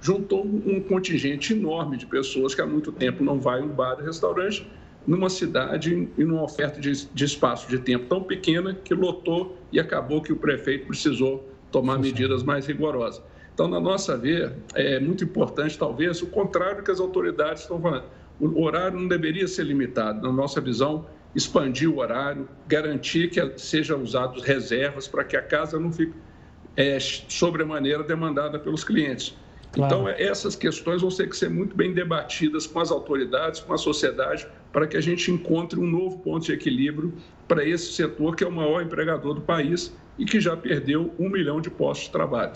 Juntou 0.00 0.44
um 0.44 0.80
contingente 0.80 1.52
enorme 1.52 1.98
de 1.98 2.06
pessoas 2.06 2.52
que 2.52 2.60
há 2.60 2.66
muito 2.66 2.90
tempo 2.90 3.22
não 3.22 3.38
vai 3.38 3.62
um 3.62 3.68
bar 3.68 3.98
e 4.00 4.02
restaurante, 4.02 4.68
numa 5.06 5.30
cidade 5.30 6.08
e 6.18 6.24
numa 6.24 6.42
oferta 6.42 6.80
de, 6.80 7.06
de 7.06 7.24
espaço 7.24 7.68
de 7.68 7.78
tempo 7.78 8.06
tão 8.06 8.24
pequena 8.24 8.74
que 8.74 8.92
lotou 8.92 9.56
e 9.70 9.78
acabou 9.78 10.20
que 10.20 10.32
o 10.32 10.36
prefeito 10.36 10.88
precisou 10.88 11.48
tomar 11.70 11.96
medidas 11.96 12.42
mais 12.42 12.66
rigorosas. 12.66 13.22
Então, 13.54 13.68
na 13.68 13.78
nossa 13.78 14.16
ver, 14.16 14.52
é 14.74 14.98
muito 14.98 15.22
importante, 15.22 15.78
talvez, 15.78 16.20
o 16.20 16.26
contrário 16.26 16.82
que 16.82 16.90
as 16.90 16.98
autoridades 16.98 17.62
estão 17.62 17.80
falando. 17.80 18.04
O 18.40 18.64
horário 18.64 18.98
não 18.98 19.06
deveria 19.06 19.46
ser 19.46 19.62
limitado. 19.62 20.20
Na 20.20 20.32
nossa 20.32 20.60
visão, 20.60 21.06
expandir 21.36 21.88
o 21.88 21.98
horário, 21.98 22.48
garantir 22.66 23.30
que 23.30 23.58
sejam 23.58 24.02
usados 24.02 24.42
reservas 24.42 25.06
para 25.06 25.22
que 25.22 25.36
a 25.36 25.42
casa 25.42 25.78
não 25.78 25.92
fique 25.92 26.14
é, 26.76 26.98
sobremaneira 26.98 28.02
demandada 28.02 28.58
pelos 28.58 28.82
clientes. 28.82 29.36
Claro. 29.70 29.94
Então, 29.94 30.08
essas 30.08 30.56
questões 30.56 31.02
vão 31.02 31.10
ter 31.10 31.28
que 31.28 31.36
ser 31.36 31.48
muito 31.48 31.76
bem 31.76 31.92
debatidas 31.94 32.66
com 32.66 32.80
as 32.80 32.90
autoridades, 32.90 33.60
com 33.60 33.72
a 33.72 33.78
sociedade, 33.78 34.46
para 34.72 34.86
que 34.86 34.96
a 34.96 35.00
gente 35.00 35.30
encontre 35.30 35.78
um 35.78 35.86
novo 35.86 36.18
ponto 36.18 36.44
de 36.44 36.52
equilíbrio 36.52 37.12
para 37.46 37.64
esse 37.64 37.92
setor 37.92 38.34
que 38.34 38.42
é 38.42 38.48
o 38.48 38.52
maior 38.52 38.82
empregador 38.82 39.34
do 39.34 39.40
país 39.40 39.96
e 40.18 40.24
que 40.24 40.40
já 40.40 40.56
perdeu 40.56 41.12
um 41.18 41.28
milhão 41.28 41.60
de 41.60 41.70
postos 41.70 42.06
de 42.06 42.12
trabalho. 42.12 42.52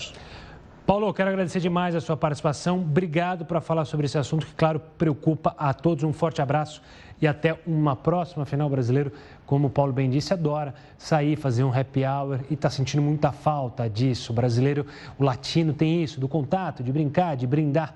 Paulo, 0.89 1.13
quero 1.13 1.29
agradecer 1.29 1.61
demais 1.61 1.95
a 1.95 2.01
sua 2.01 2.17
participação. 2.17 2.81
Obrigado 2.81 3.45
por 3.45 3.61
falar 3.61 3.85
sobre 3.85 4.07
esse 4.07 4.17
assunto 4.17 4.47
que, 4.47 4.55
claro, 4.55 4.81
preocupa 4.97 5.55
a 5.59 5.75
todos. 5.75 6.03
Um 6.03 6.15
forte 6.15 6.41
abraço 6.41 6.81
e 7.21 7.27
até 7.27 7.61
uma 7.67 7.95
próxima 7.95 8.47
final 8.47 8.71
brasileiro. 8.71 9.13
Como 9.49 9.69
o 9.69 9.71
Paulo 9.71 9.95
bem 9.95 10.11
disse, 10.11 10.35
adora 10.35 10.75
sair, 10.99 11.35
fazer 11.35 11.65
um 11.65 11.73
happy 11.73 12.05
hour 12.05 12.41
e 12.51 12.55
está 12.55 12.69
sentindo 12.69 13.01
muita 13.01 13.33
falta 13.33 13.89
disso. 13.89 14.31
O 14.31 14.35
brasileiro, 14.35 14.85
o 15.19 15.25
latino 15.25 15.73
tem 15.73 16.03
isso, 16.03 16.21
do 16.21 16.29
contato, 16.29 16.83
de 16.83 16.93
brincar, 16.93 17.35
de 17.35 17.47
brindar. 17.47 17.95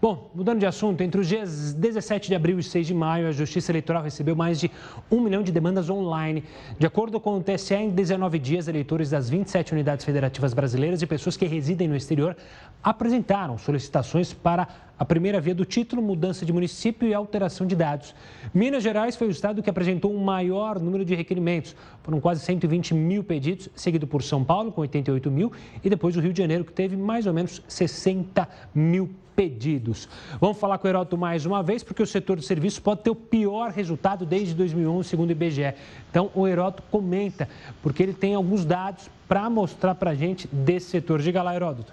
Bom, 0.00 0.30
mudando 0.34 0.60
de 0.60 0.66
assunto, 0.66 1.02
entre 1.02 1.20
os 1.20 1.28
dias 1.28 1.74
17 1.74 2.28
de 2.28 2.34
abril 2.34 2.58
e 2.58 2.62
6 2.62 2.86
de 2.86 2.94
maio, 2.94 3.28
a 3.28 3.32
Justiça 3.32 3.70
Eleitoral 3.70 4.02
recebeu 4.02 4.34
mais 4.34 4.58
de 4.58 4.70
um 5.10 5.20
milhão 5.20 5.42
de 5.42 5.52
demandas 5.52 5.90
online. 5.90 6.42
De 6.78 6.86
acordo 6.86 7.20
com 7.20 7.36
o 7.36 7.42
TSE, 7.42 7.74
em 7.74 7.90
19 7.90 8.38
dias, 8.38 8.66
eleitores 8.66 9.10
das 9.10 9.28
27 9.28 9.74
unidades 9.74 10.06
federativas 10.06 10.54
brasileiras 10.54 11.02
e 11.02 11.06
pessoas 11.06 11.36
que 11.36 11.44
residem 11.44 11.86
no 11.86 11.96
exterior 11.96 12.34
apresentaram 12.82 13.58
solicitações 13.58 14.32
para 14.32 14.68
a 14.98 15.04
primeira 15.04 15.40
via 15.40 15.54
do 15.54 15.64
título, 15.64 16.00
mudança 16.00 16.46
de 16.46 16.52
município 16.52 17.08
e 17.08 17.14
alteração 17.14 17.66
de 17.66 17.74
dados. 17.74 18.14
Minas 18.52 18.82
Gerais 18.82 19.16
foi 19.16 19.26
o 19.26 19.30
estado 19.30 19.62
que 19.62 19.70
apresentou 19.70 20.12
o 20.12 20.16
um 20.16 20.22
maior 20.22 20.78
número 20.78 21.04
de 21.04 21.14
requerimentos. 21.14 21.74
Foram 22.02 22.20
quase 22.20 22.44
120 22.44 22.94
mil 22.94 23.24
pedidos, 23.24 23.68
seguido 23.74 24.06
por 24.06 24.22
São 24.22 24.44
Paulo, 24.44 24.70
com 24.70 24.80
88 24.82 25.30
mil, 25.30 25.52
e 25.82 25.90
depois 25.90 26.16
o 26.16 26.20
Rio 26.20 26.32
de 26.32 26.38
Janeiro, 26.38 26.64
que 26.64 26.72
teve 26.72 26.96
mais 26.96 27.26
ou 27.26 27.32
menos 27.32 27.60
60 27.66 28.48
mil 28.74 29.10
pedidos. 29.34 30.08
Vamos 30.40 30.58
falar 30.58 30.78
com 30.78 30.86
o 30.86 30.90
Heródoto 30.90 31.18
mais 31.18 31.44
uma 31.44 31.62
vez, 31.62 31.82
porque 31.82 32.02
o 32.02 32.06
setor 32.06 32.38
de 32.38 32.44
serviços 32.44 32.78
pode 32.78 33.02
ter 33.02 33.10
o 33.10 33.16
pior 33.16 33.70
resultado 33.70 34.24
desde 34.24 34.54
2011, 34.54 35.08
segundo 35.08 35.30
o 35.30 35.32
IBGE. 35.32 35.74
Então, 36.10 36.30
o 36.34 36.46
Heródoto 36.46 36.84
comenta, 36.90 37.48
porque 37.82 38.02
ele 38.02 38.14
tem 38.14 38.34
alguns 38.34 38.64
dados 38.64 39.10
para 39.26 39.48
mostrar 39.50 39.94
para 39.96 40.12
a 40.12 40.14
gente 40.14 40.46
desse 40.52 40.90
setor. 40.90 41.20
Diga 41.20 41.42
lá, 41.42 41.54
Heródoto. 41.54 41.92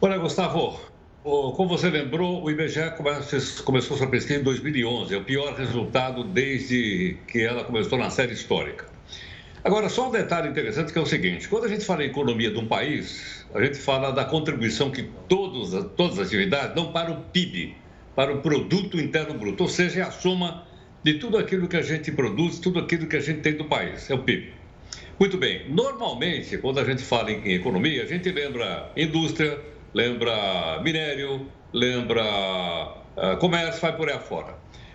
Olha, 0.00 0.18
Gustavo, 0.18 0.78
como 1.26 1.68
você 1.68 1.90
lembrou, 1.90 2.44
o 2.44 2.48
IBGE 2.48 2.92
começou 3.64 3.96
sua 3.96 4.06
pesquisa 4.06 4.38
em 4.38 4.44
2011, 4.44 5.12
é 5.12 5.18
o 5.18 5.24
pior 5.24 5.54
resultado 5.54 6.22
desde 6.22 7.16
que 7.26 7.40
ela 7.40 7.64
começou 7.64 7.98
na 7.98 8.10
série 8.10 8.32
histórica. 8.32 8.86
Agora, 9.64 9.88
só 9.88 10.08
um 10.08 10.12
detalhe 10.12 10.48
interessante 10.48 10.92
que 10.92 10.98
é 10.98 11.02
o 11.02 11.06
seguinte: 11.06 11.48
quando 11.48 11.64
a 11.64 11.68
gente 11.68 11.84
fala 11.84 12.04
em 12.04 12.06
economia 12.06 12.52
de 12.52 12.58
um 12.58 12.68
país, 12.68 13.44
a 13.52 13.60
gente 13.60 13.76
fala 13.76 14.12
da 14.12 14.24
contribuição 14.24 14.88
que 14.88 15.02
todos, 15.28 15.72
todas 15.96 16.20
as 16.20 16.28
atividades 16.28 16.76
dão 16.76 16.92
para 16.92 17.10
o 17.10 17.20
PIB, 17.32 17.74
para 18.14 18.32
o 18.32 18.40
Produto 18.40 19.00
Interno 19.00 19.34
Bruto, 19.34 19.64
ou 19.64 19.68
seja, 19.68 19.98
é 19.98 20.02
a 20.02 20.12
soma 20.12 20.64
de 21.02 21.14
tudo 21.14 21.38
aquilo 21.38 21.66
que 21.66 21.76
a 21.76 21.82
gente 21.82 22.12
produz, 22.12 22.60
tudo 22.60 22.78
aquilo 22.78 23.08
que 23.08 23.16
a 23.16 23.20
gente 23.20 23.40
tem 23.40 23.54
do 23.54 23.64
país, 23.64 24.08
é 24.08 24.14
o 24.14 24.20
PIB. 24.20 24.52
Muito 25.18 25.36
bem, 25.38 25.68
normalmente, 25.70 26.56
quando 26.58 26.78
a 26.78 26.84
gente 26.84 27.02
fala 27.02 27.32
em 27.32 27.54
economia, 27.54 28.04
a 28.04 28.06
gente 28.06 28.30
lembra 28.30 28.92
indústria, 28.96 29.58
lembra 29.94 30.80
minério, 30.82 31.46
lembra 31.72 32.22
uh, 32.24 33.36
comércio, 33.38 33.80
vai 33.80 33.96
por 33.96 34.08
aí 34.08 34.14
afora. 34.16 34.54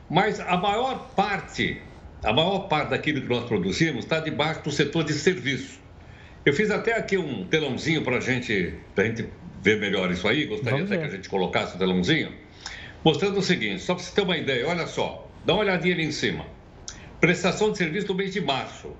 Mas 0.09 0.39
a 0.39 0.57
maior 0.57 1.09
parte, 1.15 1.81
a 2.23 2.33
maior 2.33 2.67
parte 2.67 2.89
daquilo 2.89 3.21
que 3.21 3.29
nós 3.29 3.45
produzimos 3.45 4.03
está 4.03 4.19
debaixo 4.19 4.63
do 4.63 4.71
setor 4.71 5.03
de 5.03 5.13
serviço. 5.13 5.79
Eu 6.45 6.53
fiz 6.53 6.71
até 6.71 6.97
aqui 6.97 7.17
um 7.17 7.45
telãozinho 7.45 8.03
para 8.03 8.19
gente, 8.19 8.73
a 8.97 9.03
gente 9.03 9.29
ver 9.61 9.79
melhor 9.79 10.11
isso 10.11 10.27
aí, 10.27 10.45
gostaria 10.45 10.83
até 10.83 10.97
que 10.97 11.03
a 11.03 11.09
gente 11.09 11.29
colocasse 11.29 11.75
o 11.75 11.79
telãozinho, 11.79 12.33
mostrando 13.03 13.39
o 13.39 13.41
seguinte, 13.43 13.81
só 13.81 13.93
para 13.93 14.03
você 14.03 14.15
ter 14.15 14.21
uma 14.21 14.37
ideia, 14.37 14.67
olha 14.67 14.87
só, 14.87 15.29
dá 15.45 15.53
uma 15.53 15.61
olhadinha 15.61 15.93
ali 15.93 16.05
em 16.05 16.11
cima. 16.11 16.45
Prestação 17.19 17.71
de 17.71 17.77
serviço 17.77 18.07
do 18.07 18.15
mês 18.15 18.33
de 18.33 18.41
março. 18.41 18.95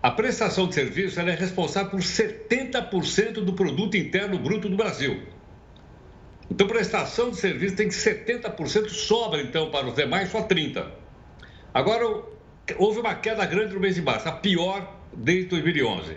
A 0.00 0.12
prestação 0.12 0.68
de 0.68 0.74
serviço 0.74 1.18
é 1.18 1.34
responsável 1.34 1.90
por 1.90 2.00
70% 2.00 3.44
do 3.44 3.52
produto 3.52 3.96
interno 3.96 4.38
bruto 4.38 4.68
do 4.68 4.76
Brasil. 4.76 5.24
Então, 6.48 6.68
prestação 6.68 7.30
de 7.30 7.36
serviço 7.36 7.74
tem 7.74 7.88
que 7.88 7.94
70% 7.94 8.88
sobra, 8.90 9.42
então, 9.42 9.70
para 9.70 9.86
os 9.86 9.94
demais, 9.94 10.30
só 10.30 10.42
30%. 10.42 10.86
Agora, 11.74 12.22
houve 12.78 13.00
uma 13.00 13.14
queda 13.14 13.44
grande 13.44 13.74
no 13.74 13.80
mês 13.80 13.96
de 13.96 14.02
março, 14.02 14.28
a 14.28 14.32
pior 14.32 15.00
desde 15.12 15.46
2011. 15.50 16.16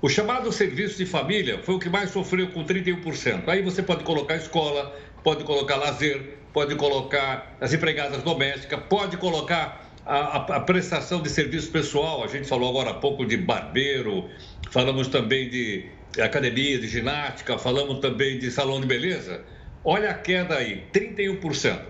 O 0.00 0.08
chamado 0.08 0.50
serviço 0.52 0.96
de 0.96 1.04
família 1.04 1.62
foi 1.62 1.74
o 1.74 1.78
que 1.78 1.88
mais 1.88 2.10
sofreu, 2.10 2.48
com 2.52 2.64
31%. 2.64 3.48
Aí 3.48 3.60
você 3.60 3.82
pode 3.82 4.04
colocar 4.04 4.36
escola, 4.36 4.96
pode 5.22 5.44
colocar 5.44 5.76
lazer, 5.76 6.38
pode 6.52 6.74
colocar 6.76 7.56
as 7.60 7.72
empregadas 7.74 8.22
domésticas, 8.22 8.80
pode 8.88 9.16
colocar 9.16 9.89
a, 10.10 10.56
a, 10.56 10.60
prestação 10.60 11.22
de 11.22 11.30
serviço 11.30 11.70
pessoal, 11.70 12.24
a 12.24 12.26
gente 12.26 12.48
falou 12.48 12.68
agora 12.68 12.90
há 12.90 12.94
pouco 12.94 13.24
de 13.24 13.36
barbeiro, 13.36 14.28
falamos 14.72 15.06
também 15.06 15.48
de 15.48 15.88
academia 16.20 16.80
de 16.80 16.88
ginástica, 16.88 17.56
falamos 17.56 18.00
também 18.00 18.36
de 18.36 18.50
salão 18.50 18.80
de 18.80 18.88
beleza. 18.88 19.44
Olha 19.84 20.10
a 20.10 20.14
queda 20.14 20.56
aí, 20.56 20.82
31%. 20.92 21.80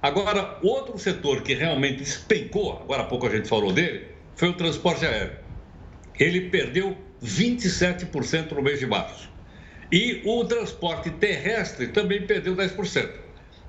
Agora, 0.00 0.58
outro 0.62 0.96
setor 0.96 1.42
que 1.42 1.52
realmente 1.52 1.98
despencou, 1.98 2.78
agora 2.82 3.02
há 3.02 3.06
pouco 3.06 3.26
a 3.26 3.30
gente 3.30 3.48
falou 3.48 3.72
dele, 3.72 4.06
foi 4.36 4.48
o 4.48 4.54
transporte 4.54 5.04
aéreo. 5.04 5.36
Ele 6.20 6.50
perdeu 6.50 6.96
27% 7.20 8.52
no 8.52 8.62
mês 8.62 8.78
de 8.78 8.86
março. 8.86 9.28
E 9.90 10.22
o 10.24 10.44
transporte 10.44 11.10
terrestre 11.10 11.88
também 11.88 12.24
perdeu 12.24 12.54
10%. 12.54 13.10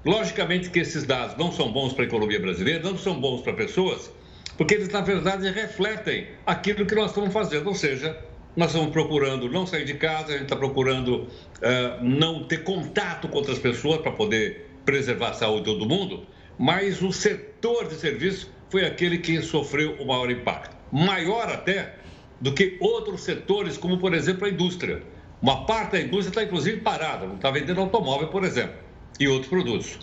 Logicamente 0.04 0.70
que 0.72 0.80
esses 0.80 1.04
dados 1.04 1.38
não 1.38 1.52
são 1.52 1.72
bons 1.72 1.94
para 1.94 2.04
a 2.04 2.08
economia 2.08 2.40
brasileira, 2.40 2.84
não 2.84 2.98
são 2.98 3.20
bons 3.20 3.42
para 3.42 3.54
pessoas, 3.54 4.12
porque 4.58 4.74
eles, 4.74 4.90
na 4.90 5.02
verdade, 5.02 5.50
refletem 5.52 6.28
aquilo 6.46 6.86
que 6.86 6.96
nós 6.96 7.12
estamos 7.12 7.32
fazendo, 7.32 7.68
ou 7.68 7.76
seja, 7.76 8.18
nós 8.56 8.72
estamos 8.72 8.92
procurando 8.92 9.50
não 9.50 9.66
sair 9.68 9.86
de 9.86 9.94
casa, 9.94 10.30
a 10.30 10.32
gente 10.34 10.44
está 10.44 10.56
procurando 10.56 11.18
uh, 11.18 11.28
não 12.04 12.44
ter 12.44 12.64
contato 12.64 13.28
com 13.28 13.38
outras 13.38 13.60
pessoas 13.60 14.02
para 14.02 14.12
poder 14.12 14.70
preservar 14.84 15.30
a 15.30 15.34
saúde 15.34 15.66
de 15.66 15.72
todo 15.78 15.88
mundo, 15.88 16.26
mas 16.58 17.02
o 17.02 17.12
setor 17.12 17.88
de 17.88 17.96
serviço 17.96 18.52
foi 18.70 18.86
aquele 18.86 19.20
que 19.20 19.42
sofreu 19.42 19.96
o 20.00 20.08
maior 20.08 20.32
impacto. 20.32 20.76
Maior 20.92 21.48
até 21.48 21.96
do 22.40 22.54
que 22.54 22.78
outros 22.82 23.22
setores, 23.22 23.78
como 23.78 24.00
por 24.00 24.14
exemplo 24.14 24.46
a 24.46 24.50
indústria. 24.50 25.04
Uma 25.42 25.66
parte 25.66 25.92
da 25.92 26.02
indústria 26.02 26.30
está 26.30 26.44
inclusive 26.44 26.82
parada, 26.82 27.28
não 27.28 27.36
está 27.36 27.52
vendendo 27.52 27.82
automóvel, 27.82 28.28
por 28.30 28.44
exemplo, 28.44 28.76
e 29.20 29.28
outros 29.28 29.50
produtos. 29.50 30.00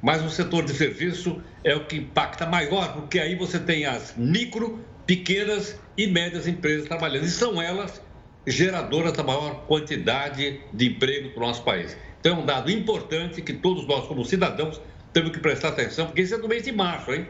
Mas 0.00 0.24
o 0.24 0.30
setor 0.30 0.64
de 0.64 0.72
serviço 0.72 1.42
é 1.64 1.74
o 1.74 1.86
que 1.86 1.96
impacta 1.96 2.46
maior, 2.46 2.92
porque 2.94 3.18
aí 3.18 3.34
você 3.34 3.58
tem 3.58 3.84
as 3.84 4.14
micro, 4.16 4.84
pequenas 5.06 5.78
e 5.96 6.06
médias 6.06 6.46
empresas 6.46 6.86
trabalhando. 6.86 7.24
E 7.24 7.30
são 7.30 7.60
elas 7.60 8.00
geradoras 8.46 9.12
da 9.12 9.22
maior 9.22 9.66
quantidade 9.66 10.60
de 10.72 10.86
emprego 10.86 11.30
para 11.30 11.42
o 11.42 11.46
nosso 11.46 11.62
país. 11.62 11.96
Então 12.20 12.36
é 12.36 12.40
um 12.40 12.46
dado 12.46 12.70
importante 12.70 13.42
que 13.42 13.52
todos 13.52 13.86
nós, 13.86 14.06
como 14.06 14.24
cidadãos, 14.24 14.80
temos 15.12 15.32
que 15.32 15.40
prestar 15.40 15.68
atenção, 15.68 16.06
porque 16.06 16.22
isso 16.22 16.34
é 16.34 16.38
do 16.38 16.48
mês 16.48 16.62
de 16.62 16.72
março, 16.72 17.12
hein? 17.12 17.26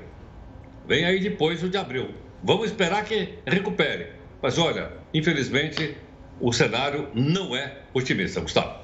Vem 0.86 1.04
aí 1.04 1.20
depois 1.20 1.62
o 1.62 1.68
de 1.68 1.76
abril. 1.76 2.14
Vamos 2.42 2.66
esperar 2.66 3.04
que 3.04 3.34
recupere. 3.46 4.12
Mas 4.40 4.58
olha, 4.58 4.92
infelizmente, 5.12 5.96
o 6.40 6.52
cenário 6.52 7.08
não 7.14 7.54
é 7.54 7.78
otimista, 7.92 8.40
Gustavo. 8.40 8.80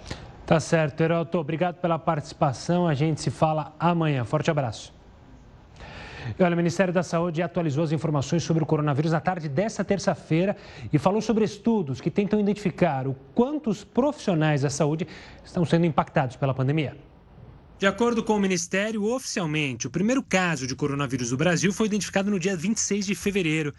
Tá 0.47 0.61
certo, 0.61 1.01
Heroto. 1.01 1.38
Obrigado 1.38 1.76
pela 1.76 1.99
participação. 1.99 2.86
A 2.86 2.92
gente 2.92 3.20
se 3.20 3.30
fala 3.30 3.74
amanhã. 3.80 4.24
Forte 4.24 4.51
abraço. 4.51 4.92
Olha, 6.38 6.55
o 6.55 6.57
Ministério 6.57 6.92
da 6.92 7.03
Saúde 7.03 7.42
atualizou 7.42 7.84
as 7.84 7.92
informações 7.92 8.42
sobre 8.42 8.62
o 8.62 8.66
coronavírus 8.66 9.12
na 9.12 9.20
tarde 9.20 9.49
desta 9.49 9.84
terça-feira 9.84 10.57
e 10.92 10.99
falou 10.99 11.20
sobre 11.20 11.45
estudos 11.45 12.01
que 12.01 12.11
tentam 12.11 12.38
identificar 12.40 13.07
o 13.07 13.14
quanto 13.34 13.70
os 13.70 13.84
profissionais 13.84 14.62
da 14.62 14.70
saúde 14.70 15.07
estão 15.45 15.64
sendo 15.64 15.86
impactados 15.86 16.36
pela 16.36 16.55
pandemia. 16.55 16.97
De 17.78 17.86
acordo 17.86 18.22
com 18.22 18.36
o 18.36 18.40
Ministério, 18.40 19.05
oficialmente, 19.05 19.86
o 19.86 19.90
primeiro 19.90 20.22
caso 20.22 20.66
de 20.66 20.76
coronavírus 20.76 21.30
no 21.30 21.36
Brasil 21.36 21.72
foi 21.72 21.86
identificado 21.86 22.30
no 22.30 22.38
dia 22.38 22.57
26 22.57 23.07
de 23.07 23.14
fevereiro. 23.14 23.74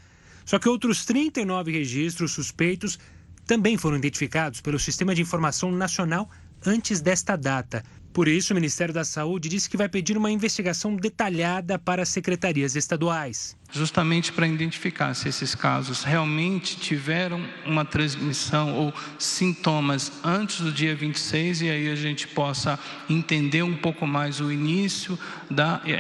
Só 0.46 0.60
que 0.60 0.70
outros 0.70 1.06
39 1.06 1.72
registros 1.72 2.32
suspeitos 2.32 3.00
também 3.48 3.78
foram 3.78 3.98
identificados 3.98 4.62
pelo 4.62 4.78
Sistema 4.78 5.16
de 5.16 5.22
Informação 5.22 5.72
Nacional 5.72 6.30
antes 6.68 7.02
desta 7.02 7.36
data. 7.36 7.84
Por 8.16 8.30
isso, 8.30 8.54
o 8.54 8.56
Ministério 8.56 8.94
da 8.94 9.04
Saúde 9.04 9.50
disse 9.50 9.70
que 9.70 9.76
vai 9.76 9.90
pedir 9.90 10.18
uma 10.18 10.32
investigação 10.32 10.96
detalhada 10.96 11.78
para 11.78 12.04
as 12.04 12.08
secretarias 12.08 12.74
estaduais. 12.78 13.58
Justamente 13.70 14.32
para 14.32 14.48
identificar 14.48 15.14
se 15.14 15.28
esses 15.28 15.54
casos 15.54 16.06
realmente 16.06 16.78
tiveram 16.78 17.46
uma 17.66 17.84
transmissão 17.84 18.74
ou 18.74 18.94
sintomas 19.20 20.14
antes 20.24 20.62
do 20.62 20.72
dia 20.72 20.96
26 20.96 21.64
e 21.64 21.70
aí 21.70 21.90
a 21.90 21.96
gente 21.96 22.26
possa 22.30 22.80
entender 23.10 23.64
um 23.64 23.76
pouco 23.76 24.08
mais 24.08 24.40
o 24.40 24.50
início 24.50 25.20
da 25.52 25.82
é, 25.84 25.92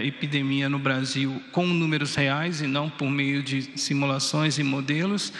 é, 0.00 0.04
epidemia 0.04 0.68
no 0.68 0.80
Brasil 0.80 1.40
com 1.52 1.68
números 1.68 2.16
reais 2.16 2.62
e 2.62 2.66
não 2.66 2.90
por 2.90 3.08
meio 3.08 3.44
de 3.44 3.78
simulações 3.78 4.58
e 4.58 4.64
modelos 4.64 5.32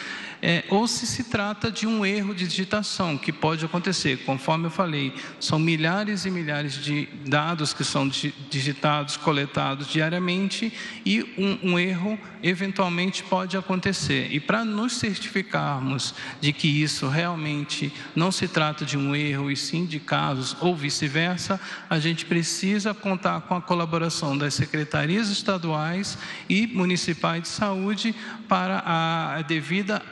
é, 0.47 0.63
ou 0.69 0.87
se 0.87 1.07
se 1.07 1.23
trata 1.23 1.71
de 1.71 1.87
um 1.87 2.05
erro 2.05 2.35
de 2.35 2.47
digitação, 2.47 3.17
que 3.17 3.33
pode 3.33 3.65
acontecer. 3.65 4.17
Conforme 4.25 4.67
eu 4.67 4.69
falei, 4.69 5.11
são 5.39 5.57
milhares 5.57 6.23
e 6.23 6.29
milhares 6.29 6.75
de 6.75 7.09
dados 7.25 7.73
que 7.73 7.83
são 7.83 8.07
digitados, 8.07 9.17
coletados 9.17 9.87
diariamente, 9.87 10.71
e 11.03 11.23
um, 11.35 11.71
um 11.71 11.79
erro 11.79 12.19
eventualmente 12.43 13.23
pode 13.23 13.57
acontecer. 13.57 14.27
E 14.31 14.39
para 14.39 14.63
nos 14.63 14.93
certificarmos 14.93 16.13
de 16.39 16.53
que 16.53 16.67
isso 16.67 17.07
realmente 17.07 17.91
não 18.15 18.31
se 18.31 18.47
trata 18.47 18.85
de 18.85 18.99
um 18.99 19.15
erro 19.15 19.49
e 19.49 19.57
sim 19.57 19.83
de 19.83 19.99
casos 19.99 20.55
ou 20.61 20.75
vice-versa, 20.75 21.59
a 21.89 21.97
gente 21.97 22.23
precisa 22.23 22.93
contar 22.93 23.41
com 23.41 23.55
a 23.55 23.61
colaboração 23.61 24.37
das 24.37 24.53
secretarias 24.53 25.29
estaduais 25.29 26.19
e 26.47 26.67
municipais 26.67 27.41
de 27.41 27.47
saúde 27.47 28.13
para 28.47 28.83
a 28.85 29.41
devida 29.41 30.03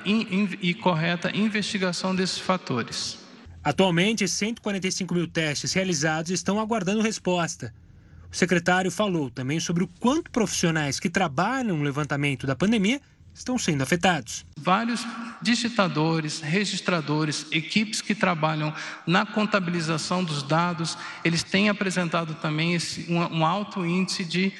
e 0.61 0.73
correta 0.73 1.35
investigação 1.35 2.15
desses 2.15 2.39
fatores. 2.39 3.19
Atualmente, 3.63 4.27
145 4.27 5.13
mil 5.13 5.27
testes 5.27 5.71
realizados 5.73 6.31
estão 6.31 6.59
aguardando 6.59 7.01
resposta. 7.01 7.73
O 8.31 8.35
secretário 8.35 8.91
falou 8.91 9.29
também 9.29 9.59
sobre 9.59 9.83
o 9.83 9.89
quanto 9.99 10.31
profissionais 10.31 10.99
que 10.99 11.09
trabalham 11.09 11.77
no 11.77 11.83
levantamento 11.83 12.45
da 12.45 12.55
pandemia 12.55 12.99
estão 13.33 13.57
sendo 13.57 13.81
afetados. 13.81 14.45
Vários 14.57 15.05
digitadores, 15.41 16.39
registradores, 16.39 17.45
equipes 17.51 18.01
que 18.01 18.13
trabalham 18.13 18.73
na 19.07 19.25
contabilização 19.25 20.23
dos 20.23 20.43
dados, 20.43 20.97
eles 21.23 21.41
têm 21.41 21.69
apresentado 21.69 22.35
também 22.35 22.73
esse, 22.73 23.11
um, 23.11 23.19
um 23.39 23.45
alto 23.45 23.85
índice 23.85 24.23
de 24.23 24.53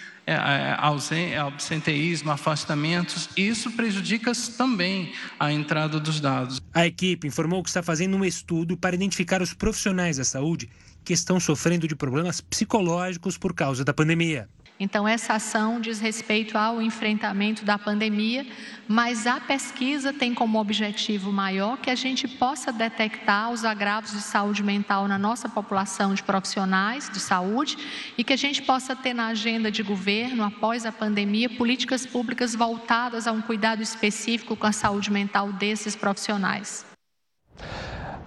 absenteísmo, 1.38 2.32
afastamentos, 2.32 3.30
isso 3.36 3.72
prejudica 3.72 4.32
também 4.58 5.14
a 5.40 5.52
entrada 5.52 6.00
dos 6.00 6.20
dados. 6.20 6.62
A 6.74 6.86
equipe 6.86 7.28
informou 7.28 7.62
que 7.62 7.70
está 7.70 7.84
fazendo 7.84 8.16
um 8.16 8.24
estudo 8.24 8.78
para 8.78 8.96
identificar 8.96 9.42
os 9.42 9.54
profissionais 9.54 10.18
da 10.18 10.24
saúde 10.24 10.70
que 11.04 11.14
estão 11.14 11.40
sofrendo 11.40 11.88
de 11.88 11.96
problemas 11.96 12.40
psicológicos 12.40 13.38
por 13.38 13.54
causa 13.54 13.84
da 13.84 13.94
pandemia. 13.94 14.48
Então, 14.80 15.08
essa 15.08 15.34
ação 15.34 15.80
diz 15.80 16.00
respeito 16.00 16.58
ao 16.58 16.82
enfrentamento 16.82 17.64
da 17.64 17.78
pandemia, 17.78 18.46
mas 18.88 19.28
a 19.28 19.40
pesquisa 19.40 20.12
tem 20.12 20.34
como 20.34 20.60
objetivo 20.60 21.32
maior 21.32 21.78
que 21.78 21.92
a 21.92 21.96
gente 21.96 22.28
possa 22.28 22.72
detectar 22.72 23.52
os 23.52 23.64
agravos 23.64 24.12
de 24.12 24.22
saúde 24.22 24.64
mental 24.64 25.08
na 25.08 25.20
nossa 25.20 25.48
população 25.48 26.14
de 26.14 26.24
profissionais 26.24 27.10
de 27.10 27.20
saúde 27.20 27.78
e 28.18 28.24
que 28.24 28.34
a 28.34 28.38
gente 28.38 28.64
possa 28.64 28.96
ter 28.96 29.14
na 29.14 29.28
agenda 29.28 29.72
de 29.72 29.84
governo, 29.84 30.44
após 30.44 30.86
a 30.86 30.92
pandemia, 30.92 31.50
políticas 31.50 32.06
públicas 32.06 32.56
voltadas 32.56 33.28
a 33.28 33.32
um 33.32 33.42
cuidado 33.42 33.82
específico 33.82 34.56
com 34.56 34.66
a 34.66 34.72
saúde 34.72 35.12
mental 35.12 35.54
desses 35.54 35.96
profissionais. 35.96 36.86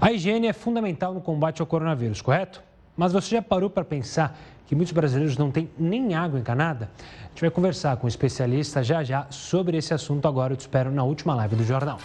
A 0.00 0.12
higiene 0.12 0.46
é 0.46 0.52
fundamental 0.52 1.12
no 1.12 1.20
combate 1.20 1.60
ao 1.60 1.66
coronavírus, 1.66 2.22
correto? 2.22 2.62
Mas 2.96 3.12
você 3.12 3.34
já 3.34 3.42
parou 3.42 3.68
para 3.68 3.84
pensar 3.84 4.38
que 4.66 4.74
muitos 4.74 4.92
brasileiros 4.92 5.36
não 5.38 5.50
têm 5.50 5.70
nem 5.78 6.14
água 6.14 6.38
encanada? 6.38 6.90
A 7.24 7.28
gente 7.28 7.40
vai 7.40 7.50
conversar 7.50 7.96
com 7.96 8.06
um 8.06 8.08
especialista 8.08 8.82
já 8.82 9.02
já 9.04 9.26
sobre 9.30 9.76
esse 9.76 9.94
assunto 9.94 10.26
agora. 10.26 10.52
Eu 10.52 10.56
te 10.56 10.60
espero 10.60 10.90
na 10.90 11.04
última 11.04 11.34
live 11.34 11.56
do 11.56 11.64
Jornal. 11.64 11.98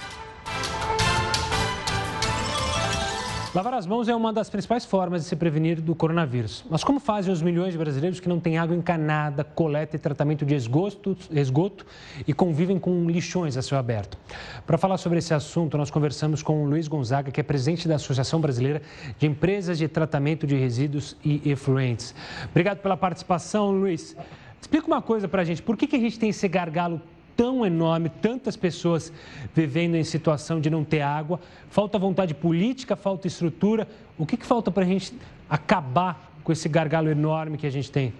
Lavar 3.53 3.73
as 3.73 3.85
mãos 3.85 4.07
é 4.07 4.15
uma 4.15 4.31
das 4.31 4.49
principais 4.49 4.85
formas 4.85 5.23
de 5.23 5.27
se 5.27 5.35
prevenir 5.35 5.81
do 5.81 5.93
coronavírus. 5.93 6.63
Mas 6.69 6.85
como 6.85 7.01
fazem 7.01 7.33
os 7.33 7.41
milhões 7.41 7.73
de 7.73 7.77
brasileiros 7.77 8.17
que 8.17 8.29
não 8.29 8.39
têm 8.39 8.57
água 8.57 8.73
encanada, 8.73 9.43
coleta 9.43 9.93
e 9.97 9.99
tratamento 9.99 10.45
de 10.45 10.55
esgoto, 10.55 11.17
esgoto 11.29 11.85
e 12.25 12.33
convivem 12.33 12.79
com 12.79 13.09
lixões 13.09 13.57
a 13.57 13.61
céu 13.61 13.77
aberto? 13.77 14.17
Para 14.65 14.77
falar 14.77 14.97
sobre 14.97 15.19
esse 15.19 15.33
assunto, 15.33 15.77
nós 15.77 15.91
conversamos 15.91 16.41
com 16.41 16.63
o 16.63 16.65
Luiz 16.65 16.87
Gonzaga, 16.87 17.29
que 17.29 17.41
é 17.41 17.43
presidente 17.43 17.89
da 17.89 17.95
Associação 17.95 18.39
Brasileira 18.39 18.81
de 19.19 19.27
Empresas 19.27 19.77
de 19.77 19.89
Tratamento 19.89 20.47
de 20.47 20.55
Resíduos 20.55 21.17
e 21.21 21.51
Efluentes. 21.51 22.15
Obrigado 22.51 22.77
pela 22.77 22.95
participação, 22.95 23.69
Luiz. 23.69 24.15
Explica 24.61 24.87
uma 24.87 25.01
coisa 25.01 25.27
para 25.27 25.41
a 25.41 25.45
gente, 25.45 25.61
por 25.61 25.75
que, 25.75 25.87
que 25.87 25.97
a 25.97 25.99
gente 25.99 26.17
tem 26.17 26.29
esse 26.29 26.47
gargalo 26.47 27.01
tão 27.41 27.65
enorme, 27.65 28.07
tantas 28.21 28.55
pessoas 28.55 29.11
vivendo 29.55 29.95
em 29.95 30.03
situação 30.03 30.61
de 30.61 30.69
não 30.69 30.83
ter 30.83 31.01
água, 31.01 31.39
falta 31.71 31.97
vontade 31.97 32.35
política, 32.35 32.95
falta 32.95 33.25
estrutura. 33.25 33.87
O 34.15 34.27
que, 34.27 34.37
que 34.37 34.45
falta 34.45 34.69
para 34.69 34.83
a 34.83 34.85
gente 34.85 35.11
acabar 35.49 36.31
com 36.43 36.51
esse 36.51 36.69
gargalo 36.69 37.09
enorme 37.09 37.57
que 37.57 37.65
a 37.65 37.71
gente 37.71 37.91
tem? 37.91 38.13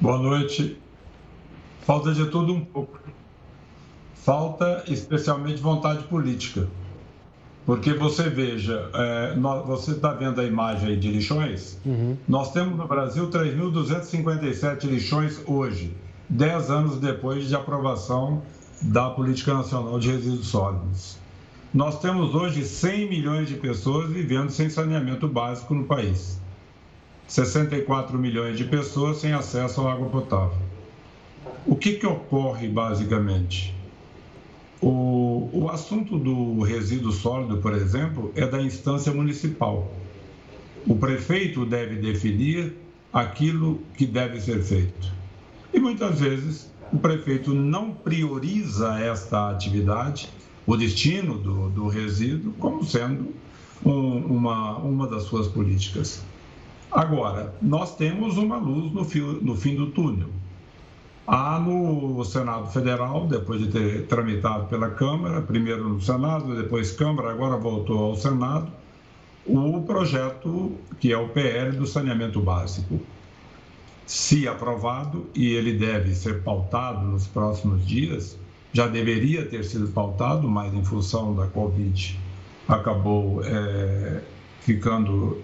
Boa 0.00 0.18
noite. 0.18 0.76
Falta 1.82 2.12
de 2.12 2.26
tudo 2.26 2.52
um 2.52 2.64
pouco. 2.64 2.98
Falta 4.14 4.82
especialmente 4.88 5.62
vontade 5.62 6.02
política. 6.08 6.66
Porque 7.64 7.92
você 7.92 8.28
veja, 8.28 8.90
é, 8.92 9.36
nós, 9.36 9.64
você 9.64 9.92
está 9.92 10.12
vendo 10.12 10.40
a 10.40 10.44
imagem 10.44 10.88
aí 10.88 10.96
de 10.96 11.08
lixões? 11.08 11.78
Uhum. 11.86 12.16
Nós 12.26 12.50
temos 12.52 12.76
no 12.76 12.88
Brasil 12.88 13.30
3.257 13.30 14.86
lixões 14.86 15.40
hoje. 15.46 15.94
10 16.30 16.70
anos 16.70 17.00
depois 17.00 17.48
de 17.48 17.56
aprovação 17.56 18.40
da 18.82 19.10
Política 19.10 19.52
Nacional 19.52 19.98
de 19.98 20.12
Resíduos 20.12 20.46
Sólidos. 20.46 21.18
Nós 21.74 21.98
temos 21.98 22.36
hoje 22.36 22.64
100 22.64 23.08
milhões 23.08 23.48
de 23.48 23.56
pessoas 23.56 24.12
vivendo 24.12 24.48
sem 24.48 24.70
saneamento 24.70 25.26
básico 25.26 25.74
no 25.74 25.86
país. 25.86 26.40
64 27.26 28.16
milhões 28.16 28.56
de 28.56 28.64
pessoas 28.64 29.16
sem 29.16 29.32
acesso 29.32 29.80
à 29.80 29.92
água 29.92 30.08
potável. 30.08 30.56
O 31.66 31.74
que, 31.74 31.94
que 31.94 32.06
ocorre 32.06 32.68
basicamente? 32.68 33.74
O, 34.80 35.50
o 35.52 35.68
assunto 35.68 36.16
do 36.16 36.62
resíduo 36.62 37.10
sólido, 37.10 37.56
por 37.56 37.74
exemplo, 37.74 38.30
é 38.36 38.46
da 38.46 38.62
instância 38.62 39.12
municipal. 39.12 39.90
O 40.86 40.94
prefeito 40.94 41.66
deve 41.66 41.96
definir 41.96 42.76
aquilo 43.12 43.80
que 43.96 44.06
deve 44.06 44.40
ser 44.40 44.62
feito. 44.62 45.19
E 45.72 45.78
muitas 45.78 46.20
vezes 46.20 46.70
o 46.92 46.98
prefeito 46.98 47.54
não 47.54 47.92
prioriza 47.92 48.98
esta 48.98 49.50
atividade 49.50 50.28
o 50.66 50.76
destino 50.76 51.38
do, 51.38 51.70
do 51.70 51.88
resíduo 51.88 52.52
como 52.58 52.84
sendo 52.84 53.34
um, 53.84 54.18
uma, 54.18 54.76
uma 54.78 55.06
das 55.06 55.24
suas 55.24 55.48
políticas. 55.48 56.22
Agora, 56.90 57.54
nós 57.62 57.96
temos 57.96 58.36
uma 58.36 58.56
luz 58.56 58.92
no, 58.92 59.04
fio, 59.04 59.40
no 59.40 59.54
fim 59.56 59.76
do 59.76 59.86
túnel. 59.90 60.28
Há 61.26 61.60
no 61.60 62.24
Senado 62.24 62.66
Federal, 62.66 63.26
depois 63.28 63.60
de 63.60 63.68
ter 63.68 64.06
tramitado 64.06 64.66
pela 64.66 64.90
Câmara, 64.90 65.40
primeiro 65.40 65.88
no 65.88 66.00
Senado, 66.00 66.56
depois 66.56 66.90
Câmara, 66.90 67.30
agora 67.30 67.56
voltou 67.56 67.98
ao 67.98 68.16
Senado, 68.16 68.72
o 69.46 69.80
projeto 69.82 70.72
que 70.98 71.12
é 71.12 71.16
o 71.16 71.28
PL 71.28 71.76
do 71.76 71.86
saneamento 71.86 72.40
básico. 72.40 73.00
Se 74.10 74.48
aprovado, 74.48 75.30
e 75.36 75.52
ele 75.52 75.72
deve 75.72 76.16
ser 76.16 76.42
pautado 76.42 77.06
nos 77.06 77.28
próximos 77.28 77.86
dias, 77.86 78.36
já 78.72 78.88
deveria 78.88 79.46
ter 79.46 79.64
sido 79.64 79.86
pautado, 79.86 80.48
mas 80.48 80.74
em 80.74 80.84
função 80.84 81.32
da 81.32 81.46
Covid 81.46 82.18
acabou 82.66 83.40
é, 83.44 84.20
ficando 84.62 85.40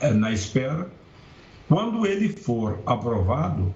é, 0.00 0.12
na 0.12 0.32
espera. 0.32 0.90
Quando 1.68 2.04
ele 2.04 2.30
for 2.30 2.80
aprovado, 2.84 3.72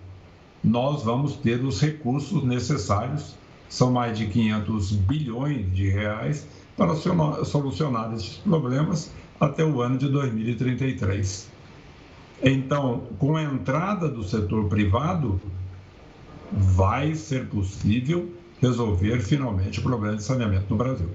nós 0.65 1.05
vamos 1.05 1.37
ter 1.37 1.63
os 1.63 1.81
recursos 1.81 2.43
necessários, 2.43 3.37
são 3.69 3.93
mais 3.93 4.19
de 4.19 4.27
500 4.27 4.97
bilhões 4.97 5.73
de 5.73 5.91
reais, 5.91 6.45
para 6.77 6.93
solucionar 7.45 8.13
esses 8.15 8.39
problemas 8.39 9.13
até 9.39 9.65
o 9.65 9.81
ano 9.81 9.97
de 9.97 10.09
2033. 10.09 11.57
Então, 12.43 13.03
com 13.19 13.37
a 13.37 13.43
entrada 13.43 14.09
do 14.09 14.23
setor 14.23 14.69
privado, 14.69 15.41
vai 16.53 17.15
ser 17.15 17.47
possível 17.47 18.33
resolver 18.61 19.21
finalmente 19.21 19.81
o 19.81 19.83
problema 19.83 20.17
de 20.17 20.23
saneamento 20.23 20.67
no 20.71 20.77
Brasil. 20.77 21.09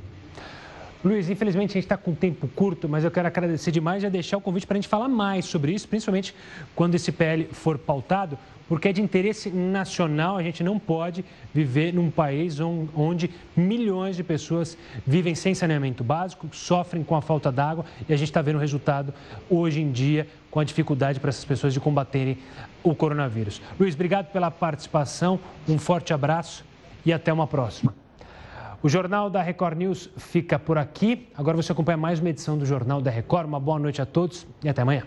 Luiz, 1.03 1.29
infelizmente 1.29 1.71
a 1.71 1.73
gente 1.73 1.83
está 1.83 1.97
com 1.97 2.15
tempo 2.15 2.47
curto, 2.47 2.87
mas 2.87 3.03
eu 3.03 3.11
quero 3.11 3.27
agradecer 3.27 3.71
demais 3.71 4.03
e 4.03 4.09
deixar 4.09 4.37
o 4.37 4.41
convite 4.41 4.65
para 4.65 4.75
a 4.75 4.79
gente 4.79 4.87
falar 4.87 5.09
mais 5.09 5.43
sobre 5.43 5.73
isso, 5.73 5.85
principalmente 5.85 6.33
quando 6.73 6.95
esse 6.95 7.11
PL 7.11 7.49
for 7.51 7.77
pautado, 7.77 8.37
porque 8.69 8.87
é 8.87 8.93
de 8.93 9.01
interesse 9.01 9.49
nacional. 9.49 10.37
A 10.37 10.43
gente 10.43 10.63
não 10.63 10.79
pode 10.79 11.25
viver 11.53 11.93
num 11.93 12.09
país 12.09 12.57
onde 12.61 13.29
milhões 13.53 14.15
de 14.15 14.23
pessoas 14.23 14.77
vivem 15.05 15.35
sem 15.35 15.53
saneamento 15.53 16.05
básico, 16.05 16.47
sofrem 16.53 17.03
com 17.03 17.17
a 17.17 17.21
falta 17.21 17.51
d'água 17.51 17.83
e 18.07 18.13
a 18.13 18.15
gente 18.15 18.29
está 18.29 18.41
vendo 18.41 18.55
o 18.55 18.59
resultado 18.59 19.13
hoje 19.49 19.81
em 19.81 19.91
dia 19.91 20.25
com 20.53 20.59
a 20.59 20.63
dificuldade 20.63 21.19
para 21.19 21.29
essas 21.29 21.43
pessoas 21.43 21.73
de 21.73 21.79
combaterem 21.79 22.37
o 22.83 22.93
coronavírus. 22.93 23.59
Luiz, 23.79 23.95
obrigado 23.95 24.27
pela 24.27 24.51
participação, 24.51 25.39
um 25.67 25.79
forte 25.79 26.13
abraço 26.13 26.63
e 27.03 27.11
até 27.11 27.33
uma 27.33 27.47
próxima. 27.47 27.91
O 28.83 28.87
Jornal 28.87 29.31
da 29.31 29.41
Record 29.41 29.79
News 29.79 30.11
fica 30.15 30.59
por 30.59 30.77
aqui. 30.77 31.27
Agora 31.35 31.57
você 31.57 31.71
acompanha 31.71 31.97
mais 31.97 32.19
uma 32.19 32.29
edição 32.29 32.55
do 32.55 32.67
Jornal 32.67 33.01
da 33.01 33.09
Record. 33.09 33.47
Uma 33.47 33.59
boa 33.59 33.79
noite 33.79 33.99
a 33.99 34.05
todos 34.05 34.45
e 34.63 34.69
até 34.69 34.83
amanhã. 34.83 35.01